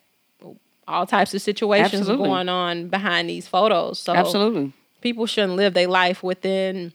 all 0.86 1.06
types 1.06 1.34
of 1.34 1.42
situations 1.42 2.02
Absolutely. 2.02 2.28
going 2.28 2.48
on 2.48 2.88
behind 2.88 3.28
these 3.28 3.46
photos. 3.46 3.98
So 3.98 4.14
Absolutely. 4.14 4.72
People 5.02 5.26
shouldn't 5.26 5.54
live 5.56 5.74
their 5.74 5.88
life 5.88 6.22
within 6.22 6.92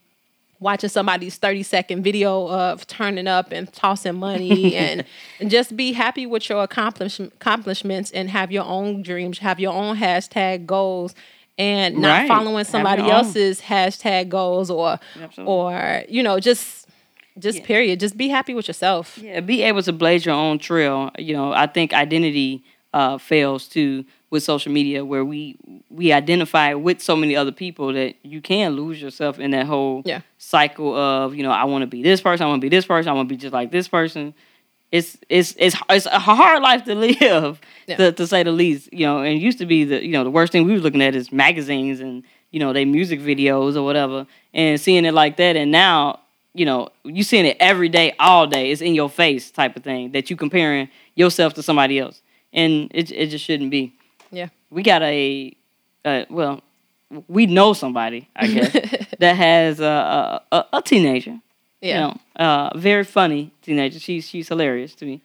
watching 0.59 0.89
somebody's 0.89 1.35
30 1.37 1.61
second 1.61 2.01
video 2.03 2.49
of 2.49 2.87
turning 2.87 3.27
up 3.27 3.51
and 3.51 3.71
tossing 3.73 4.15
money 4.15 4.75
and, 4.83 5.05
and 5.39 5.51
just 5.51 5.75
be 5.77 5.93
happy 5.93 6.25
with 6.25 6.49
your 6.49 6.63
accomplish, 6.63 7.19
accomplishments 7.19 8.09
and 8.11 8.29
have 8.31 8.51
your 8.51 8.65
own 8.65 9.03
dreams 9.03 9.37
have 9.37 9.59
your 9.59 9.73
own 9.73 9.95
hashtag 9.97 10.65
goals 10.65 11.13
and 11.59 11.97
not 11.99 12.21
Right. 12.21 12.27
following 12.27 12.63
somebody 12.65 13.03
own. 13.03 13.09
else's 13.11 13.61
hashtag 13.61 14.29
goals 14.29 14.71
or 14.71 14.99
Absolutely. 15.21 15.53
or 15.53 16.03
you 16.09 16.23
know 16.23 16.39
just 16.39 16.87
just 17.37 17.63
period 17.63 17.99
just 17.99 18.17
be 18.17 18.27
happy 18.29 18.55
with 18.55 18.67
yourself 18.67 19.17
Yeah, 19.19 19.41
be 19.41 19.61
able 19.61 19.83
to 19.83 19.93
blaze 19.93 20.25
your 20.25 20.33
own 20.33 20.57
trail. 20.57 21.11
You 21.19 21.33
know, 21.33 21.53
I 21.53 21.67
think 21.67 21.93
identity 21.93 22.63
uh, 22.93 23.19
fails 23.19 23.67
too 23.67 24.05
with 24.29 24.43
social 24.43 24.71
media, 24.71 25.05
where 25.05 25.23
we 25.23 25.55
we 25.89 26.11
identify 26.11 26.73
with 26.73 27.01
so 27.01 27.15
many 27.15 27.35
other 27.35 27.51
people 27.51 27.93
that 27.93 28.15
you 28.23 28.41
can 28.41 28.73
lose 28.73 29.01
yourself 29.01 29.39
in 29.39 29.51
that 29.51 29.65
whole 29.65 30.01
Yeah. 30.05 30.21
cycle 30.37 30.95
of 30.95 31.33
you 31.35 31.43
know 31.43 31.51
I 31.51 31.63
want 31.65 31.83
to 31.83 31.87
be 31.87 32.01
this 32.03 32.21
person, 32.21 32.45
I 32.45 32.49
want 32.49 32.59
to 32.61 32.65
be 32.65 32.75
this 32.75 32.85
person, 32.85 33.09
I 33.09 33.13
want 33.13 33.29
to 33.29 33.33
be 33.33 33.37
just 33.37 33.53
like 33.53 33.71
this 33.71 33.87
person. 33.87 34.33
it's 34.91 35.17
it's 35.29 35.53
it's 35.57 35.75
it's 35.89 36.05
a 36.05 36.19
hard 36.19 36.61
life 36.63 36.83
to 36.85 36.95
live, 37.07 37.59
Yeah. 37.87 37.95
to, 37.97 38.11
to 38.13 38.27
say 38.27 38.43
the 38.43 38.51
least. 38.51 38.91
You 38.93 39.05
know, 39.05 39.19
and 39.19 39.35
it 39.37 39.41
used 39.41 39.59
to 39.59 39.65
be 39.65 39.83
the 39.85 40.03
you 40.05 40.11
know 40.11 40.23
the 40.23 40.31
worst 40.31 40.51
thing 40.51 40.65
we 40.65 40.73
was 40.73 40.83
looking 40.83 41.01
at 41.01 41.15
is 41.15 41.31
magazines 41.31 41.99
and 41.99 42.23
you 42.51 42.59
know 42.59 42.73
they 42.73 42.85
music 42.85 43.19
videos 43.21 43.75
or 43.77 43.83
whatever, 43.83 44.25
and 44.53 44.79
seeing 44.79 45.05
it 45.05 45.13
like 45.13 45.37
that. 45.37 45.55
And 45.55 45.71
now 45.71 46.19
you 46.53 46.65
know 46.65 46.89
you 47.03 47.23
seeing 47.23 47.45
it 47.45 47.55
every 47.59 47.89
day, 47.89 48.13
all 48.19 48.45
day. 48.47 48.71
It's 48.71 48.81
in 48.81 48.93
your 48.95 49.09
face 49.09 49.51
type 49.51 49.75
of 49.77 49.83
thing 49.83 50.11
that 50.11 50.29
you 50.29 50.35
comparing 50.35 50.89
yourself 51.15 51.53
to 51.55 51.63
somebody 51.63 51.97
else, 51.99 52.21
and 52.53 52.89
it 52.93 53.09
it 53.11 53.27
just 53.27 53.45
shouldn't 53.45 53.71
be. 53.71 53.93
We 54.69 54.83
got 54.83 55.01
a, 55.01 55.55
uh, 56.03 56.25
well, 56.29 56.61
we 57.27 57.45
know 57.45 57.73
somebody 57.73 58.29
I 58.35 58.47
guess 58.47 59.05
that 59.19 59.35
has 59.35 59.79
a 59.79 60.41
a, 60.51 60.65
a, 60.73 60.81
teenager 60.81 61.39
Yeah. 61.81 61.93
you 61.95 62.01
know, 62.01 62.19
uh, 62.45 62.77
very 62.77 63.03
funny 63.03 63.51
teenager. 63.61 63.99
She's 63.99 64.27
she's 64.27 64.47
hilarious 64.47 64.93
to 64.95 65.05
me, 65.05 65.21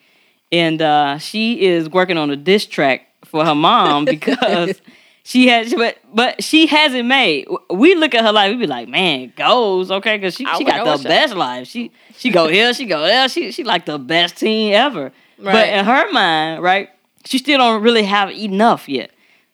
and 0.51 0.81
uh, 0.81 1.19
she 1.19 1.65
is 1.65 1.89
working 1.89 2.19
on 2.19 2.31
a 2.31 2.37
diss 2.37 2.67
track 2.67 3.09
for 3.25 3.45
her 3.45 3.55
mom 3.55 4.05
because 4.17 4.81
she 5.25 5.49
has, 5.49 5.75
but 5.75 5.99
but 6.13 6.43
she 6.43 6.67
hasn't 6.67 7.07
made. 7.07 7.49
We 7.71 7.95
look 7.95 8.15
at 8.15 8.25
her 8.25 8.33
life, 8.33 8.51
we 8.51 8.57
be 8.59 8.67
like, 8.67 8.89
man, 8.89 9.33
goes 9.37 9.91
okay, 9.91 10.17
because 10.17 10.35
she, 10.35 10.45
I 10.47 10.59
she 10.59 10.65
got 10.65 10.99
the 10.99 11.09
best 11.09 11.35
life. 11.35 11.67
She 11.69 11.91
she 12.17 12.31
go 12.31 12.49
here, 12.49 12.73
she 12.75 12.87
go 12.87 13.01
there. 13.03 13.29
She 13.29 13.51
she 13.53 13.65
like 13.65 13.87
the 13.87 13.99
best 13.99 14.37
teen 14.37 14.73
ever. 14.75 15.13
Right. 15.39 15.53
But 15.53 15.69
in 15.71 15.85
her 15.85 16.13
mind, 16.13 16.63
right, 16.63 16.91
she 17.25 17.39
still 17.39 17.59
don't 17.59 17.83
really 17.83 18.05
have 18.05 18.31
enough 18.31 18.89
yet. 18.89 19.11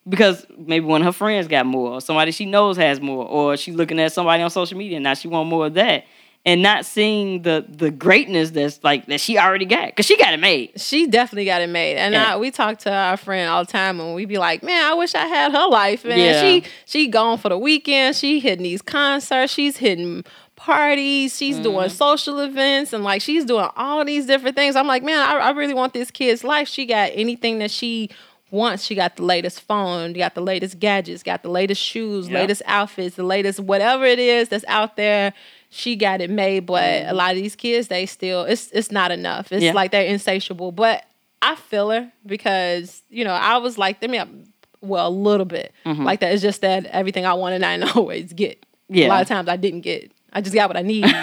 Because 0.09 0.47
maybe 0.57 0.87
one 0.87 1.03
of 1.03 1.07
her 1.07 1.13
friends 1.13 1.49
got 1.49 1.67
more, 1.67 1.91
or 1.93 2.01
somebody 2.01 2.31
she 2.33 2.47
knows 2.47 2.77
has 2.77 3.01
more, 3.01 3.27
or 3.27 3.57
she's 3.57 3.75
looking 3.75 4.01
at 4.01 4.13
somebody 4.13 4.43
on 4.43 4.51
social 4.51 4.79
media 4.79 4.99
now 5.01 5.15
she 5.15 5.29
want 5.29 5.49
more 5.49 5.67
of 5.67 5.75
that, 5.75 6.05
and 6.47 6.63
not 6.63 6.87
seeing 6.87 7.43
the 7.43 7.67
the 7.69 7.91
greatness 7.91 8.51
that's 8.53 8.83
like 8.83 9.05
that 9.07 9.21
she 9.21 9.37
already 9.39 9.65
got, 9.67 9.95
cause 9.97 10.07
she 10.07 10.17
got 10.17 10.33
it 10.33 10.41
made. 10.41 10.81
She 10.81 11.07
definitely 11.09 11.45
got 11.45 11.61
it 11.61 11.67
made, 11.69 11.97
and 11.97 12.15
Yeah. 12.15 12.35
I, 12.35 12.37
we 12.39 12.51
talk 12.51 12.79
to 12.81 12.93
our 12.93 13.17
friend 13.19 13.51
all 13.51 13.65
the 13.65 13.71
time, 13.71 14.01
and 14.01 14.15
we 14.15 14.25
be 14.25 14.39
like, 14.39 14.63
"Man, 14.63 14.83
I 14.83 14.95
wish 14.95 15.15
I 15.15 15.27
had 15.27 15.53
her 15.53 15.67
life." 15.69 16.05
Man, 16.07 16.19
Yeah. 16.19 16.41
she 16.41 16.65
she 16.87 17.09
gone 17.09 17.37
for 17.37 17.49
the 17.51 17.59
weekend. 17.59 18.17
She 18.17 18.41
hitting 18.41 18.63
these 18.63 18.81
concerts. 18.81 19.53
She's 19.53 19.77
hitting 19.77 20.25
parties. 20.57 21.37
She's 21.37 21.57
Mm-hmm. 21.57 21.63
doing 21.65 21.89
social 21.91 22.41
events, 22.41 22.93
and 22.93 23.05
like 23.05 23.21
she's 23.21 23.45
doing 23.45 23.69
all 23.77 24.05
these 24.05 24.27
different 24.27 24.57
things. 24.57 24.75
I'm 24.75 24.87
like, 24.87 25.03
man, 25.03 25.19
I, 25.19 25.37
I 25.39 25.51
really 25.51 25.75
want 25.75 25.93
this 25.93 26.11
kid's 26.11 26.45
life. 26.45 26.67
She 26.69 26.87
got 26.87 27.11
anything 27.15 27.59
that 27.59 27.71
she 27.71 28.11
wants. 28.51 28.85
She 28.85 28.95
got 28.95 29.17
the 29.17 29.23
latest 29.25 29.61
phone, 29.63 30.13
got 30.13 30.35
the 30.35 30.41
latest 30.41 30.79
gadgets, 30.79 31.23
got 31.23 31.43
the 31.43 31.51
latest 31.51 31.81
shoes, 31.83 32.29
Yeah. 32.29 32.41
latest 32.41 32.63
outfits, 32.67 33.17
the 33.17 33.23
latest 33.23 33.61
whatever 33.61 34.05
it 34.05 34.19
is 34.19 34.49
that's 34.49 34.65
out 34.69 34.97
there. 34.97 35.33
She 35.71 35.97
got 35.97 36.21
it 36.21 36.31
made, 36.31 36.67
but 36.67 37.05
a 37.07 37.13
lot 37.13 37.31
of 37.33 37.37
these 37.37 37.55
kids, 37.57 37.89
they 37.89 38.07
still 38.07 38.45
it's 38.45 38.71
it's 38.73 38.91
not 38.91 39.11
enough. 39.11 39.53
It's 39.53 39.63
Yeah. 39.65 39.73
like 39.73 39.91
they're 39.91 40.07
insatiable. 40.07 40.73
But 40.73 41.05
I 41.43 41.55
feel 41.57 41.91
her 41.91 42.11
because 42.27 43.03
you 43.11 43.25
know 43.25 43.33
I 43.33 43.59
was 43.59 43.77
like 43.79 44.01
them, 44.01 44.45
well 44.81 45.09
a 45.09 45.11
little 45.11 45.45
bit 45.47 45.73
Mm-hmm. 45.85 46.05
like 46.05 46.21
that. 46.21 46.33
It's 46.33 46.43
just 46.43 46.63
that 46.63 46.87
everything 46.87 47.27
I 47.27 47.35
wanted, 47.35 47.63
I 47.63 47.77
didn't 47.77 47.97
always 47.97 48.33
get. 48.33 48.65
Yeah. 48.89 49.07
a 49.07 49.09
lot 49.09 49.21
of 49.23 49.29
times 49.29 49.49
I 49.49 49.57
didn't 49.57 49.83
get. 49.83 50.11
I 50.33 50.41
just 50.41 50.55
got 50.55 50.69
what 50.69 50.77
I 50.77 50.83
needed, 50.83 51.11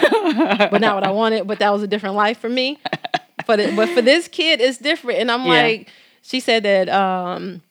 but 0.70 0.80
not 0.80 0.94
what 0.94 1.04
I 1.04 1.10
wanted. 1.10 1.46
But 1.48 1.58
that 1.60 1.72
was 1.72 1.82
a 1.82 1.86
different 1.88 2.14
life 2.16 2.38
for 2.38 2.48
me. 2.48 2.78
But 3.46 3.60
it, 3.60 3.76
but 3.76 3.88
for 3.90 4.02
this 4.02 4.26
kid, 4.28 4.60
it's 4.60 4.78
different. 4.78 5.18
And 5.20 5.30
I'm 5.30 5.44
Yeah. 5.44 5.62
like, 5.62 5.88
she 6.26 6.40
said 6.40 6.62
that 6.64 6.88
um, 6.88 7.62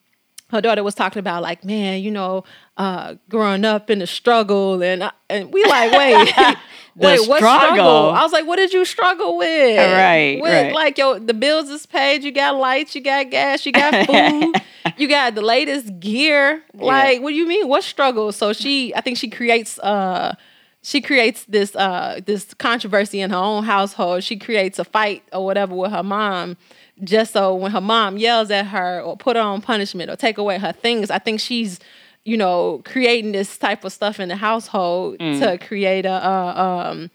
her 0.50 0.60
daughter 0.60 0.82
was 0.82 0.94
talking 0.94 1.20
about 1.20 1.42
like, 1.42 1.64
man, 1.64 2.02
you 2.02 2.10
know, 2.10 2.44
uh, 2.76 3.14
growing 3.28 3.64
up 3.64 3.90
in 3.90 3.98
the 3.98 4.06
struggle, 4.06 4.82
and 4.82 5.04
I- 5.04 5.12
and 5.28 5.52
we 5.52 5.62
like, 5.64 5.92
wait, 5.92 6.32
wait, 6.96 7.28
what 7.28 7.38
struggle? 7.38 8.10
I 8.14 8.22
was 8.22 8.32
like, 8.32 8.46
what 8.46 8.56
did 8.56 8.72
you 8.72 8.84
struggle 8.84 9.36
with? 9.38 9.76
Right, 9.78 10.40
With, 10.40 10.50
right. 10.52 10.72
Like, 10.72 10.98
yo, 10.98 11.18
the 11.18 11.34
bills 11.34 11.68
is 11.68 11.84
paid. 11.86 12.22
You 12.24 12.32
got 12.32 12.56
lights. 12.56 12.94
You 12.94 13.00
got 13.02 13.30
gas. 13.30 13.66
You 13.66 13.72
got 13.72 14.06
food. 14.06 14.62
you 14.96 15.08
got 15.08 15.34
the 15.34 15.42
latest 15.42 15.98
gear. 16.00 16.62
Like, 16.74 17.20
what 17.22 17.30
do 17.30 17.34
you 17.34 17.46
mean? 17.46 17.68
What 17.68 17.82
struggle? 17.84 18.30
So 18.32 18.52
she, 18.52 18.94
I 18.94 19.00
think 19.00 19.18
she 19.18 19.28
creates. 19.28 19.78
uh 19.80 20.34
she 20.82 21.00
creates 21.00 21.44
this 21.46 21.74
uh 21.74 22.20
this 22.24 22.54
controversy 22.54 23.20
in 23.20 23.30
her 23.30 23.36
own 23.36 23.64
household. 23.64 24.22
She 24.22 24.36
creates 24.36 24.78
a 24.78 24.84
fight 24.84 25.24
or 25.32 25.44
whatever 25.44 25.74
with 25.74 25.90
her 25.90 26.04
mom 26.04 26.56
just 27.04 27.32
so 27.32 27.54
when 27.54 27.72
her 27.72 27.80
mom 27.80 28.16
yells 28.18 28.50
at 28.50 28.66
her 28.66 29.00
or 29.00 29.16
put 29.16 29.36
her 29.36 29.42
on 29.42 29.60
punishment 29.60 30.10
or 30.10 30.16
take 30.16 30.38
away 30.38 30.58
her 30.58 30.72
things, 30.72 31.10
I 31.10 31.18
think 31.18 31.40
she's 31.40 31.78
you 32.24 32.36
know 32.36 32.82
creating 32.84 33.32
this 33.32 33.56
type 33.58 33.84
of 33.84 33.92
stuff 33.92 34.18
in 34.20 34.28
the 34.28 34.36
household 34.36 35.18
Mm. 35.18 35.38
to 35.40 35.58
create 35.66 36.06
a, 36.06 36.12
uh 36.12 36.88
um 36.90 37.10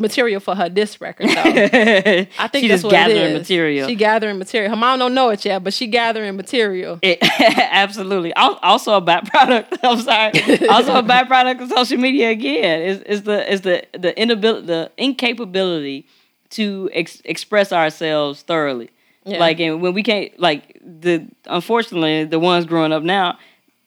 material 0.00 0.38
for 0.38 0.54
her 0.54 0.68
disc 0.68 1.00
record. 1.00 1.28
So 1.28 1.40
I 1.40 2.48
think 2.52 2.62
she 2.62 2.68
that's 2.68 2.82
just 2.82 2.84
what 2.84 2.92
it 2.92 2.96
gathering 2.96 3.32
is. 3.34 3.38
material. 3.40 3.88
She 3.88 3.96
gathering 3.96 4.38
material. 4.38 4.70
Her 4.70 4.76
mom 4.76 5.00
don't 5.00 5.12
know 5.12 5.30
it 5.30 5.44
yet, 5.44 5.64
but 5.64 5.74
she 5.74 5.88
gathering 5.88 6.36
material. 6.36 7.00
It, 7.02 7.18
absolutely. 7.40 8.32
Also 8.34 8.94
a 8.94 9.02
byproduct. 9.02 9.76
I'm 9.82 9.98
sorry. 10.00 10.68
Also 10.68 10.94
a 10.94 11.02
byproduct 11.02 11.62
of 11.62 11.70
social 11.70 11.98
media 11.98 12.30
again 12.30 12.82
is 12.82 13.00
is 13.00 13.22
the 13.24 13.52
is 13.52 13.62
the 13.62 13.84
the 13.98 14.16
inability 14.20 14.66
the 14.68 14.90
incapability 14.96 16.06
to 16.50 16.88
ex- 16.92 17.20
express 17.24 17.72
ourselves 17.72 18.42
thoroughly. 18.42 18.90
Yeah. 19.28 19.38
Like 19.38 19.60
and 19.60 19.80
when 19.82 19.94
we 19.94 20.02
can't 20.02 20.38
like 20.38 20.80
the 20.84 21.26
unfortunately 21.46 22.24
the 22.24 22.38
ones 22.38 22.64
growing 22.66 22.92
up 22.92 23.02
now 23.02 23.38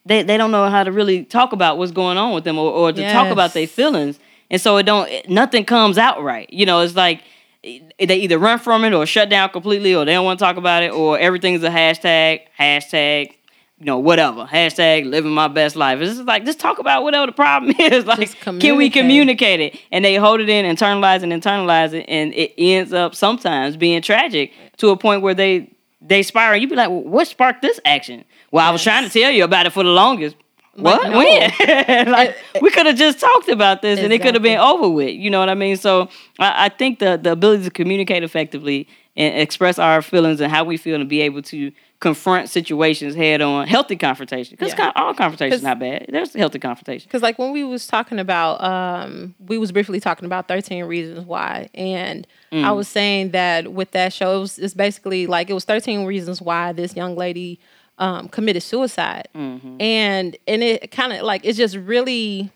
they 0.06 0.24
they 0.24 0.38
don't 0.38 0.52
know 0.52 0.70
how 0.70 0.84
to 0.84 0.92
really 0.92 1.24
talk 1.26 1.52
about 1.54 1.78
what's 1.78 1.92
going 1.92 2.18
on 2.18 2.34
with 2.34 2.44
them 2.44 2.58
or, 2.58 2.72
or 2.72 2.92
to 2.92 3.02
talk 3.14 3.28
about 3.32 3.54
their 3.54 3.68
feelings 3.68 4.20
and 4.50 4.60
so 4.62 4.78
it 4.78 4.84
don't 4.84 5.08
it- 5.10 5.30
nothing 5.30 5.66
comes 5.66 5.98
out 5.98 6.22
right. 6.24 6.50
You 6.52 6.66
know, 6.66 6.80
it's 6.82 6.96
like 6.96 7.24
eh, 7.64 7.80
they 8.00 8.18
either 8.18 8.38
run 8.38 8.60
from 8.60 8.84
it 8.84 8.94
or 8.94 9.06
shut 9.06 9.30
down 9.30 9.50
completely 9.50 9.94
or 9.96 10.04
they 10.06 10.14
don't 10.14 10.26
want 10.26 10.40
to 10.40 10.46
talk 10.46 10.58
about 10.58 10.84
it 10.84 10.92
or 10.92 11.18
everything's 11.20 11.64
a 11.64 11.70
hashtag 11.70 12.42
hashtag 12.60 13.34
you 13.82 13.86
know 13.86 13.98
whatever. 13.98 14.46
Hashtag 14.46 15.10
living 15.10 15.32
my 15.32 15.48
best 15.48 15.76
life. 15.76 16.00
It's 16.02 16.14
just 16.14 16.28
like 16.28 16.46
just 16.46 16.60
talk 16.60 16.78
about 16.78 17.02
whatever 17.02 17.26
the 17.26 17.32
problem 17.32 17.74
is. 17.80 18.06
Like 18.06 18.30
can 18.60 18.78
we 18.78 18.92
communicate. 18.92 19.60
it? 19.60 19.80
And 19.92 20.06
they 20.06 20.16
hold 20.16 20.40
it 20.40 20.50
in 20.50 20.66
internalize 20.66 21.24
and 21.24 21.34
internalize 21.34 21.94
it 21.94 22.06
and 22.08 22.32
it 22.36 22.54
ends 22.60 22.94
up 22.94 23.16
sometimes 23.16 23.76
being 23.78 24.04
tragic 24.04 24.54
to 24.78 24.90
a 24.90 24.98
point 24.98 25.24
where 25.24 25.34
they 25.34 25.74
they 26.00 26.22
spiral. 26.22 26.62
You'd 26.62 26.70
be 26.70 26.76
like 26.76 26.90
well, 26.90 27.02
what 27.02 27.28
sparked 27.28 27.64
this 27.64 27.80
action? 27.84 28.24
Well 28.52 28.68
i 28.68 28.70
was 28.70 28.84
trying 28.84 29.04
to 29.04 29.10
tell 29.10 29.32
you 29.32 29.44
about 29.44 29.66
it 29.66 29.74
for 29.74 29.84
the 29.84 29.90
longest. 29.90 30.36
Like, 30.76 31.02
what? 31.02 31.10
no. 31.10 31.18
when? 31.18 32.08
Like 32.12 32.38
we 32.62 32.70
could 32.70 32.86
have 32.86 32.96
just 32.96 33.20
talked 33.20 33.50
about 33.50 33.82
this 33.82 34.00
and 34.00 34.14
it 34.14 34.22
could 34.22 34.36
have 34.36 34.44
been 34.44 34.60
over 34.60 34.90
with 34.90 35.16
you 35.16 35.32
know 35.32 35.40
what 35.40 35.50
i 35.50 35.56
mean? 35.56 35.76
So 35.76 36.08
I, 36.38 36.66
I 36.66 36.70
think 36.70 37.00
the 37.00 37.20
the 37.22 37.32
ability 37.32 37.64
to 37.64 37.72
communicate 37.72 38.22
effectively 38.22 38.88
and 39.16 39.42
express 39.42 39.80
our 39.80 40.04
feelings 40.04 40.40
and 40.40 40.52
how 40.52 40.66
we 40.66 40.78
feel 40.78 41.00
and 41.02 41.10
be 41.10 41.22
able 41.22 41.42
to 41.42 41.72
confront 42.02 42.50
situations 42.50 43.16
head 43.16 43.42
on 43.42 43.66
healthy 43.68 43.96
confrontation 43.96 44.58
because 44.60 44.74
Yeah. 44.78 44.92
all 44.98 45.14
confrontation 45.14 45.54
is 45.54 45.64
not 45.64 45.80
bad 45.80 46.08
there's 46.10 46.34
healthy 46.34 46.60
confrontation 46.60 47.08
Because 47.08 47.22
like 47.22 47.40
when 47.40 47.52
we 47.54 47.64
was 47.64 47.88
talking 47.88 48.20
about, 48.20 48.62
um, 48.62 49.36
we 49.48 49.58
was 49.58 49.72
briefly 49.72 50.00
talking 50.02 50.26
about 50.26 50.48
Thirteen 50.50 50.84
Reasons 50.86 51.26
Why, 51.26 51.70
and 51.74 52.28
Mm. 52.52 52.66
I 52.66 52.72
was 52.74 52.90
saying 52.90 53.32
that 53.32 53.72
with 53.72 53.92
that 53.92 54.12
show, 54.12 54.36
it 54.36 54.40
was 54.42 54.60
it's 54.60 54.74
basically 54.74 55.26
like 55.28 55.50
it 55.50 55.54
was 55.54 55.64
Thirteen 55.64 56.06
Reasons 56.06 56.42
Why 56.42 56.74
this 56.74 56.96
young 56.98 57.16
lady 57.16 57.60
um, 57.98 58.28
committed 58.28 58.64
suicide, 58.64 59.28
Mm-hmm. 59.36 59.78
and 59.80 60.36
and 60.48 60.64
it 60.64 60.90
kind 60.92 61.14
of 61.14 61.22
like 61.22 61.46
it 61.46 61.54
just 61.54 61.76
really 61.78 62.50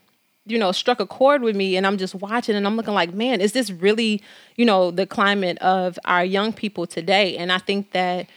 you 0.48 0.58
know 0.60 0.72
struck 0.72 1.00
a 1.00 1.06
chord 1.08 1.42
with 1.42 1.56
me 1.56 1.76
and 1.76 1.88
i'm 1.88 1.98
just 1.98 2.14
watching 2.14 2.56
and 2.56 2.68
i'm 2.68 2.76
looking 2.78 2.94
like 2.94 3.12
man 3.16 3.42
is 3.42 3.54
this 3.54 3.72
really 3.72 4.22
you 4.58 4.64
know 4.66 4.92
the 4.92 5.06
climate 5.08 5.58
of 5.58 5.98
our 6.06 6.24
young 6.24 6.54
people 6.54 6.86
today 6.86 7.36
and 7.36 7.52
i 7.52 7.58
think 7.58 7.92
that 7.94 8.28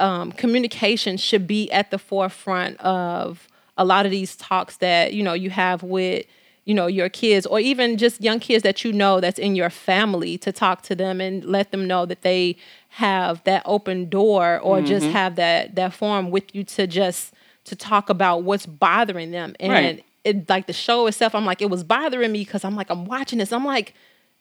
um, 0.00 0.32
communication 0.32 1.16
should 1.16 1.46
be 1.46 1.70
at 1.70 1.90
the 1.90 1.98
forefront 1.98 2.78
of 2.80 3.48
a 3.76 3.84
lot 3.84 4.04
of 4.06 4.10
these 4.12 4.36
talks 4.36 4.76
that 4.78 5.12
you 5.12 5.22
know 5.22 5.32
you 5.32 5.50
have 5.50 5.82
with 5.82 6.24
you 6.64 6.74
know 6.74 6.86
your 6.86 7.08
kids 7.08 7.46
or 7.46 7.60
even 7.60 7.96
just 7.96 8.20
young 8.20 8.40
kids 8.40 8.62
that 8.62 8.84
you 8.84 8.92
know 8.92 9.20
that's 9.20 9.38
in 9.38 9.54
your 9.54 9.70
family 9.70 10.36
to 10.38 10.52
talk 10.52 10.82
to 10.82 10.94
them 10.94 11.20
and 11.20 11.44
let 11.44 11.70
them 11.70 11.86
know 11.86 12.04
that 12.06 12.22
they 12.22 12.56
have 12.88 13.42
that 13.44 13.62
open 13.66 14.08
door 14.08 14.58
or 14.60 14.80
just 14.80 15.06
have 15.06 15.36
that 15.36 15.74
that 15.74 15.92
forum 15.92 16.30
with 16.30 16.54
you 16.54 16.64
to 16.64 16.86
just 16.86 17.32
to 17.64 17.76
talk 17.76 18.08
about 18.08 18.42
what's 18.44 18.64
bothering 18.66 19.30
them. 19.30 19.54
And 19.60 19.72
Right. 19.72 20.04
it 20.24 20.48
like 20.48 20.66
the 20.66 20.72
show 20.72 21.06
itself 21.06 21.34
i'm 21.34 21.44
like 21.44 21.62
it 21.62 21.70
was 21.70 21.84
bothering 21.84 22.32
me 22.32 22.40
because 22.40 22.64
i'm 22.64 22.74
like 22.74 22.90
i'm 22.90 23.04
watching 23.04 23.38
this. 23.38 23.52
I'm 23.52 23.64
like 23.64 23.94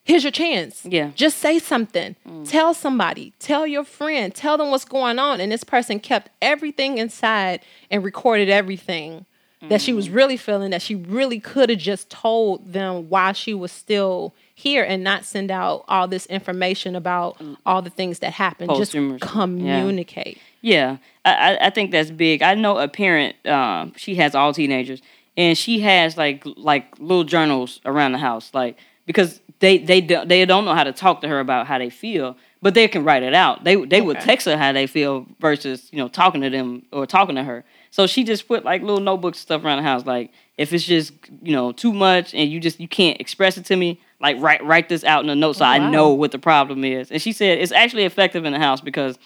here's 0.06 0.24
your 0.24 0.32
chance. 0.32 0.86
Yeah. 0.86 1.12
just 1.16 1.40
say 1.40 1.60
something. 1.60 2.16
Mm. 2.28 2.48
Tell 2.50 2.74
somebody. 2.74 3.34
Tell 3.40 3.68
your 3.68 3.84
friend. 3.84 4.34
Tell 4.34 4.58
them 4.58 4.72
what's 4.72 4.86
going 4.86 5.20
on. 5.20 5.42
And 5.42 5.52
this 5.52 5.66
person 5.66 6.00
kept 6.00 6.30
everything 6.42 6.98
inside 6.98 7.60
and 7.92 8.04
recorded 8.04 8.48
everything 8.48 9.26
that 9.70 9.82
she 9.82 9.94
was 9.94 10.10
mm. 10.10 10.16
really 10.16 10.38
feeling 10.38 10.72
that 10.72 10.82
she 10.82 10.96
really 10.96 11.40
could 11.40 11.70
have 11.70 11.80
just 11.80 12.10
told 12.10 12.72
them 12.72 13.10
while 13.10 13.34
she 13.34 13.54
was 13.54 13.72
still 13.72 14.34
here 14.54 14.84
and 14.84 15.04
not 15.04 15.26
send 15.26 15.52
out 15.52 15.84
all 15.88 16.08
this 16.08 16.26
information 16.28 16.96
about 16.96 17.40
mm. 17.40 17.58
all 17.66 17.82
the 17.82 17.90
things 17.90 18.20
that 18.20 18.34
happened. 18.34 18.70
Just 18.76 18.92
Posthumous. 18.92 19.22
Yeah. 19.22 19.32
communicate. 19.32 20.40
Yeah, 20.62 20.98
I, 21.24 21.34
I- 21.34 21.66
I 21.66 21.70
think 21.70 21.92
that's 21.92 22.12
big. 22.12 22.42
I 22.42 22.54
know 22.56 22.78
a 22.78 22.88
parent. 22.88 23.36
Um, 23.46 23.94
she 23.96 24.16
has 24.16 24.36
all 24.36 24.54
teenagers, 24.54 25.02
and 25.36 25.58
she 25.58 25.80
has 25.82 26.18
like 26.18 26.44
like 26.58 27.00
little 27.00 27.24
journals 27.24 27.82
around 27.86 28.12
the 28.14 28.18
house, 28.20 28.52
like 28.54 28.78
because 29.06 29.42
they 29.60 29.78
they 29.78 30.02
don't 30.02 30.28
they 30.28 30.46
don't 30.46 30.66
know 30.66 30.74
how 30.74 30.84
to 30.84 30.92
talk 30.92 31.22
to 31.22 31.28
her 31.28 31.40
about 31.40 31.68
how 31.68 31.78
they 31.78 31.90
feel, 31.90 32.36
but 32.62 32.74
they 32.74 32.88
can 32.88 33.04
write 33.04 33.24
it 33.24 33.34
out. 33.34 33.64
They 33.64 33.76
they 33.76 34.02
would 34.02 34.20
text 34.20 34.46
her 34.48 34.58
how 34.58 34.72
they 34.74 34.88
feel 34.88 35.26
versus 35.40 35.88
you 35.92 35.98
know 35.98 36.08
talking 36.08 36.42
to 36.42 36.50
them 36.50 36.84
or 36.92 37.06
talking 37.06 37.36
to 37.36 37.44
her. 37.44 37.64
So 37.92 38.08
she 38.08 38.24
just 38.24 38.48
put 38.48 38.66
like 38.66 38.82
little 38.82 39.00
notebooks 39.00 39.38
and 39.38 39.44
stuff 39.44 39.64
around 39.64 39.78
the 39.78 39.84
house. 39.84 40.06
Like 40.06 40.32
if 40.58 40.74
it's 40.74 40.84
just 40.84 41.14
you 41.42 41.54
know 41.54 41.72
too 41.72 41.94
much 41.94 42.34
and 42.34 42.52
you 42.52 42.60
just 42.60 42.80
you 42.80 42.88
can't 42.88 43.20
express 43.22 43.58
it 43.58 43.66
to 43.66 43.76
me, 43.76 44.00
like 44.20 44.38
write 44.40 44.66
write 44.66 44.90
this 44.90 45.04
out 45.04 45.24
in 45.24 45.30
a 45.30 45.36
note 45.36 45.58
so 45.58 45.66
Oh, 45.66 45.70
I 45.70 45.90
know 45.90 46.10
what 46.10 46.32
the 46.32 46.40
problem 46.40 46.84
is. 46.84 47.12
And 47.12 47.22
she 47.22 47.32
said 47.32 47.60
it's 47.60 47.72
actually 47.72 48.04
effective 48.04 48.44
in 48.46 48.54
the 48.54 48.60
house 48.60 48.82
because 48.82 49.18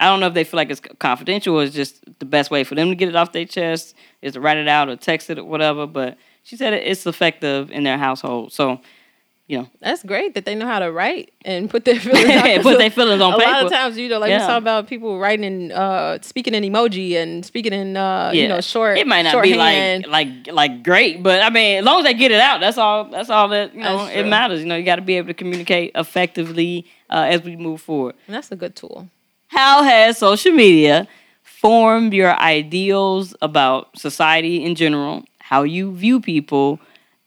I 0.00 0.06
don't 0.06 0.20
know 0.20 0.26
if 0.28 0.34
they 0.34 0.44
feel 0.44 0.58
like 0.58 0.70
it's 0.70 0.80
confidential 0.98 1.56
or 1.58 1.64
it's 1.64 1.74
just 1.74 2.04
the 2.18 2.24
best 2.24 2.50
way 2.50 2.62
for 2.62 2.74
them 2.74 2.88
to 2.90 2.94
get 2.94 3.08
it 3.08 3.16
off 3.16 3.32
their 3.32 3.44
chest 3.44 3.94
is 4.22 4.34
to 4.34 4.40
write 4.40 4.56
it 4.56 4.68
out 4.68 4.88
or 4.88 4.96
text 4.96 5.30
it 5.30 5.38
or 5.38 5.44
whatever. 5.44 5.86
But 5.86 6.18
she 6.42 6.56
said 6.56 6.72
it's 6.72 7.06
effective 7.06 7.70
in 7.70 7.82
their 7.82 7.98
household. 7.98 8.52
So 8.52 8.80
you 9.48 9.58
know 9.58 9.68
That's 9.80 10.02
great 10.04 10.34
that 10.34 10.44
they 10.44 10.54
know 10.54 10.66
how 10.66 10.78
to 10.78 10.92
write 10.92 11.32
and 11.44 11.68
put 11.70 11.84
their 11.86 11.98
feelings 12.04 12.28
out. 12.28 12.62
Put 12.62 12.78
their 12.78 12.90
feelings 12.90 13.20
on 13.22 13.32
paper. 13.32 13.48
a 13.48 13.52
lot 13.52 13.64
of 13.66 13.72
times, 13.72 13.96
you 13.98 14.08
know, 14.10 14.18
like 14.18 14.28
Yeah. 14.30 14.42
we 14.42 14.46
talk 14.46 14.60
about 14.60 14.86
people 14.86 15.18
writing 15.18 15.44
in, 15.44 15.72
uh, 15.72 16.18
speaking 16.20 16.54
in 16.54 16.62
emoji 16.64 17.16
and 17.16 17.44
speaking 17.44 17.72
in, 17.72 17.96
uh, 17.96 18.30
you 18.34 18.46
know, 18.46 18.60
short. 18.60 18.98
It 18.98 19.06
might 19.06 19.22
not 19.22 19.42
be 19.42 19.54
like 19.54 20.06
like 20.06 20.28
like 20.52 20.82
great, 20.84 21.22
but 21.22 21.42
I 21.42 21.48
mean, 21.50 21.78
as 21.78 21.84
long 21.84 21.98
as 22.00 22.04
they 22.04 22.14
get 22.14 22.30
it 22.30 22.40
out, 22.40 22.60
that's 22.60 22.76
all. 22.78 23.06
That's 23.10 23.30
all 23.30 23.48
that 23.48 23.74
you 23.74 23.80
know. 23.80 24.06
It 24.06 24.26
matters. 24.26 24.60
You 24.60 24.66
know, 24.66 24.76
you 24.76 24.84
got 24.84 24.96
to 24.96 25.02
be 25.02 25.16
able 25.16 25.28
to 25.28 25.34
communicate 25.34 25.92
effectively 25.94 26.84
uh, 27.10 27.26
as 27.28 27.42
we 27.42 27.56
move 27.56 27.80
forward. 27.80 28.14
And 28.26 28.36
that's 28.36 28.52
a 28.52 28.56
good 28.56 28.76
tool. 28.76 29.08
How 29.48 29.82
has 29.82 30.18
social 30.18 30.52
media 30.52 31.08
formed 31.42 32.12
your 32.12 32.38
ideals 32.38 33.34
about 33.40 33.98
society 33.98 34.62
in 34.62 34.74
general? 34.74 35.24
How 35.38 35.62
you 35.62 35.94
view 35.96 36.20
people? 36.20 36.78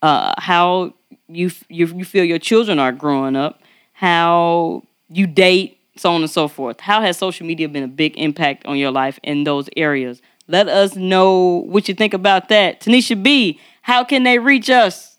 Uh, 0.04 0.34
how 0.38 0.94
you, 1.34 1.52
you 1.70 1.88
you 1.88 2.06
feel 2.06 2.24
your 2.24 2.40
children 2.40 2.80
are 2.80 2.92
growing 2.92 3.36
up? 3.36 3.62
How 3.94 4.84
you 5.10 5.28
date? 5.28 5.78
So 5.98 6.12
on 6.12 6.22
and 6.22 6.32
so 6.32 6.48
forth. 6.48 6.80
How 6.80 7.02
has 7.02 7.18
social 7.18 7.46
media 7.46 7.68
been 7.68 7.84
a 7.84 7.88
big 7.88 8.18
impact 8.18 8.66
on 8.66 8.78
your 8.78 8.92
life 8.92 9.20
in 9.24 9.44
those 9.44 9.70
areas? 9.76 10.22
Let 10.48 10.68
us 10.68 10.96
know 10.96 11.64
what 11.68 11.88
you 11.88 11.94
think 11.94 12.14
about 12.14 12.50
that. 12.50 12.82
Tanisha 12.82 13.22
B, 13.22 13.60
how 13.82 14.04
can 14.04 14.24
they 14.24 14.40
reach 14.40 14.70
us? 14.70 15.12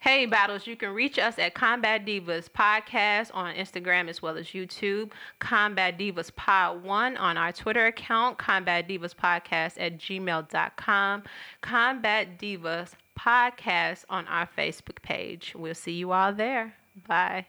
Hey, 0.00 0.24
Battles, 0.24 0.66
you 0.66 0.76
can 0.76 0.94
reach 0.94 1.18
us 1.18 1.38
at 1.38 1.52
Combat 1.52 2.06
Divas 2.06 2.48
Podcast 2.48 3.30
on 3.34 3.54
Instagram 3.54 4.08
as 4.08 4.22
well 4.22 4.38
as 4.38 4.46
YouTube. 4.46 5.10
Combat 5.40 5.98
Divas 5.98 6.34
Pod 6.34 6.82
1 6.82 7.16
on 7.18 7.36
our 7.36 7.52
Twitter 7.52 7.84
account. 7.84 8.38
Combat 8.38 8.88
Divas 8.88 9.14
Podcast 9.14 9.74
at 9.78 9.98
gmail.com. 9.98 11.22
Combat 11.60 12.38
Divas 12.38 12.92
Podcast 13.24 14.04
on 14.08 14.26
our 14.28 14.48
Facebook 14.56 15.02
page. 15.02 15.52
We'll 15.54 15.74
see 15.74 15.92
you 15.92 16.12
all 16.12 16.32
there. 16.32 16.74
Bye. 17.06 17.46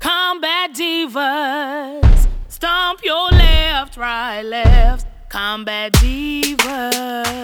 Combat 0.00 0.72
divas, 0.74 2.26
stomp 2.48 3.04
your 3.04 3.28
left, 3.30 3.96
right, 3.96 4.42
left. 4.42 5.06
Combat 5.28 5.92
divas. 5.92 7.34